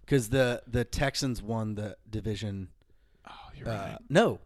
because 0.00 0.28
the 0.30 0.62
the 0.66 0.84
Texans 0.84 1.42
won 1.42 1.74
the 1.74 1.96
division. 2.08 2.68
Oh, 3.28 3.32
you're 3.54 3.68
Uh, 3.68 3.72
right. 3.72 3.98
no, 4.08 4.38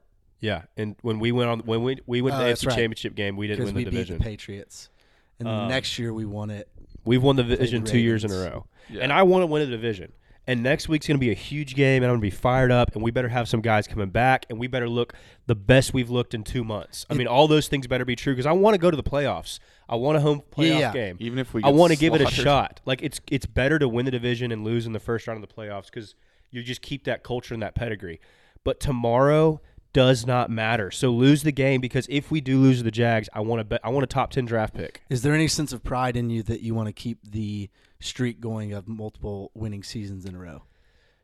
Yeah, 0.42 0.62
and 0.76 0.96
when 1.00 1.18
we 1.20 1.33
went 1.33 1.48
on 1.48 1.61
when 1.61 1.83
we 1.83 1.96
we 2.07 2.20
went 2.20 2.35
Oh, 2.37 2.38
to 2.40 2.44
the 2.44 2.48
that's 2.50 2.62
AFC 2.62 2.66
right. 2.68 2.76
Championship 2.76 3.14
game, 3.14 3.37
we 3.37 3.46
didn't 3.46 3.61
because 3.61 3.68
win 3.72 3.76
we 3.76 3.85
the 3.85 3.90
beat 3.90 3.96
division. 3.96 4.18
the 4.18 4.24
Patriots, 4.24 4.90
and 5.38 5.48
Um, 5.48 5.68
next 5.68 5.98
year 5.98 6.12
we 6.12 6.24
won 6.26 6.50
it. 6.50 6.68
We've 7.05 7.22
won 7.22 7.37
the 7.37 7.42
the 7.44 7.57
division 7.57 7.85
two 7.85 7.98
years 7.98 8.24
in 8.24 8.31
a 8.31 8.35
Ravens. 8.35 8.52
row, 8.52 8.66
Yeah. 8.90 9.00
and 9.05 9.12
I 9.12 9.22
want 9.22 9.42
to 9.42 9.46
win 9.46 9.62
the 9.64 9.70
division. 9.70 10.12
And 10.44 10.64
next 10.64 10.88
week's 10.88 11.07
going 11.07 11.16
to 11.16 11.20
be 11.20 11.31
a 11.31 11.35
huge 11.35 11.76
game, 11.76 12.02
and 12.02 12.07
I'm 12.11 12.18
going 12.18 12.20
to 12.31 12.37
be 12.37 12.37
fired 12.37 12.72
up. 12.72 12.94
And 12.96 13.02
we 13.05 13.12
better 13.12 13.28
have 13.28 13.48
some 13.48 13.61
guys 13.61 13.87
coming 13.87 14.11
back, 14.11 14.44
and 14.50 14.59
we 14.59 14.66
better 14.66 14.88
look 14.88 15.14
the 15.46 15.55
best 15.55 15.94
we've 15.94 16.11
looked 16.11 16.35
in 16.35 16.42
two 16.42 16.64
months. 16.64 17.07
I 17.09 17.14
mean, 17.14 17.28
all 17.28 17.46
those 17.46 17.68
things 17.68 17.87
better 17.87 18.05
be 18.05 18.16
true 18.16 18.33
because 18.33 18.44
I 18.46 18.50
want 18.50 18.74
to 18.74 18.78
go 18.78 18.90
to 18.90 18.96
the 18.96 19.05
playoffs. 19.05 19.61
I 19.88 19.94
want 19.94 20.16
a 20.16 20.20
home 20.20 20.42
playoff 20.50 20.81
yeah. 20.81 20.92
game. 20.92 21.16
Even 21.20 21.38
if 21.38 21.55
we 21.55 21.62
I 21.62 21.68
get 21.70 21.76
want 21.76 21.92
to 21.92 21.96
give 21.98 22.12
it 22.14 22.20
a 22.22 22.24
slaughtered. 22.24 22.42
shot. 22.42 22.81
Like 22.85 23.02
it's 23.05 23.20
it's 23.31 23.46
better 23.46 23.78
to 23.78 23.88
win 23.88 24.05
the 24.05 24.11
division 24.11 24.50
and 24.50 24.64
lose 24.64 24.85
in 24.85 24.92
the 24.92 24.98
first 24.98 25.28
round 25.28 25.40
of 25.40 25.48
the 25.48 25.55
playoffs 25.55 25.85
because 25.85 26.16
you 26.50 26.61
just 26.64 26.83
keep 26.83 27.05
that 27.05 27.22
culture 27.22 27.55
and 27.55 27.62
that 27.62 27.76
pedigree. 27.76 28.18
But 28.64 28.81
tomorrow 28.81 29.61
does 29.92 30.26
not 30.26 30.50
matter. 30.50 30.90
So 30.90 31.11
lose 31.11 31.42
the 31.42 31.52
game 31.52 31.81
because 31.81 32.07
if 32.09 32.31
we 32.31 32.40
do 32.40 32.59
lose 32.59 32.78
to 32.78 32.83
the 32.85 32.90
Jags, 32.90 33.28
I 33.35 33.40
want 33.40 33.61
to 33.61 33.64
bet 33.64 33.81
I 33.85 33.90
want 33.90 34.05
a 34.05 34.07
top 34.07 34.31
ten 34.31 34.44
draft 34.44 34.74
pick. 34.74 35.02
Is 35.11 35.22
there 35.22 35.35
any 35.35 35.48
sense 35.48 35.72
of 35.72 35.83
pride 35.85 36.16
in 36.16 36.31
you 36.31 36.42
that 36.44 36.61
you 36.62 36.74
want 36.74 36.87
to 36.88 36.92
keep 36.92 37.18
the 37.31 37.68
streak 38.00 38.40
going 38.40 38.72
of 38.72 38.88
multiple 38.88 39.50
winning 39.55 39.83
seasons 39.83 40.24
in 40.24 40.35
a 40.35 40.38
row? 40.38 40.62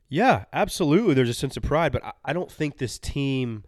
Yeah, 0.09 0.45
absolutely. 0.53 1.15
There's 1.15 1.29
a 1.29 1.35
sense 1.35 1.57
of 1.57 1.63
pride, 1.63 1.93
but 1.93 2.05
I, 2.05 2.13
I 2.25 2.33
don't 2.33 2.51
think 2.51 2.79
this 2.79 2.99
team, 2.99 3.65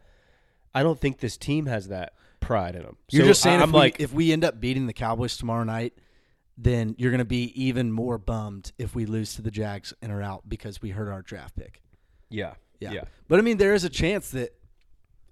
I 0.75 0.83
don't 0.83 0.99
think 0.99 1.19
this 1.19 1.37
team 1.37 1.67
has 1.67 1.89
that 1.89 2.15
pride 2.41 2.75
in 2.77 2.83
them. 2.83 2.97
You're 3.11 3.25
So 3.25 3.29
just 3.29 3.43
saying 3.43 3.61
I- 3.61 3.65
if 3.65 3.71
we, 3.73 3.79
like, 3.79 4.01
if 4.01 4.13
we 4.15 4.33
end 4.33 4.45
up 4.45 4.59
beating 4.61 4.87
the 4.87 4.93
Cowboys 4.95 5.37
tomorrow 5.37 5.65
night, 5.65 5.93
then 6.57 6.95
you're 6.99 7.11
going 7.11 7.19
to 7.19 7.25
be 7.27 7.53
even 7.63 7.93
more 7.93 8.17
bummed 8.19 8.73
if 8.79 8.95
we 8.95 9.05
lose 9.07 9.35
to 9.35 9.43
the 9.43 9.51
Jags 9.51 9.93
and 10.01 10.11
are 10.13 10.23
out 10.23 10.49
because 10.49 10.81
we 10.81 10.91
hurt 10.91 11.09
our 11.11 11.21
draft 11.23 11.57
pick. 11.57 11.83
yeah, 12.31 12.55
Yeah. 12.81 12.93
Yeah. 12.93 13.05
But 13.29 13.39
I 13.39 13.43
mean, 13.43 13.57
there 13.59 13.75
is 13.75 13.85
a 13.85 13.89
chance 13.91 14.31
that 14.31 14.55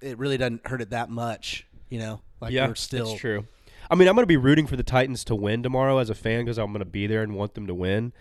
it 0.01 0.19
really 0.19 0.37
doesn't 0.39 0.67
hurt 0.67 0.81
it 0.83 0.91
that 0.91 1.11
much. 1.11 1.67
You 1.91 1.99
know, 1.99 2.21
like 2.41 2.53
yeah, 2.53 2.69
we're 2.69 2.75
still 2.75 3.13
it's 3.13 3.21
true. 3.21 3.47
I 3.91 3.95
mean, 3.95 4.09
I'm 4.09 4.15
going 4.15 4.23
to 4.25 4.27
be 4.27 4.37
rooting 4.37 4.67
for 4.67 4.77
the 4.77 4.83
Titans 4.83 5.25
to 5.25 5.35
win 5.35 5.63
tomorrow 5.63 5.99
as 5.99 6.11
a 6.11 6.15
fan 6.15 6.45
because 6.45 6.59
I'm 6.59 6.67
going 6.73 6.81
to 6.81 6.85
be 6.85 7.07
there 7.07 7.23
and 7.23 7.35
want 7.35 7.55
them 7.55 7.67
to 7.69 7.75
win. 7.75 8.13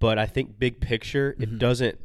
But 0.00 0.18
I 0.18 0.26
think 0.26 0.58
big 0.58 0.80
picture, 0.80 1.32
Mm-hmm. 1.32 1.42
it 1.42 1.58
doesn't. 1.58 1.98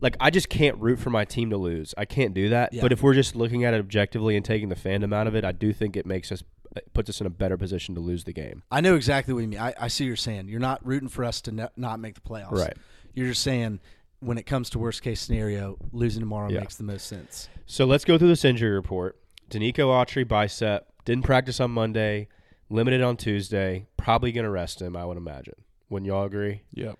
Like 0.00 0.16
I 0.18 0.30
just 0.30 0.48
can't 0.48 0.76
root 0.78 0.98
for 0.98 1.10
my 1.10 1.24
team 1.24 1.50
to 1.50 1.56
lose. 1.58 1.94
I 1.96 2.06
can't 2.06 2.32
do 2.34 2.48
that. 2.48 2.72
Yeah. 2.72 2.80
But 2.82 2.90
if 2.92 3.02
we're 3.02 3.14
just 3.14 3.36
looking 3.36 3.64
at 3.64 3.74
it 3.74 3.78
objectively 3.78 4.34
and 4.34 4.44
taking 4.44 4.68
the 4.70 4.74
fandom 4.74 5.14
out 5.14 5.26
of 5.26 5.34
it, 5.34 5.44
I 5.44 5.52
do 5.52 5.72
think 5.72 5.94
it 5.96 6.06
makes 6.06 6.32
us 6.32 6.42
it 6.76 6.92
puts 6.94 7.10
us 7.10 7.20
in 7.20 7.26
a 7.26 7.30
better 7.30 7.56
position 7.58 7.94
to 7.96 8.00
lose 8.00 8.24
the 8.24 8.32
game. 8.32 8.62
I 8.70 8.80
know 8.80 8.94
exactly 8.94 9.34
what 9.34 9.40
you 9.40 9.48
mean. 9.48 9.58
I, 9.60 9.74
I 9.78 9.88
see 9.88 10.04
what 10.04 10.08
you're 10.08 10.16
saying. 10.16 10.48
You're 10.48 10.60
not 10.60 10.84
rooting 10.86 11.08
for 11.08 11.24
us 11.24 11.40
to 11.42 11.52
no, 11.52 11.68
not 11.76 11.98
make 12.00 12.14
the 12.14 12.20
playoffs. 12.20 12.52
Right. 12.52 12.76
You're 13.12 13.26
just 13.28 13.42
saying 13.42 13.80
when 14.20 14.38
it 14.38 14.44
comes 14.44 14.70
to 14.70 14.78
worst 14.78 15.02
case 15.02 15.20
scenario, 15.20 15.76
losing 15.92 16.20
tomorrow 16.20 16.50
Yeah. 16.50 16.60
makes 16.60 16.76
the 16.76 16.84
most 16.84 17.06
sense. 17.06 17.48
So 17.66 17.84
let's 17.84 18.04
go 18.04 18.18
through 18.18 18.28
this 18.28 18.44
injury 18.44 18.70
report. 18.70 19.18
Denico 19.50 19.86
Autry 19.88 20.26
bicep 20.26 20.86
didn't 21.04 21.24
practice 21.24 21.58
on 21.60 21.70
Monday, 21.70 22.28
limited 22.68 23.02
on 23.02 23.16
Tuesday. 23.16 23.86
Probably 23.96 24.30
going 24.32 24.44
to 24.44 24.50
rest 24.50 24.80
him, 24.82 24.96
I 24.96 25.04
would 25.04 25.16
imagine. 25.16 25.54
Wouldn't 25.88 26.06
y'all 26.06 26.24
agree? 26.24 26.62
Yep. 26.72 26.98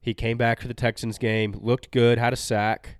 He 0.00 0.14
came 0.14 0.36
back 0.36 0.60
for 0.60 0.66
the 0.68 0.74
Texans 0.74 1.18
game, 1.18 1.54
looked 1.60 1.90
good, 1.92 2.18
had 2.18 2.32
a 2.32 2.36
sack, 2.36 2.98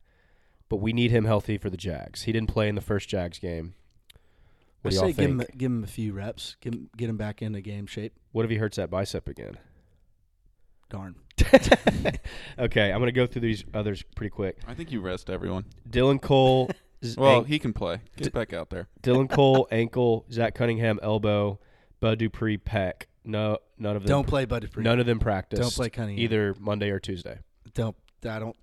but 0.68 0.76
we 0.76 0.92
need 0.92 1.10
him 1.10 1.24
healthy 1.24 1.58
for 1.58 1.68
the 1.68 1.76
Jags. 1.76 2.22
He 2.22 2.32
didn't 2.32 2.48
play 2.48 2.68
in 2.68 2.76
the 2.76 2.80
first 2.80 3.08
Jags 3.08 3.38
game. 3.40 3.74
What 4.82 4.88
I 4.88 4.90
do 4.90 4.96
say 4.96 5.00
y'all 5.00 5.06
give 5.08 5.16
think? 5.16 5.30
him, 5.30 5.40
a- 5.40 5.56
give 5.56 5.70
him 5.72 5.84
a 5.84 5.88
few 5.88 6.12
reps, 6.12 6.56
get 6.60 6.74
him, 6.74 6.90
get 6.96 7.08
him 7.08 7.16
back 7.16 7.42
into 7.42 7.60
game 7.60 7.86
shape. 7.86 8.12
what 8.32 8.44
if 8.44 8.50
he 8.50 8.56
hurts 8.58 8.76
that 8.76 8.90
bicep 8.90 9.26
again? 9.28 9.56
Darn. 10.90 11.16
okay, 12.58 12.92
I'm 12.92 12.98
going 12.98 13.06
to 13.06 13.12
go 13.12 13.26
through 13.26 13.42
these 13.42 13.64
others 13.74 14.02
pretty 14.16 14.30
quick. 14.30 14.58
I 14.66 14.74
think 14.74 14.90
you 14.92 15.00
rest 15.00 15.30
everyone. 15.30 15.64
Dylan 15.88 16.20
Cole, 16.20 16.70
z- 17.04 17.16
Well, 17.18 17.38
ank- 17.38 17.46
he 17.48 17.58
can 17.58 17.72
play. 17.72 18.00
Get 18.16 18.32
back 18.32 18.52
out 18.52 18.70
there. 18.70 18.88
Dylan 19.02 19.28
Cole 19.30 19.68
ankle, 19.70 20.24
Zach 20.32 20.54
Cunningham 20.54 20.98
elbow, 21.02 21.58
Bud 22.00 22.18
Dupree 22.18 22.58
pec. 22.58 23.04
No, 23.24 23.58
none 23.78 23.96
of 23.96 24.02
them. 24.02 24.08
Don't 24.08 24.26
play 24.26 24.44
Bud 24.44 24.62
Dupree. 24.62 24.82
None 24.82 24.98
of 24.98 25.06
them 25.06 25.18
practiced. 25.20 25.62
Don't 25.62 25.72
play 25.74 25.90
Cunningham. 25.90 26.22
either 26.24 26.54
Monday 26.58 26.90
or 26.90 26.98
Tuesday. 26.98 27.38
Don't. 27.74 27.96
I 28.28 28.38
don't 28.38 28.56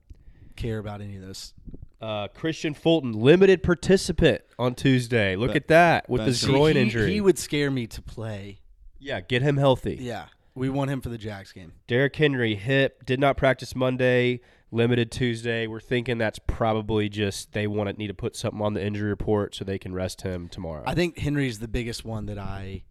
care 0.55 0.79
about 0.79 1.01
any 1.01 1.15
of 1.15 1.21
those. 1.21 1.53
Uh, 2.01 2.27
Kristian 2.29 2.75
Fulton, 2.75 3.11
limited 3.13 3.61
participant 3.61 4.41
on 4.57 4.73
Tuesday. 4.75 5.35
Look 5.35 5.49
That- 5.49 5.55
at 5.63 5.67
that 5.67 6.09
with 6.09 6.19
that's- 6.19 6.39
his 6.41 6.49
groin 6.49 6.75
he, 6.75 6.81
injury. 6.81 7.13
He 7.13 7.21
would 7.21 7.37
scare 7.37 7.69
me 7.71 7.87
to 7.87 8.01
play. 8.01 8.59
yeah, 8.99 9.19
get 9.21 9.41
him 9.41 9.57
healthy. 9.57 9.97
Yeah. 9.99 10.25
We 10.59 10.69
want 10.69 10.91
him 10.91 10.99
for 10.99 11.07
the 11.07 11.17
Jags 11.17 11.53
game. 11.53 11.71
Derrick 11.87 12.13
Henry, 12.17 12.53
hip, 12.53 13.05
did 13.05 13.17
not 13.17 13.37
practice 13.37 13.77
Monday, 13.77 14.41
limited 14.71 15.09
Tuesday. 15.09 15.67
We're 15.67 15.79
thinking 15.79 16.17
that's 16.17 16.37
probably 16.47 17.07
just 17.07 17.53
they 17.53 17.65
want 17.65 17.89
to 17.89 17.95
need 17.95 18.07
to 18.07 18.13
put 18.13 18.35
something 18.35 18.61
on 18.61 18.73
the 18.73 18.85
injury 18.85 19.07
report 19.07 19.55
so 19.55 19.63
they 19.63 19.79
can 19.79 19.93
rest 19.93 20.21
him 20.23 20.49
tomorrow. 20.49 20.83
I 20.85 20.95
think 20.95 21.17
Henry's 21.17 21.59
the 21.59 21.69
biggest 21.69 22.03
one 22.03 22.25
that 22.25 22.37
I 22.37 22.83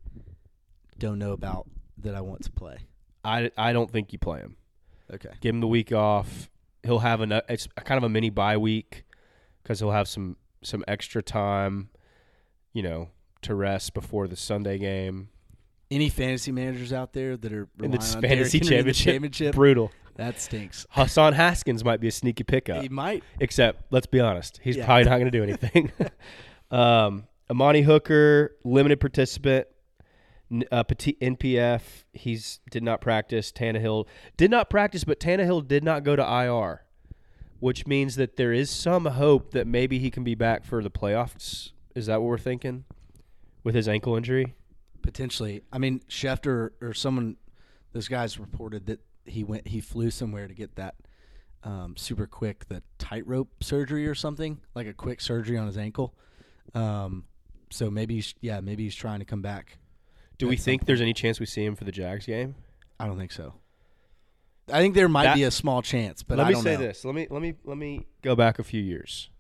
don't 0.99 1.19
know 1.19 1.33
about 1.33 1.69
that 1.99 2.15
I 2.15 2.23
want 2.23 2.43
to 2.45 2.51
play. 2.51 2.79
I, 3.23 3.51
I 3.59 3.75
don't 3.75 3.91
think 3.91 4.15
you 4.15 4.19
play 4.19 4.39
him. 4.39 4.57
Okay. 5.13 5.35
Give 5.43 5.55
him 5.55 5.61
the 5.61 5.69
week 5.69 5.93
off. 5.93 6.49
He'll 6.85 7.01
have 7.01 7.21
an 7.21 7.33
it's 7.51 7.69
kind 7.85 7.99
of 7.99 8.05
a 8.05 8.09
mini 8.09 8.31
bye 8.31 8.57
week 8.57 9.05
because 9.63 9.79
he'll 9.79 9.91
have 9.91 10.09
some 10.09 10.39
some 10.63 10.83
extra 10.89 11.23
time, 11.23 11.91
you 12.73 12.83
know, 12.83 13.11
to 13.43 13.55
rest 13.55 13.93
before 13.93 14.27
the 14.27 14.37
Sunday 14.37 14.79
game. 14.79 15.29
Any 15.90 16.09
fantasy 16.11 16.53
managers 16.53 16.92
out 16.92 17.12
there 17.14 17.37
that 17.37 17.53
are 17.53 17.68
In 17.83 17.90
the 17.90 17.98
fantasy 17.98 18.59
in 18.59 18.64
the 18.64 18.68
championship, 18.70 19.12
championship? 19.12 19.55
brutal. 19.55 19.90
That 20.16 20.40
stinks. 20.40 20.87
Hassan 20.90 21.33
Haskins 21.35 21.85
might 21.85 22.01
be 22.01 22.09
a 22.09 22.11
sneaky 22.12 22.42
pickup. 22.44 22.83
He 22.83 22.88
might. 22.88 23.22
Except, 23.40 23.85
let's 23.90 24.07
be 24.07 24.18
honest, 24.20 24.61
he's 24.62 24.77
Yeah. 24.77 24.85
probably 24.85 25.05
not 25.05 25.18
going 25.18 25.31
to 25.31 25.31
do 25.31 25.42
anything. 25.44 25.92
um, 26.70 27.27
Amani 27.48 27.83
Hooker, 27.83 28.57
limited 28.64 29.01
participant, 29.01 29.68
uh, 30.72 30.83
petit 30.83 31.16
NPF. 31.22 32.05
He's 32.12 32.59
did 32.70 32.83
not 32.83 33.01
practice. 33.01 33.53
Tannehill 33.53 34.07
did 34.37 34.51
not 34.51 34.68
practice, 34.68 35.05
but 35.05 35.20
Tannehill 35.20 35.66
did 35.68 35.85
not 35.85 36.03
go 36.05 36.16
to 36.16 36.22
IR, 36.22 36.83
which 37.61 37.87
means 37.87 38.16
that 38.16 38.37
there 38.37 38.53
is 38.53 38.70
some 38.70 39.05
hope 39.07 39.53
that 39.53 39.66
maybe 39.66 39.98
he 40.01 40.11
can 40.11 40.24
be 40.24 40.35
back 40.35 40.64
for 40.64 40.83
the 40.83 40.90
playoffs. 40.90 41.70
Is 41.94 42.07
that 42.07 42.20
what 42.20 42.27
we're 42.29 42.38
thinking 42.38 42.85
with 43.62 43.74
his 43.74 43.88
ankle 43.88 44.16
injury? 44.16 44.55
Potentially. 45.09 45.62
I 45.73 45.79
mean, 45.79 46.01
Schefter 46.11 46.73
or 46.83 46.92
someone, 46.92 47.37
those 47.94 48.09
guys 48.09 48.38
reported 48.38 48.85
that 48.88 49.01
he 49.25 49.42
went, 49.42 49.66
he 49.66 49.81
flew 49.81 50.11
somewhere 50.11 50.47
to 50.47 50.53
get 50.53 50.77
that 50.77 50.97
um, 51.64 51.97
super 51.97 52.27
quick, 52.27 52.68
the 52.68 52.83
tightrope 52.99 53.49
surgery 53.64 54.07
or 54.07 54.14
something, 54.14 54.61
like 54.75 54.87
a 54.87 54.92
quick 54.92 55.23
surgery 55.23 55.57
on 55.57 55.66
his 55.66 55.79
ankle. 55.79 56.14
Um, 56.75 57.25
so 57.71 57.90
maybe, 57.90 58.16
he's, 58.16 58.35
yeah, 58.42 58.61
maybe 58.61 58.85
he's 58.85 58.94
trying 58.94 59.21
to 59.21 59.25
come 59.25 59.40
back. 59.40 59.79
Do 60.37 60.47
we 60.47 60.57
think 60.57 60.85
there's 60.85 61.01
any 61.01 61.14
chance 61.14 61.40
we 61.40 61.47
see 61.47 61.64
him 61.64 61.75
for 61.75 61.85
the 61.85 61.92
Jags 61.92 62.27
game? 62.27 62.55
I 63.01 63.07
don't 63.07 63.16
think 63.16 63.33
so. 63.33 63.55
I 64.71 64.81
think 64.81 64.94
there 64.94 65.09
might 65.09 65.25
That- 65.25 65.37
be 65.37 65.44
a 65.44 65.51
small 65.51 65.81
chance, 65.81 66.23
but 66.23 66.37
let 66.37 66.44
I 66.44 66.49
me 66.51 66.55
don't 66.55 66.64
say 66.64 66.75
know. 66.75 66.81
this. 66.83 67.03
Let 67.03 67.14
me 67.14 67.27
let 67.31 67.40
me 67.40 67.55
let 67.64 67.79
me 67.79 68.05
go 68.21 68.37
back 68.37 68.59
a 68.59 68.62
few 68.62 68.83
years. 68.83 69.31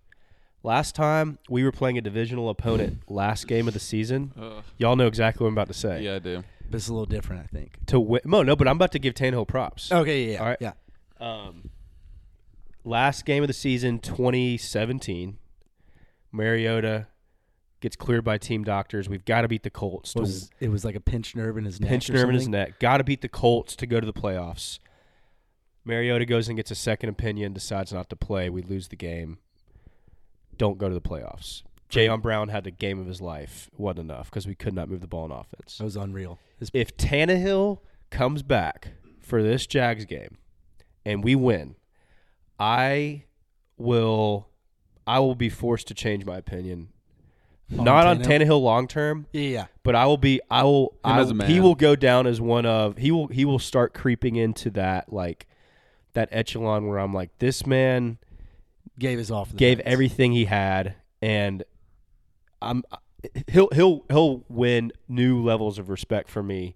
Last 0.68 0.94
time 0.94 1.38
we 1.48 1.64
were 1.64 1.72
playing 1.72 1.96
a 1.96 2.02
divisional 2.02 2.50
opponent, 2.50 2.98
last 3.08 3.48
game 3.48 3.68
of 3.68 3.72
the 3.72 3.80
season. 3.80 4.34
Ugh. 4.38 4.62
Y'all 4.76 4.96
know 4.96 5.06
exactly 5.06 5.42
what 5.42 5.48
I'm 5.48 5.54
about 5.54 5.68
to 5.68 5.72
say. 5.72 6.02
Yeah, 6.02 6.16
I 6.16 6.18
do. 6.18 6.44
But 6.70 6.76
it's 6.76 6.88
a 6.88 6.92
little 6.92 7.06
different, 7.06 7.42
I 7.42 7.46
think. 7.46 7.78
To 7.86 7.98
win, 7.98 8.20
no, 8.26 8.42
no, 8.42 8.54
but 8.54 8.68
I'm 8.68 8.76
about 8.76 8.92
to 8.92 8.98
give 8.98 9.14
Tannehill 9.14 9.48
props. 9.48 9.90
Okay, 9.90 10.24
yeah, 10.26 10.32
yeah, 10.32 10.38
All 10.38 10.46
right. 10.46 10.58
yeah. 10.60 10.72
Um, 11.18 11.70
last 12.84 13.24
game 13.24 13.42
of 13.42 13.46
the 13.46 13.54
season, 13.54 13.98
2017. 13.98 15.38
Mariota 16.32 17.06
gets 17.80 17.96
cleared 17.96 18.24
by 18.24 18.36
team 18.36 18.62
doctors. 18.62 19.08
We've 19.08 19.24
got 19.24 19.40
to 19.40 19.48
beat 19.48 19.62
the 19.62 19.70
Colts. 19.70 20.14
What 20.14 20.26
to 20.26 20.30
was, 20.30 20.50
it 20.60 20.68
was 20.68 20.84
like 20.84 20.94
a 20.94 21.00
pinched 21.00 21.34
nerve 21.34 21.56
in 21.56 21.64
his 21.64 21.80
neck. 21.80 21.88
pinch 21.88 22.10
or 22.10 22.12
nerve 22.12 22.28
in 22.28 22.34
his 22.34 22.46
neck. 22.46 22.78
Got 22.78 22.98
to 22.98 23.04
beat 23.04 23.22
the 23.22 23.28
Colts 23.30 23.74
to 23.76 23.86
go 23.86 24.00
to 24.00 24.06
the 24.06 24.12
playoffs. 24.12 24.80
Mariota 25.86 26.26
goes 26.26 26.46
and 26.48 26.58
gets 26.58 26.70
a 26.70 26.74
second 26.74 27.08
opinion, 27.08 27.54
decides 27.54 27.90
not 27.90 28.10
to 28.10 28.16
play. 28.16 28.50
We 28.50 28.60
lose 28.60 28.88
the 28.88 28.96
game. 28.96 29.38
Don't 30.58 30.78
go 30.78 30.88
to 30.88 30.94
the 30.94 31.00
playoffs. 31.00 31.62
Jayon 31.90 32.20
Brown 32.20 32.48
had 32.48 32.64
the 32.64 32.70
game 32.70 33.00
of 33.00 33.06
his 33.06 33.20
life. 33.20 33.70
It 33.72 33.80
wasn't 33.80 34.10
enough 34.10 34.28
because 34.30 34.46
we 34.46 34.54
could 34.54 34.74
not 34.74 34.88
move 34.90 35.00
the 35.00 35.06
ball 35.06 35.24
in 35.24 35.30
offense. 35.30 35.78
That 35.78 35.84
was 35.84 35.96
unreal. 35.96 36.38
His, 36.58 36.70
If 36.74 36.96
Tannehill 36.96 37.78
comes 38.10 38.42
back 38.42 38.88
for 39.20 39.42
this 39.42 39.66
Jags 39.66 40.04
game 40.04 40.36
and 41.06 41.24
we 41.24 41.34
win, 41.34 41.76
I 42.58 43.24
will 43.78 44.48
I 45.06 45.20
will 45.20 45.34
be 45.34 45.48
forced 45.48 45.88
to 45.88 45.94
change 45.94 46.26
my 46.26 46.36
opinion. 46.36 46.88
On 47.78 47.84
Not 47.84 48.06
on 48.06 48.18
Tannehill? 48.18 48.46
Tannehill 48.46 48.60
long 48.62 48.88
term, 48.88 49.26
yeah, 49.32 49.42
yeah. 49.42 49.66
but 49.82 49.94
I 49.94 50.06
will 50.06 50.16
be 50.18 50.40
I 50.50 50.64
will 50.64 50.94
I, 51.04 51.20
as 51.20 51.30
a 51.30 51.34
man. 51.34 51.50
he 51.50 51.60
will 51.60 51.74
go 51.74 51.96
down 51.96 52.26
as 52.26 52.40
one 52.40 52.66
of 52.66 52.96
he 52.98 53.10
will 53.10 53.28
he 53.28 53.44
will 53.44 53.58
start 53.58 53.94
creeping 53.94 54.36
into 54.36 54.70
that 54.70 55.12
like 55.12 55.46
that 56.14 56.28
echelon 56.32 56.86
where 56.86 56.98
I'm 56.98 57.12
like 57.14 57.30
this 57.38 57.66
man 57.66 58.18
Gave 58.98 59.18
his 59.18 59.30
off. 59.30 59.54
gave 59.54 59.78
everything 59.80 60.32
he 60.32 60.46
had 60.46 60.96
and 61.22 61.64
I'm 62.60 62.82
he'll 63.46 63.68
he'll 63.72 64.04
he'll 64.08 64.44
win 64.48 64.92
new 65.08 65.42
levels 65.42 65.78
of 65.78 65.88
respect 65.88 66.28
for 66.28 66.42
me 66.42 66.74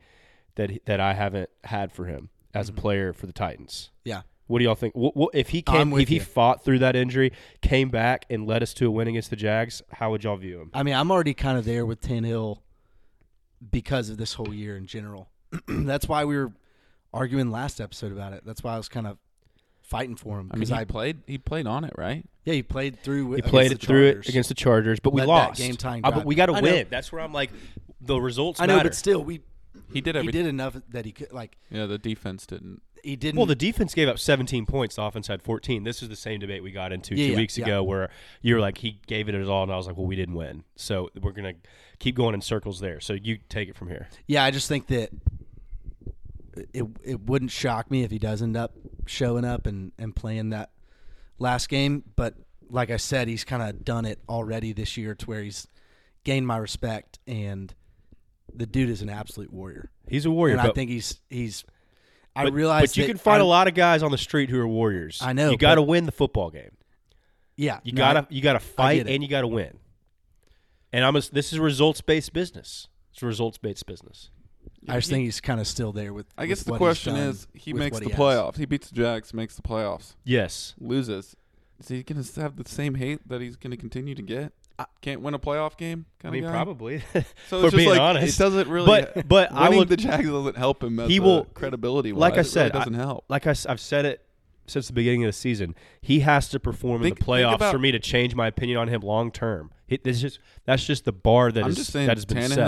that 0.56 0.84
that 0.86 1.00
I 1.00 1.14
haven't 1.14 1.50
had 1.64 1.92
for 1.92 2.06
him 2.06 2.30
as 2.54 2.68
a 2.68 2.72
mm-hmm. 2.72 2.80
player 2.80 3.12
for 3.12 3.26
the 3.26 3.32
Titans. 3.32 3.90
Yeah. 4.04 4.22
What 4.48 4.58
do 4.58 4.64
y'all 4.64 4.74
think? 4.74 4.94
What, 4.94 5.16
what, 5.16 5.34
if 5.34 5.48
he 5.48 5.62
came, 5.62 5.92
if 5.94 6.08
he 6.08 6.16
you. 6.16 6.20
fought 6.20 6.62
through 6.64 6.80
that 6.80 6.94
injury, 6.94 7.32
came 7.62 7.88
back 7.88 8.26
and 8.28 8.46
led 8.46 8.62
us 8.62 8.74
to 8.74 8.86
a 8.86 8.90
win 8.90 9.08
against 9.08 9.30
the 9.30 9.36
Jags, 9.36 9.80
how 9.92 10.10
would 10.10 10.24
y'all 10.24 10.36
view 10.36 10.60
him? 10.60 10.70
I 10.74 10.82
mean, 10.82 10.94
I'm 10.94 11.10
already 11.10 11.32
kind 11.32 11.56
of 11.56 11.64
there 11.64 11.86
with 11.86 12.02
Tannehill 12.02 12.58
because 13.70 14.10
of 14.10 14.18
this 14.18 14.34
whole 14.34 14.52
year 14.52 14.76
in 14.76 14.86
general. 14.86 15.30
That's 15.68 16.06
why 16.06 16.26
we 16.26 16.36
were 16.36 16.52
arguing 17.14 17.50
last 17.50 17.80
episode 17.80 18.12
about 18.12 18.34
it. 18.34 18.42
That's 18.44 18.62
why 18.62 18.74
I 18.74 18.76
was 18.76 18.90
kind 18.90 19.06
of 19.06 19.16
fighting 19.92 20.16
for 20.16 20.40
him 20.40 20.48
I 20.50 20.56
mean, 20.56 20.60
because 20.60 20.70
he 20.70 20.74
I, 20.74 20.84
played. 20.84 21.18
He 21.26 21.38
played 21.38 21.66
on 21.66 21.84
it, 21.84 21.92
right? 21.96 22.24
yeah 22.44 22.54
he 22.54 22.62
played 22.62 23.00
through. 23.02 23.34
He 23.34 23.42
played 23.42 23.70
it 23.72 23.80
through 23.80 24.06
it 24.08 24.28
against 24.28 24.48
the 24.48 24.54
Chargers, 24.54 24.98
but 25.00 25.12
we 25.12 25.20
Let 25.20 25.28
lost. 25.28 25.60
Game 25.60 25.76
time, 25.76 26.00
Uh, 26.04 26.10
but 26.10 26.24
we 26.24 26.34
got 26.34 26.46
to 26.46 26.54
win. 26.54 26.86
That's 26.90 27.12
where 27.12 27.20
I'm 27.20 27.32
like, 27.32 27.50
the 28.00 28.18
results 28.20 28.58
I 28.60 28.66
know, 28.66 28.76
matter. 28.76 28.88
but 28.88 28.96
still, 28.96 29.22
we 29.22 29.40
He 29.92 30.00
did 30.00 30.16
he 30.16 30.28
did 30.32 30.46
enough 30.46 30.76
that 30.88 31.04
he 31.04 31.12
could 31.12 31.32
like 31.32 31.56
Yeah, 31.70 31.86
the 31.86 31.98
defense 31.98 32.46
didn't. 32.46 32.80
he 33.04 33.14
didn't. 33.16 33.36
well, 33.36 33.46
the 33.46 33.54
defense 33.54 33.94
gave 33.94 34.08
up 34.08 34.18
17 34.18 34.64
points. 34.66 34.96
The 34.96 35.02
offense 35.02 35.26
had 35.28 35.42
14. 35.42 35.84
This 35.84 36.02
is 36.02 36.08
the 36.08 36.16
same 36.16 36.40
debate 36.40 36.62
we 36.62 36.72
got 36.72 36.90
into 36.92 37.14
Yeah, 37.14 37.26
two 37.26 37.30
yeah, 37.32 37.36
weeks 37.36 37.58
yeah. 37.58 37.64
ago, 37.66 37.82
where 37.84 38.10
you 38.40 38.54
were 38.54 38.60
like, 38.60 38.78
he 38.78 38.98
gave 39.06 39.28
it 39.28 39.34
his 39.34 39.48
all, 39.48 39.62
and 39.62 39.70
I 39.72 39.76
was 39.76 39.86
like, 39.86 39.96
well, 39.96 40.06
we 40.06 40.16
didn't 40.16 40.34
win. 40.34 40.64
So 40.74 41.10
we're 41.20 41.32
gonna 41.32 41.54
keep 41.98 42.16
going 42.16 42.34
in 42.34 42.40
circles 42.40 42.80
there. 42.80 42.98
So 43.00 43.12
you 43.12 43.38
take 43.48 43.68
it 43.68 43.76
from 43.76 43.88
here. 43.88 44.08
yeah, 44.26 44.42
I 44.42 44.50
just 44.50 44.68
think 44.68 44.86
that 44.88 45.10
it 46.74 46.84
it 47.04 47.20
wouldn't 47.20 47.50
shock 47.50 47.90
me 47.90 48.02
if 48.02 48.10
he 48.10 48.18
does 48.18 48.42
end 48.42 48.56
up 48.56 48.72
showing 49.06 49.44
up 49.44 49.66
and 49.66 49.92
and 49.98 50.14
playing 50.14 50.50
that 50.50 50.70
last 51.38 51.68
game. 51.68 52.04
But 52.16 52.34
like 52.70 52.90
I 52.90 52.96
said, 52.96 53.28
he's 53.28 53.44
kind 53.44 53.62
of 53.62 53.84
done 53.84 54.04
it 54.04 54.18
already 54.28 54.72
this 54.72 54.96
year 54.96 55.14
to 55.14 55.26
where 55.26 55.42
he's 55.42 55.66
gained 56.24 56.46
my 56.46 56.56
respect, 56.56 57.18
and 57.26 57.74
the 58.54 58.66
dude 58.66 58.88
is 58.90 59.02
an 59.02 59.08
absolute 59.10 59.52
warrior. 59.52 59.90
He's 60.08 60.26
a 60.26 60.30
warrior, 60.30 60.54
and 60.54 60.62
but 60.62 60.70
I 60.70 60.74
think 60.74 60.90
he's 60.90 61.20
he's. 61.28 61.64
I 62.34 62.44
but, 62.44 62.54
realize 62.54 62.92
but 62.92 62.96
you 62.96 63.06
can 63.06 63.18
find 63.18 63.42
I- 63.42 63.44
a 63.44 63.48
lot 63.48 63.68
of 63.68 63.74
guys 63.74 64.02
on 64.02 64.10
the 64.10 64.18
street 64.18 64.48
who 64.48 64.58
are 64.58 64.66
warriors. 64.68 65.18
I 65.20 65.34
know, 65.34 65.50
You 65.50 65.58
got 65.58 65.74
to 65.74 65.82
win 65.82 66.06
the 66.06 66.12
football 66.12 66.50
game. 66.50 66.70
Yeah, 67.56 67.80
You 67.84 67.92
no, 67.92 67.98
gotta 67.98 68.26
you 68.30 68.40
gotta 68.40 68.58
fight 68.58 69.06
and 69.06 69.22
you 69.22 69.28
gotta 69.28 69.46
win. 69.46 69.78
And 70.92 71.04
I'm 71.04 71.14
a, 71.16 71.20
this 71.20 71.52
is 71.52 71.58
results 71.58 72.00
based 72.00 72.32
business. 72.32 72.88
It's 73.12 73.22
results 73.22 73.58
based 73.58 73.84
business. 73.86 74.30
I 74.88 74.96
just 74.96 75.10
think 75.10 75.24
he's 75.24 75.40
kind 75.40 75.60
of 75.60 75.66
still 75.66 75.92
there 75.92 76.12
with. 76.12 76.26
I 76.36 76.46
guess 76.46 76.58
with 76.60 76.66
the 76.66 76.72
what 76.72 76.78
question 76.78 77.16
is, 77.16 77.46
he 77.54 77.72
makes 77.72 77.94
what 77.94 78.02
the 78.02 78.08
he 78.08 78.12
has. 78.12 78.20
playoffs. 78.20 78.56
He 78.56 78.64
beats 78.66 78.88
the 78.90 78.96
Jags, 78.96 79.32
makes 79.32 79.54
the 79.56 79.62
playoffs, 79.62 80.14
Yes. 80.24 80.74
loses. 80.80 81.36
Is 81.80 81.88
he 81.88 82.02
going 82.02 82.22
to 82.22 82.40
have 82.40 82.56
the 82.56 82.68
same 82.68 82.94
hate 82.96 83.26
that 83.28 83.40
he's 83.40 83.56
going 83.56 83.70
to 83.72 83.76
continue 83.76 84.14
to 84.14 84.22
get? 84.22 84.52
Can't 85.00 85.20
win 85.20 85.34
a 85.34 85.38
playoff 85.38 85.76
game, 85.76 86.06
I 86.24 86.30
mean, 86.30 86.42
of 86.44 86.50
guy. 86.50 86.56
probably. 86.56 87.02
So 87.14 87.22
for 87.22 87.56
it's 87.56 87.62
just 87.62 87.76
being 87.76 87.88
like 87.90 88.00
honest. 88.00 88.36
it 88.40 88.42
doesn't 88.42 88.68
really. 88.68 88.86
But- 88.86 89.28
but 89.28 89.52
I 89.52 89.68
winning 89.68 89.86
the 89.86 89.96
Jags 89.96 90.26
doesn't 90.28 90.56
help 90.56 90.82
him. 90.82 90.98
As 90.98 91.08
He 91.08 91.20
will- 91.20 91.44
credibility. 91.44 92.12
like 92.12 92.34
I 92.34 92.38
wise. 92.38 92.46
It 92.46 92.50
said, 92.50 92.60
really 92.74 92.78
doesn't 92.80 92.94
help. 92.94 93.24
like 93.28 93.46
I, 93.46 93.50
I've 93.68 93.80
said 93.80 94.04
it 94.06 94.24
since 94.66 94.88
the 94.88 94.92
beginning 94.92 95.22
of 95.24 95.28
the 95.28 95.32
season. 95.32 95.76
He 96.00 96.20
has 96.20 96.48
to 96.48 96.58
perform 96.58 97.02
Think- 97.02 97.18
in 97.20 97.24
the 97.24 97.30
playoffs 97.32 97.54
about- 97.54 97.72
for 97.72 97.78
me 97.78 97.92
to 97.92 98.00
change 98.00 98.34
my 98.34 98.48
opinion 98.48 98.78
on 98.78 98.88
him 98.88 99.02
long 99.02 99.30
term. 99.30 99.70
This 99.88 100.16
is 100.16 100.22
just 100.22 100.38
that's 100.64 100.84
just 100.84 101.04
the 101.04 101.12
bar 101.12 101.52
that 101.52 101.62
I'm 101.62 101.70
is- 101.70 101.76
just 101.76 101.92
saying, 101.92 102.06
that 102.08 102.16
has 102.16 102.24
been 102.24 102.48
set. 102.48 102.58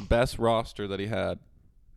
Tannehill's 0.00 0.08
best 0.08 0.38
roster 0.38 0.86
that 0.88 1.00
he 1.00 1.06
had 1.06 1.38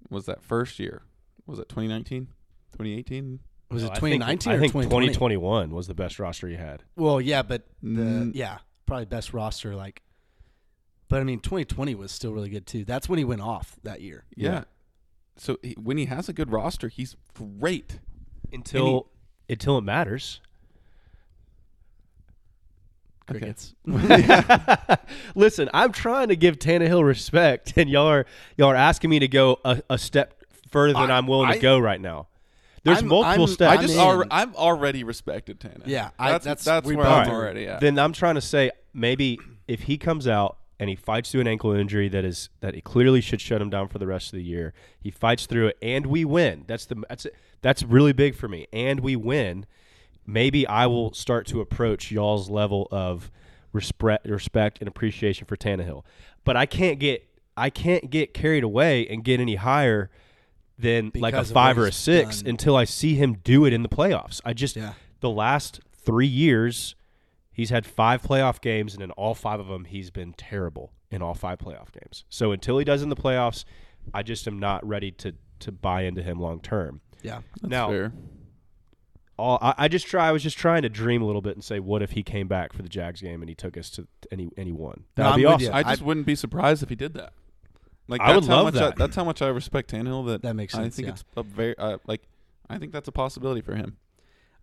was 0.10 0.26
that 0.26 0.42
first 0.44 0.80
year. 0.80 1.04
Was 1.46 1.60
it 1.60 1.70
2019, 1.70 2.28
2018? 2.74 3.40
Was 3.72 3.82
No, 3.84 3.88
it 3.88 3.92
I 3.92 3.94
think- 3.96 4.00
2019 4.22 4.54
I 4.54 4.60
think 4.60 4.72
2020? 4.74 5.08
2021 5.08 5.72
was 5.72 5.88
the 5.88 5.94
best 5.94 6.20
roster 6.20 6.48
he 6.48 6.56
had. 6.56 6.84
Well, 6.96 7.20
yeah, 7.20 7.42
but 7.42 7.64
the 7.82 8.02
Mm. 8.02 8.32
yeah, 8.36 8.60
probably 8.86 9.06
best 9.06 9.34
roster. 9.34 9.76
Like, 9.76 10.02
but 11.10 11.20
I 11.20 11.24
mean, 11.24 11.40
2020 11.40 11.96
was 11.96 12.12
still 12.12 12.34
really 12.34 12.50
good 12.50 12.66
too. 12.68 12.86
That's 12.86 13.10
when 13.10 13.18
he 13.18 13.26
went 13.26 13.42
off 13.42 13.78
that 13.84 14.02
year. 14.02 14.26
Yeah. 14.36 14.52
Yeah. 14.52 14.64
So 15.38 15.58
he, 15.64 15.74
when 15.74 15.98
he 15.98 16.06
has 16.06 16.30
a 16.30 16.34
good 16.34 16.52
roster, 16.52 16.88
he's 16.90 17.16
great. 17.34 18.00
Until 18.52 19.10
until 19.50 19.78
it 19.80 19.82
matters. 19.82 20.40
Okay. 23.30 23.40
Crickets. 23.40 23.74
Listen, 25.36 25.70
I'm 25.74 25.92
trying 25.92 26.28
to 26.30 26.36
give 26.36 26.60
Tannehill 26.60 27.04
respect, 27.06 27.74
and 27.78 27.90
y'all 27.90 28.08
are 28.08 28.26
y'all 28.58 28.70
are 28.70 28.76
asking 28.76 29.10
me 29.10 29.20
to 29.20 29.28
go 29.28 29.60
a, 29.64 29.82
a 29.90 29.98
step 29.98 30.44
further 30.70 30.94
than 30.94 31.12
I- 31.12 31.16
I, 31.16 31.18
am 31.18 31.28
willing 31.28 31.50
I- 31.50 31.56
to 31.56 31.60
go 31.60 31.80
right 31.80 32.02
now. 32.02 32.28
There's 32.84 32.98
I'm- 32.98 33.08
multiple 33.08 33.46
I'm- 33.46 33.54
steps. 33.54 33.78
I 33.80 33.82
just 33.82 33.94
in. 33.94 34.00
al- 34.00 34.24
I'm 34.30 34.54
already 34.56 35.04
respected 35.04 35.60
Tannehill. 35.60 35.84
Yeah, 35.88 36.10
I- 36.20 36.32
that's 36.32 36.46
that's- 36.46 36.66
that's 36.66 36.88
we 36.88 36.96
where 36.96 37.06
both 37.06 37.14
I'm 37.28 37.30
are. 37.30 37.36
already 37.36 37.68
at. 37.68 37.80
then 37.80 37.98
I'm 37.98 38.14
trying 38.14 38.36
to 38.36 38.42
say 38.42 38.72
maybe 38.94 39.40
if 39.68 39.84
he 39.84 39.98
comes 39.98 40.28
out 40.28 40.58
and 40.80 40.90
he 40.90 40.96
fights 40.98 41.32
through 41.32 41.42
an 41.42 41.48
ankle 41.48 41.72
injury 41.72 42.10
that 42.10 42.26
is 42.26 42.50
that 42.60 42.76
it 42.76 42.84
clearly 42.84 43.22
should 43.22 43.40
shut 43.40 43.62
him 43.62 43.70
down 43.70 43.88
for 43.88 44.00
the 44.00 44.08
rest 44.08 44.34
of 44.34 44.38
the 44.38 44.44
year. 44.44 44.74
He 45.00 45.12
fights 45.12 45.46
through 45.46 45.68
it 45.68 45.78
and 45.82 46.08
we 46.08 46.26
win. 46.26 46.66
That's 46.68 46.86
the 46.88 47.02
that's 47.08 47.26
that's 47.62 47.84
really 47.84 48.12
big 48.12 48.36
for 48.36 48.50
me. 48.50 48.68
And 48.74 49.00
we 49.00 49.16
win. 49.16 49.66
Maybe 50.26 50.66
I 50.68 50.86
will 50.88 51.14
start 51.14 51.48
to 51.48 51.62
approach 51.62 52.12
y'all's 52.12 52.50
level 52.50 52.88
of 52.92 53.30
respect 53.72 54.28
respect 54.28 54.80
and 54.80 54.88
appreciation 54.88 55.46
for 55.46 55.58
Tannehill. 55.58 56.04
But 56.44 56.56
I 56.58 56.66
can't 56.66 57.00
get 57.00 57.28
I 57.58 57.70
can't 57.70 58.10
get 58.10 58.34
carried 58.34 58.64
away 58.64 59.08
and 59.08 59.24
get 59.24 59.40
any 59.40 59.56
higher 59.56 60.10
than 60.80 61.12
like 61.16 61.34
a 61.34 61.44
five 61.44 61.78
or 61.78 61.86
a 61.88 61.92
six 61.92 62.42
done. 62.42 62.50
until 62.52 62.76
I 62.76 62.84
see 62.86 63.16
him 63.16 63.36
do 63.44 63.66
it 63.66 63.74
in 63.74 63.84
the 63.84 63.90
playoffs. 63.90 64.42
I 64.44 64.54
just 64.54 64.76
Yeah. 64.76 64.94
the 65.20 65.30
last 65.30 65.80
three 65.94 66.28
years, 66.28 66.96
he's 67.52 67.70
had 67.70 67.86
five 67.86 68.22
playoff 68.24 68.60
games, 68.60 68.94
and 68.94 69.04
in 69.04 69.12
all 69.12 69.36
five 69.36 69.60
of 69.60 69.68
them, 69.68 69.86
he's 69.86 70.10
been 70.10 70.34
terrible 70.34 70.92
in 71.12 71.22
all 71.22 71.36
five 71.36 71.60
playoff 71.60 71.92
games. 71.92 72.26
So 72.28 72.52
until 72.52 72.80
he 72.80 72.86
does 72.86 73.04
in 73.04 73.10
the 73.10 73.16
playoffs, 73.16 73.66
I 74.14 74.24
just 74.24 74.48
am 74.48 74.58
not 74.60 74.86
ready 74.88 75.12
to 75.12 75.36
to 75.60 75.72
buy 75.72 76.02
into 76.02 76.22
him 76.24 76.40
long 76.40 76.60
term. 76.60 77.02
Yeah. 77.22 77.42
That's 77.62 77.70
now, 77.72 77.90
fair. 77.90 78.12
All 79.38 79.58
I, 79.62 79.74
I 79.78 79.88
just 79.88 80.08
try. 80.08 80.28
I 80.28 80.32
was 80.32 80.44
just 80.44 80.58
trying 80.58 80.84
to 80.84 80.90
dream 80.90 81.22
a 81.22 81.26
little 81.26 81.42
bit 81.42 81.56
and 81.56 81.64
say, 81.64 81.80
what 81.80 82.02
if 82.02 82.12
he 82.12 82.24
came 82.24 82.48
back 82.48 82.74
for 82.74 82.82
the 82.82 82.90
Jags 82.90 83.22
game 83.22 83.42
and 83.42 83.50
he 83.50 83.56
took 83.56 83.78
us 83.78 83.90
to 83.92 84.08
any 84.32 84.50
any 84.58 84.72
one? 84.72 85.06
No, 85.18 85.24
That'd 85.24 85.38
be 85.38 85.46
I'm 85.48 85.54
with 85.54 85.64
awesome. 85.64 85.76
I 85.76 85.84
just 85.84 86.02
wouldn't 86.02 86.26
be 86.26 86.36
surprised 86.36 86.84
if 86.84 86.90
he 86.90 86.96
did 86.96 87.14
that. 87.16 87.34
Like 88.08 88.22
I 88.22 88.36
would 88.36 88.44
that's 88.44 88.48
how 88.48 88.64
love 88.64 88.74
much 88.74 88.82
I, 88.82 88.86
that. 88.88 88.96
that's 88.98 89.16
how 89.16 89.24
much 89.24 89.42
I 89.42 89.48
respect 89.48 89.92
Tannehill. 89.92 90.28
That 90.28 90.42
That 90.42 90.56
makes 90.56 90.74
sense. 90.74 90.82
I 90.82 90.84
sense, 90.86 90.96
think 90.96 91.08
yeah. 91.08 91.14
it's 91.14 91.24
a 91.38 91.44
very 91.44 91.78
uh, 91.78 91.98
like 92.06 92.22
I 92.70 92.78
think 92.78 92.92
that's 92.92 93.08
a 93.08 93.12
possibility 93.14 93.62
for 93.62 93.76
him. 93.76 93.98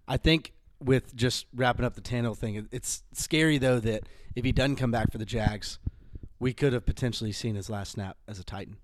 I 0.06 0.16
think 0.16 0.52
with 0.82 1.14
just 1.14 1.46
wrapping 1.54 1.84
up 1.84 1.94
the 1.94 2.00
Tannehill 2.00 2.36
thing, 2.36 2.68
it's 2.70 3.02
scary 3.12 3.58
though 3.58 3.80
that 3.80 4.04
if 4.36 4.44
he 4.44 4.52
doesn't 4.52 4.76
come 4.76 4.90
back 4.90 5.10
for 5.10 5.18
the 5.18 5.26
Jags, 5.26 5.78
we 6.38 6.52
could 6.52 6.72
have 6.72 6.86
potentially 6.86 7.32
seen 7.32 7.54
his 7.54 7.68
last 7.68 7.92
snap 7.92 8.16
as 8.28 8.38
a 8.38 8.44
Titan. 8.44 8.76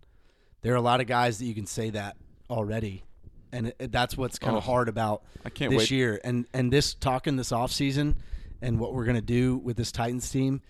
There 0.62 0.72
are 0.72 0.76
a 0.76 0.82
lot 0.82 1.01
of 1.01 1.07
guys 1.07 1.39
that 1.39 1.45
you 1.45 1.55
can 1.55 1.66
say 1.66 1.91
that 1.91 2.16
already, 2.51 3.05
and 3.53 3.73
it, 3.79 3.93
that's 3.93 4.17
what's 4.17 4.39
kind 4.39 4.55
Oh, 4.55 4.59
of 4.59 4.65
hard 4.65 4.89
about 4.89 5.23
I 5.45 5.51
can't 5.51 5.71
this 5.71 5.79
wait. 5.79 5.91
year. 5.91 6.21
And 6.25 6.47
and 6.53 6.73
this 6.73 6.95
talking 6.95 7.37
this 7.37 7.51
offseason 7.51 8.17
and 8.63 8.79
what 8.81 8.95
we're 8.95 9.05
gonna 9.05 9.21
do 9.21 9.57
with 9.59 9.77
this 9.77 9.93
Titans 9.93 10.29
team, 10.31 10.61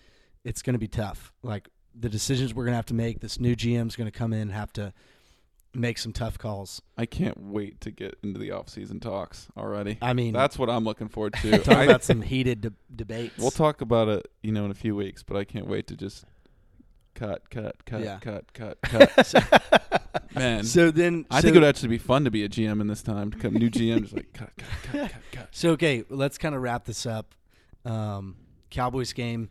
it's 0.43 0.61
gonna 0.61 0.77
be 0.77 0.87
tough. 0.87 1.31
Like 1.43 1.69
the 1.99 2.09
decisions 2.09 2.53
we're 2.53 2.65
gonna 2.65 2.75
have 2.77 2.85
to 2.87 2.93
make. 2.93 3.19
This 3.21 3.39
new 3.39 3.55
GM's 3.55 3.95
gonna 3.95 4.11
come 4.11 4.33
in 4.33 4.39
and 4.41 4.51
have 4.51 4.71
to 4.73 4.93
make 5.73 5.97
some 5.97 6.11
tough 6.13 6.37
calls. 6.39 6.81
I 6.97 7.05
can't 7.05 7.37
wait 7.39 7.81
to 7.81 7.91
get 7.91 8.17
into 8.23 8.39
the 8.39 8.51
off-season 8.51 8.99
talks 8.99 9.47
already. 9.55 9.97
I 10.01 10.13
mean, 10.13 10.33
That's 10.33 10.57
what 10.57 10.69
I'm 10.71 10.83
looking 10.85 11.07
forward 11.07 11.33
to. 11.41 11.57
talk 11.59 11.83
about 11.85 12.03
some 12.03 12.21
heated 12.23 12.61
de- 12.61 12.73
debates. 12.95 13.37
we'll 13.37 13.51
talk 13.51 13.81
about 13.81 14.07
it, 14.07 14.27
you 14.41 14.51
know, 14.51 14.65
in 14.65 14.71
a 14.71 14.75
few 14.75 14.95
weeks. 14.95 15.21
But 15.23 15.37
I 15.37 15.43
can't 15.43 15.67
wait 15.67 15.85
to 15.87 15.95
just 15.95 16.25
cut, 17.17 17.49
cut, 17.49 17.85
cut, 17.85 18.01
Yeah. 18.03 18.19
cut, 18.21 18.53
cut, 18.53 18.77
cut. 18.83 20.29
Man, 20.35 20.63
So 20.63 20.91
then, 20.91 21.25
I 21.31 21.39
so, 21.39 21.41
think 21.43 21.55
it 21.55 21.59
would 21.59 21.67
actually 21.67 21.89
be 21.89 21.97
fun 21.97 22.23
to 22.25 22.31
be 22.31 22.43
a 22.43 22.49
GM 22.49 22.79
in 22.79 22.87
this 22.87 23.01
time. 23.01 23.31
To 23.31 23.37
come 23.37 23.53
new 23.55 23.69
GM, 23.69 24.01
just 24.01 24.13
like 24.15 24.31
cut, 24.33 24.51
cut, 24.57 24.67
cut, 24.83 25.11
cut, 25.11 25.21
cut. 25.31 25.47
So 25.51 25.71
okay, 25.71 26.03
let's 26.09 26.37
kind 26.37 26.53
of 26.55 26.61
wrap 26.61 26.85
this 26.85 27.05
up. 27.05 27.33
Um, 27.85 28.35
Cowboys 28.69 29.13
game. 29.13 29.49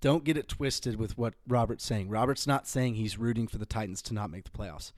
Don't 0.00 0.24
get 0.24 0.36
it 0.36 0.48
twisted 0.48 0.96
with 0.96 1.16
what 1.16 1.34
Robert's 1.46 1.84
saying. 1.84 2.08
Robert's 2.08 2.46
not 2.46 2.66
saying 2.66 2.94
he's 2.94 3.18
rooting 3.18 3.46
for 3.46 3.58
the 3.58 3.66
Titans 3.66 4.02
to 4.02 4.14
not 4.14 4.30
make 4.30 4.44
the 4.44 4.50
playoffs. 4.50 4.90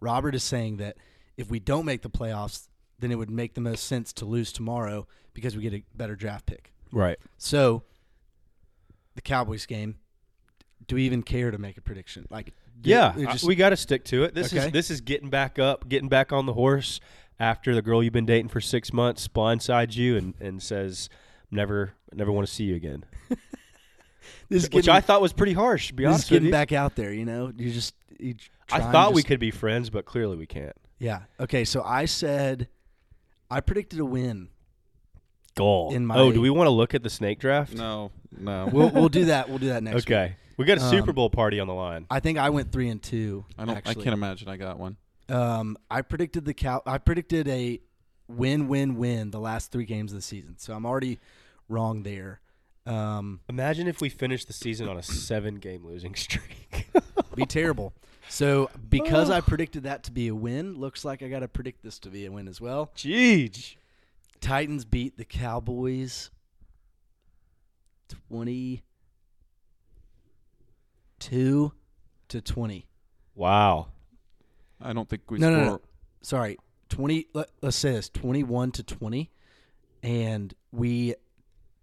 Robert 0.00 0.34
is 0.34 0.42
saying 0.42 0.78
that 0.78 0.96
if 1.36 1.48
we 1.50 1.60
don't 1.60 1.84
make 1.84 2.02
the 2.02 2.10
playoffs, 2.10 2.68
then 2.98 3.12
it 3.12 3.16
would 3.16 3.30
make 3.30 3.54
the 3.54 3.60
most 3.60 3.84
sense 3.84 4.12
to 4.14 4.24
lose 4.24 4.52
tomorrow 4.52 5.06
because 5.32 5.56
we 5.56 5.62
get 5.62 5.74
a 5.74 5.82
better 5.96 6.16
draft 6.16 6.46
pick. 6.46 6.72
right. 6.92 7.18
So, 7.36 7.84
the 9.14 9.20
Cowboys 9.22 9.64
game. 9.66 9.96
Do 10.88 10.96
we 10.96 11.04
even 11.04 11.22
care 11.22 11.50
to 11.50 11.58
make 11.58 11.76
a 11.76 11.80
prediction? 11.80 12.26
Like, 12.30 12.52
do- 12.80 12.90
Yeah, 12.90 13.14
we 13.16 13.26
just- 13.26 13.44
we 13.44 13.54
got 13.54 13.70
to 13.70 13.76
stick 13.76 14.04
to 14.06 14.24
it. 14.24 14.34
This 14.34 14.52
Okay. 14.52 14.66
is 14.66 14.72
this 14.72 14.90
is 14.90 15.00
getting 15.00 15.30
back 15.30 15.58
up, 15.58 15.88
getting 15.88 16.08
back 16.08 16.32
on 16.32 16.46
the 16.46 16.54
horse 16.54 16.98
after 17.38 17.74
the 17.74 17.82
girl 17.82 18.02
you've 18.02 18.12
been 18.12 18.26
dating 18.26 18.48
for 18.48 18.60
six 18.60 18.92
months 18.92 19.28
blindsides 19.28 19.96
you 19.96 20.16
and, 20.16 20.34
and 20.40 20.62
says, 20.62 21.08
"Never, 21.50 21.92
never 22.12 22.32
want 22.32 22.48
to 22.48 22.52
see 22.52 22.64
you 22.64 22.74
again." 22.74 23.04
this 24.48 24.64
Which 24.64 24.86
getting, 24.86 24.90
I 24.90 25.00
thought 25.00 25.20
was 25.20 25.32
pretty 25.32 25.52
harsh. 25.52 25.88
To 25.88 25.94
be 25.94 26.04
this 26.04 26.08
is 26.08 26.14
honest 26.14 26.30
with 26.30 26.36
getting 26.36 26.46
you, 26.46 26.52
back 26.52 26.72
out 26.72 26.96
there. 26.96 27.12
You 27.12 27.24
know, 27.24 27.52
you 27.56 27.70
just. 27.72 27.94
You 28.18 28.34
I 28.70 28.78
try 28.78 28.84
and 28.84 28.92
thought 28.92 29.14
we 29.14 29.22
could 29.22 29.38
be 29.40 29.50
friends, 29.50 29.90
but 29.90 30.04
clearly 30.04 30.36
we 30.36 30.46
can't. 30.46 30.74
Yeah. 30.98 31.20
Okay. 31.38 31.64
So 31.64 31.82
I 31.82 32.06
said, 32.06 32.68
I 33.50 33.60
predicted 33.60 34.00
a 34.00 34.04
win. 34.04 34.48
Goal. 35.54 35.92
In 35.92 36.06
my 36.06 36.16
oh, 36.16 36.32
do 36.32 36.40
we 36.40 36.50
want 36.50 36.66
to 36.66 36.72
look 36.72 36.94
at 36.94 37.02
the 37.02 37.10
snake 37.10 37.40
draft? 37.40 37.74
No, 37.74 38.10
no. 38.36 38.68
We'll 38.72 38.90
we'll 38.90 39.08
do 39.08 39.26
that. 39.26 39.48
We'll 39.48 39.58
do 39.58 39.68
that 39.68 39.82
next. 39.82 40.04
okay, 40.04 40.28
Week. 40.28 40.47
We 40.58 40.66
got 40.66 40.76
a 40.76 40.80
Super 40.80 41.10
Um, 41.10 41.14
Bowl 41.14 41.30
party 41.30 41.58
on 41.58 41.66
the 41.66 41.74
line. 41.74 42.06
I 42.10 42.20
think 42.20 42.36
I 42.36 42.50
went 42.50 42.70
three 42.70 42.90
and 42.90 43.02
two. 43.02 43.46
I 43.56 43.64
don't. 43.64 43.76
Actually. 43.76 44.02
I 44.02 44.04
can't 44.04 44.14
imagine 44.14 44.48
I 44.48 44.58
got 44.58 44.78
one. 44.78 44.96
Um, 45.30 45.78
I 45.90 46.02
predicted 46.02 46.44
the 46.44 46.54
cow. 46.54 46.82
I 46.84 46.98
predicted 46.98 47.48
a 47.48 47.80
win, 48.28 48.68
win, 48.68 48.96
win 48.96 49.30
the 49.30 49.40
last 49.40 49.72
three 49.72 49.84
games 49.84 50.12
of 50.12 50.18
the 50.18 50.22
season. 50.22 50.56
So 50.58 50.74
I'm 50.74 50.84
already 50.84 51.18
wrong 51.68 52.02
there. 52.02 52.40
Um, 52.86 53.40
Imagine 53.48 53.86
if 53.86 54.00
we 54.00 54.08
finished 54.08 54.46
the 54.46 54.54
season 54.54 54.88
on 54.88 54.96
a 54.96 55.02
seven-game 55.02 55.84
losing 55.84 56.14
streak. 56.14 56.88
be 57.34 57.44
terrible. 57.44 57.92
So 58.30 58.70
because 58.88 59.30
I 59.30 59.40
predicted 59.40 59.84
that 59.84 60.04
to 60.04 60.12
be 60.12 60.28
a 60.28 60.34
win, 60.34 60.78
looks 60.78 61.04
like 61.04 61.22
I 61.22 61.28
got 61.28 61.40
to 61.40 61.48
predict 61.48 61.82
this 61.82 61.98
to 62.00 62.08
be 62.10 62.24
a 62.26 62.32
win 62.32 62.48
as 62.48 62.60
well. 62.60 62.90
Jeez. 62.96 63.76
Titans 64.40 64.84
beat 64.84 65.18
the 65.18 65.24
Cowboys 65.24 66.30
22 71.20 71.72
to 72.28 72.40
20. 72.40 72.86
Wow. 73.34 73.88
I 74.80 74.92
don't 74.92 75.08
think 75.08 75.30
we 75.30 75.38
No, 75.38 75.52
score. 75.52 75.64
no, 75.64 75.70
no. 75.72 75.80
Sorry, 76.22 76.56
20 76.88 77.26
let, 77.34 77.48
let's 77.62 77.76
say 77.76 77.92
this 77.92 78.08
21 78.10 78.72
to 78.72 78.82
20 78.82 79.30
and 80.02 80.52
we 80.72 81.14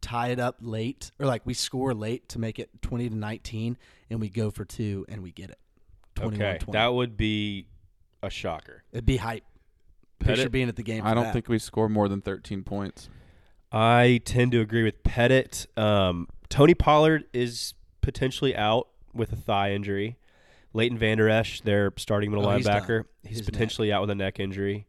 tie 0.02 0.30
it 0.30 0.40
up 0.40 0.58
late 0.62 1.12
or 1.20 1.26
like 1.26 1.46
we 1.46 1.54
score 1.54 1.94
late 1.94 2.28
to 2.30 2.40
make 2.40 2.60
it 2.60 2.70
20 2.82 3.10
to 3.10 3.16
19 3.16 3.78
and 4.10 4.20
we 4.20 4.30
go 4.30 4.52
for 4.52 4.66
two 4.66 5.06
and 5.10 5.22
we 5.24 5.32
get 5.32 5.50
it. 5.50 5.60
21 6.16 6.42
Okay, 6.48 6.58
20. 6.60 6.78
that 6.78 6.94
would 6.94 7.18
be 7.18 7.68
a 8.24 8.30
shocker. 8.30 8.84
It'd 8.92 9.06
be 9.06 9.18
hype. 9.18 9.44
Pettit? 10.20 10.36
Picture 10.38 10.50
being 10.50 10.70
at 10.70 10.76
the 10.76 10.84
game. 10.84 11.06
I 11.06 11.14
don't 11.14 11.26
that. 11.26 11.34
think 11.34 11.50
we 11.50 11.60
score 11.60 11.90
more 11.90 12.08
than 12.08 12.22
13 12.22 12.64
points. 12.64 13.10
I 13.72 14.22
tend 14.24 14.54
to 14.54 14.62
agree 14.62 14.84
with 14.84 15.04
Pettit. 15.04 15.66
Um, 15.76 16.30
Tony 16.50 16.74
Pollard 16.74 17.26
is 17.34 17.74
potentially 18.02 18.56
out 18.56 18.88
with 19.16 19.32
a 19.32 19.36
thigh 19.36 19.72
injury. 19.72 20.18
Leighton 20.74 20.98
Vander 20.98 21.30
Esch, 21.30 21.62
their 21.62 21.94
starting 21.96 22.32
middle 22.32 22.46
Oh, 22.46 22.50
linebacker, 22.50 23.06
he's, 23.24 23.38
His 23.40 23.46
potentially 23.46 23.94
out 23.94 24.02
with 24.02 24.10
a 24.10 24.16
neck 24.16 24.40
injury. 24.40 24.88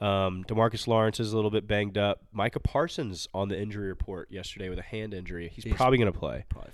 Um, 0.00 0.44
Demarcus 0.48 0.86
Lawrence 0.88 1.20
is 1.20 1.32
a 1.32 1.36
little 1.36 1.50
bit 1.50 1.66
banged 1.68 1.96
up. 1.98 2.22
Micah 2.32 2.58
Parsons 2.58 3.28
on 3.32 3.48
the 3.48 3.60
injury 3.60 3.86
report 3.88 4.30
yesterday 4.32 4.68
with 4.68 4.78
a 4.78 4.82
hand 4.82 5.14
injury. 5.14 5.48
He's, 5.54 5.64
He's- 5.64 5.76
probably 5.76 5.98
going 5.98 6.12
to 6.12 6.18
play. 6.18 6.46
Probably 6.48 6.70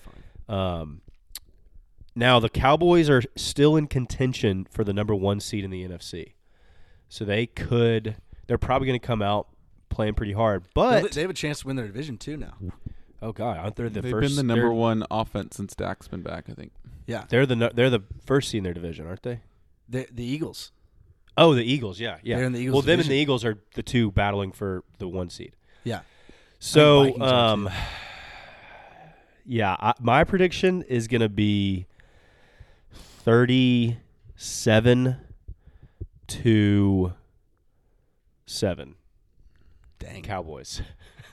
fine. 0.48 0.56
Um, 0.58 1.00
now 2.14 2.38
the 2.40 2.48
Cowboys 2.48 3.10
are 3.10 3.22
still 3.34 3.76
in 3.76 3.88
contention 3.88 4.66
for 4.70 4.84
the 4.84 4.92
number 4.94 5.14
one 5.14 5.40
seed 5.40 5.64
in 5.64 5.70
the 5.70 5.86
NFC, 5.86 6.32
so 7.08 7.24
they 7.24 7.46
could. 7.46 8.16
They're 8.46 8.58
probably 8.58 8.86
going 8.86 8.98
to 9.00 9.06
come 9.06 9.20
out 9.22 9.48
playing 9.90 10.14
pretty 10.14 10.32
hard. 10.32 10.64
But 10.72 11.12
they 11.12 11.20
have 11.20 11.30
a 11.30 11.34
chance 11.34 11.60
to 11.60 11.66
win 11.66 11.76
their 11.76 11.86
division 11.86 12.16
too 12.16 12.36
now. 12.36 12.54
Oh 13.22 13.32
god, 13.32 13.58
aren't 13.58 13.76
they 13.76 13.84
the 13.88 14.02
They've 14.02 14.10
first? 14.10 14.28
been 14.28 14.36
the 14.36 14.42
number 14.54 14.68
they're, 14.68 14.72
one 14.72 15.04
offense 15.10 15.56
since 15.56 15.74
Dak's 15.74 16.08
been 16.08 16.22
back. 16.22 16.44
I 16.48 16.52
think. 16.52 16.72
Yeah, 17.06 17.24
They're 17.28 17.46
the 17.46 17.56
nu- 17.56 17.70
they're 17.72 17.90
the 17.90 18.02
first 18.24 18.50
seed 18.50 18.58
in 18.58 18.64
their 18.64 18.74
division, 18.74 19.06
aren't 19.06 19.22
they? 19.22 19.40
the 19.88 20.06
the 20.12 20.24
Eagles. 20.24 20.72
Oh, 21.38 21.54
the 21.54 21.62
Eagles. 21.62 22.00
Yeah, 22.00 22.16
yeah. 22.22 22.36
They're 22.36 22.46
in 22.46 22.52
the 22.52 22.60
Eagles 22.60 22.72
well, 22.74 22.82
them 22.82 22.92
and 22.94 22.98
division. 23.00 23.10
the 23.10 23.16
Eagles 23.22 23.44
are 23.44 23.58
the 23.74 23.82
two 23.82 24.10
battling 24.10 24.52
for 24.52 24.82
the 24.98 25.06
one 25.06 25.28
seed. 25.30 25.54
Yeah, 25.84 26.00
So, 26.58 27.02
Vikings 27.04 27.22
are 27.22 27.52
um, 27.52 27.70
yeah, 29.44 29.76
I, 29.78 29.92
my 30.00 30.24
prediction 30.24 30.82
is 30.82 31.06
going 31.08 31.20
to 31.20 31.28
be 31.28 31.86
thirty-seven 32.96 35.16
to 36.26 37.12
seven 38.46 38.94
dang. 40.00 40.22
Cowboys, 40.22 40.82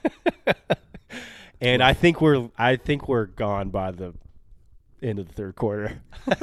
and 1.64 1.82
I 1.84 1.93
think 1.93 2.22
we're 2.22 2.49
I 2.57 2.76
think 2.76 3.07
we're 3.07 3.26
gone 3.26 3.70
by 3.70 3.91
the 3.91 4.14
end 5.01 5.20
of 5.20 5.28
the 5.28 5.34
third 5.34 5.55
quarter. 5.55 6.01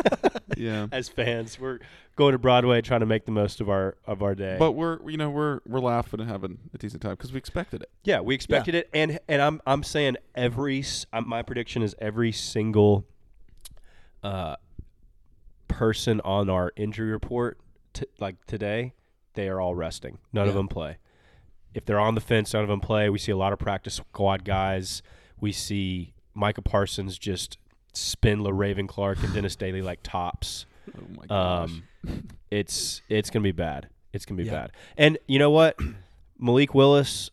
Yeah. 0.57 0.89
As 0.93 1.09
fans, 1.09 1.59
we're 1.59 1.79
going 2.17 2.33
to 2.33 2.39
Broadway 2.39 2.83
trying 2.83 3.01
to 3.01 3.07
make 3.07 3.25
the 3.25 3.31
most 3.31 3.61
of 3.63 3.71
our 3.71 3.97
of 4.05 4.21
our 4.23 4.35
day. 4.35 4.57
But 4.59 4.73
we're 4.73 4.99
you 5.09 5.17
know 5.17 5.31
we're 5.31 5.61
we're 5.67 5.81
laughing 5.81 6.21
and 6.21 6.29
having 6.29 6.59
a 6.75 6.79
decent 6.79 7.01
time 7.01 7.13
because 7.13 7.33
we 7.33 7.39
expected 7.39 7.83
it. 7.83 7.89
Yeah, 8.05 8.21
we 8.21 8.35
expected 8.35 8.75
it, 8.75 8.91
and 8.93 9.19
and 9.29 9.41
I'm 9.41 9.63
I'm 9.65 9.83
saying 9.83 10.17
every 10.35 10.81
s- 10.81 11.07
my 11.25 11.41
prediction 11.43 11.83
is 11.83 11.95
every 11.99 12.33
single 12.33 13.07
uh 14.23 14.57
person 15.69 16.21
on 16.23 16.51
our 16.51 16.73
injury 16.77 17.11
report 17.13 17.59
t- 17.95 18.07
like 18.19 18.45
today 18.47 18.93
they 19.35 19.49
are 19.49 19.61
all 19.61 19.75
resting. 19.75 20.19
None 20.33 20.49
of 20.49 20.55
them 20.55 20.69
play. 20.69 20.99
If 21.75 21.85
they're 21.85 22.01
on 22.01 22.15
the 22.15 22.21
fence, 22.21 22.53
none 22.53 22.63
of 22.63 22.69
them 22.69 22.81
play. 22.81 23.09
We 23.11 23.19
see 23.19 23.33
a 23.33 23.37
lot 23.37 23.53
of 23.53 23.59
practice 23.59 23.95
squad 23.95 24.45
guys. 24.45 25.03
We 25.41 25.53
see 25.53 26.15
Micah 26.35 26.63
Parsons 26.63 27.17
just 27.19 27.59
spin 27.93 28.41
Le'Raven 28.41 28.89
Clark 28.89 29.23
and 29.23 29.33
Dennis 29.33 29.57
Daly 29.57 29.83
like 29.83 30.01
tops. 30.03 30.67
Oh 30.97 31.03
my 31.17 31.27
gosh. 31.27 31.71
Um, 31.71 32.29
it's 32.51 33.03
it's 33.09 33.31
gonna 33.31 33.43
be 33.45 33.53
bad. 33.53 33.89
It's 34.13 34.25
gonna 34.25 34.39
be 34.43 34.45
Yeah. 34.49 34.53
bad. 34.63 34.73
And 34.97 35.19
you 35.29 35.39
know 35.39 35.51
what, 35.51 35.79
Malik 36.39 36.75
Willis, 36.75 37.31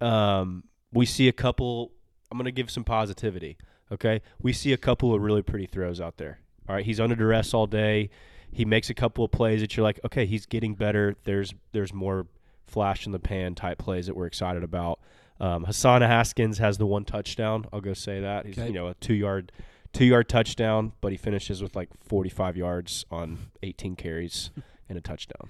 um, 0.00 0.64
we 0.92 1.04
see 1.06 1.28
a 1.28 1.32
couple. 1.32 1.92
I'm 2.30 2.38
gonna 2.38 2.50
give 2.52 2.70
some 2.70 2.84
positivity. 2.84 3.56
Okay, 3.92 4.20
we 4.40 4.52
see 4.52 4.72
a 4.72 4.76
couple 4.76 5.14
of 5.14 5.20
really 5.22 5.42
pretty 5.42 5.66
throws 5.66 6.00
out 6.00 6.16
there. 6.16 6.40
All 6.68 6.74
right, 6.74 6.84
he's 6.84 6.98
under 6.98 7.14
duress 7.14 7.54
all 7.54 7.66
day. 7.66 8.10
He 8.50 8.64
makes 8.64 8.90
a 8.90 8.94
couple 8.94 9.24
of 9.24 9.30
plays 9.30 9.60
that 9.60 9.76
you're 9.76 9.84
like, 9.84 10.00
okay, 10.04 10.26
he's 10.26 10.46
getting 10.46 10.74
better. 10.74 11.14
There's 11.24 11.54
there's 11.72 11.92
more 11.92 12.26
flash 12.66 13.06
in 13.06 13.12
the 13.12 13.18
pan 13.18 13.54
type 13.54 13.78
plays 13.78 14.06
that 14.06 14.16
we're 14.16 14.26
excited 14.26 14.62
about. 14.64 15.00
Um, 15.38 15.64
Hassan 15.64 16.02
Haskins 16.02 16.58
has 16.58 16.78
the 16.78 16.86
one 16.86 17.04
touchdown. 17.04 17.66
I'll 17.72 17.80
go 17.80 17.92
say 17.94 18.20
that. 18.20 18.46
He's 18.46 18.58
Okay. 18.58 18.68
you 18.68 18.72
know 18.72 18.88
a 18.88 18.94
two 18.94 19.14
yard 19.14 19.52
two 19.92 20.04
yard 20.04 20.28
touchdown, 20.28 20.92
but 21.00 21.12
he 21.12 21.18
finishes 21.18 21.62
with 21.62 21.74
like 21.76 21.88
45 22.04 22.56
yards 22.56 23.04
on 23.10 23.38
18 23.62 23.96
carries 23.96 24.50
and 24.88 24.96
a 24.96 25.00
touchdown. 25.00 25.48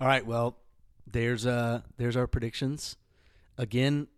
All 0.00 0.06
right, 0.06 0.24
well, 0.26 0.58
there's 1.06 1.46
uh 1.46 1.80
there's 1.96 2.16
our 2.16 2.26
predictions. 2.26 2.96
Again, 3.56 4.08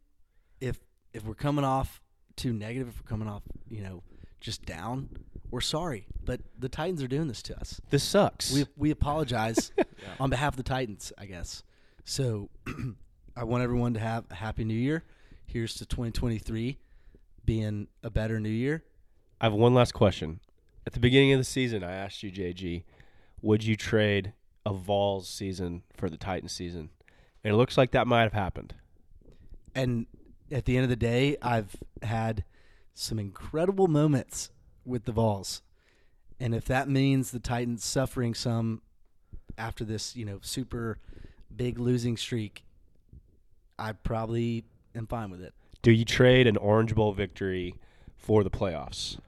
if 0.61 0.79
if 1.13 1.25
we're 1.25 1.35
coming 1.35 1.65
off 1.65 2.01
too 2.37 2.53
negative, 2.53 2.89
if 2.89 2.97
we're 3.01 3.09
coming 3.09 3.29
off, 3.29 3.43
you 3.71 3.83
know, 3.83 4.03
just 4.41 4.65
down, 4.65 5.09
we're 5.51 5.61
sorry. 5.61 6.07
But 6.25 6.41
the 6.59 6.69
Titans 6.69 7.03
are 7.03 7.09
doing 7.09 7.29
this 7.29 7.43
to 7.43 7.59
us. 7.59 7.81
This 7.91 8.03
sucks. 8.03 8.53
We 8.53 8.67
we 8.77 8.91
apologize 8.91 9.71
on 10.21 10.31
behalf 10.31 10.55
of 10.55 10.57
the 10.57 10.63
Titans, 10.63 11.13
I 11.17 11.27
guess. 11.27 11.63
So 12.09 12.51
I 13.37 13.43
want 13.43 13.65
everyone 13.65 13.93
to 13.95 14.01
have 14.01 14.27
a 14.31 14.37
happy 14.37 14.65
new 14.65 14.75
year. 14.75 15.03
Here's 15.45 15.75
to 15.75 15.85
2023 15.85 16.79
being 17.45 17.89
a 18.05 18.11
better 18.11 18.39
new 18.39 18.49
year. 18.49 18.85
I 19.41 19.47
have 19.47 19.53
one 19.53 19.75
last 19.75 19.93
question. 19.93 20.39
At 20.87 20.93
the 20.93 21.01
beginning 21.01 21.33
of 21.33 21.41
the 21.41 21.45
season, 21.45 21.83
I 21.83 21.93
asked 21.93 22.23
you, 22.23 22.31
JG, 22.31 22.85
would 23.43 23.65
you 23.65 23.75
trade 23.75 24.35
a 24.65 24.73
Vols 24.73 25.29
season 25.29 25.83
for 25.97 26.09
the 26.09 26.17
Titans 26.17 26.53
season? 26.53 26.91
And 27.43 27.53
it 27.53 27.57
looks 27.57 27.77
like 27.77 27.91
that 27.91 28.07
might 28.07 28.23
have 28.23 28.33
happened. 28.33 28.75
And 29.75 30.07
at 30.53 30.65
the 30.65 30.77
end 30.77 30.85
of 30.85 30.91
the 30.91 30.97
day, 30.97 31.37
I've 31.43 31.75
had 32.03 32.45
some 32.95 33.19
incredible 33.19 33.89
moments 33.89 34.51
with 34.85 35.07
the 35.07 35.13
Vols. 35.13 35.61
And 36.39 36.55
if 36.55 36.67
that 36.67 36.89
means 36.89 37.33
the 37.33 37.41
Titans 37.41 37.85
suffering 37.85 38.33
some 38.33 38.83
after 39.59 39.85
this, 39.85 40.15
you 40.15 40.25
know, 40.25 40.39
super 40.41 41.01
big 41.55 41.79
losing 41.79 42.17
streak, 42.17 42.65
I 43.79 43.93
probably 43.93 44.65
am 44.95 45.07
fine 45.07 45.31
with 45.31 45.43
it. 45.43 45.55
Do 45.83 45.93
you 45.93 46.05
trade 46.05 46.47
an 46.47 46.57
Orange 46.57 46.95
Bowl 46.95 47.13
victory 47.13 47.75
for 48.17 48.43
the 48.43 48.51
playoffs? 48.51 49.19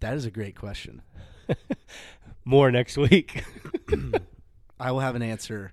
That 0.00 0.14
is 0.14 0.24
a 0.24 0.30
great 0.30 0.54
question. 0.54 1.02
More 2.44 2.70
next 2.70 2.96
week. 2.96 3.44
I 4.80 4.92
will 4.92 5.00
have 5.00 5.16
an 5.16 5.22
answer 5.22 5.72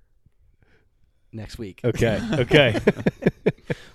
next 1.32 1.58
week. 1.58 1.82
okay. 1.84 2.20
Okay. 2.34 2.80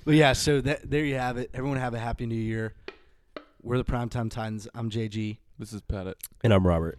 But 0.04 0.14
yeah, 0.14 0.32
so 0.32 0.60
that, 0.62 0.90
there 0.90 1.04
you 1.04 1.16
have 1.16 1.36
it. 1.36 1.50
Everyone 1.52 1.78
have 1.78 1.92
a 1.94 1.98
happy 1.98 2.24
new 2.26 2.34
year. 2.34 2.74
We're 3.62 3.76
the 3.76 3.84
Primetime 3.84 4.30
Titans. 4.30 4.66
I'm 4.74 4.90
JG. 4.90 5.36
This 5.58 5.74
is 5.74 5.82
Pettit. 5.82 6.16
and 6.42 6.54
I'm 6.54 6.66
Robert. 6.66 6.98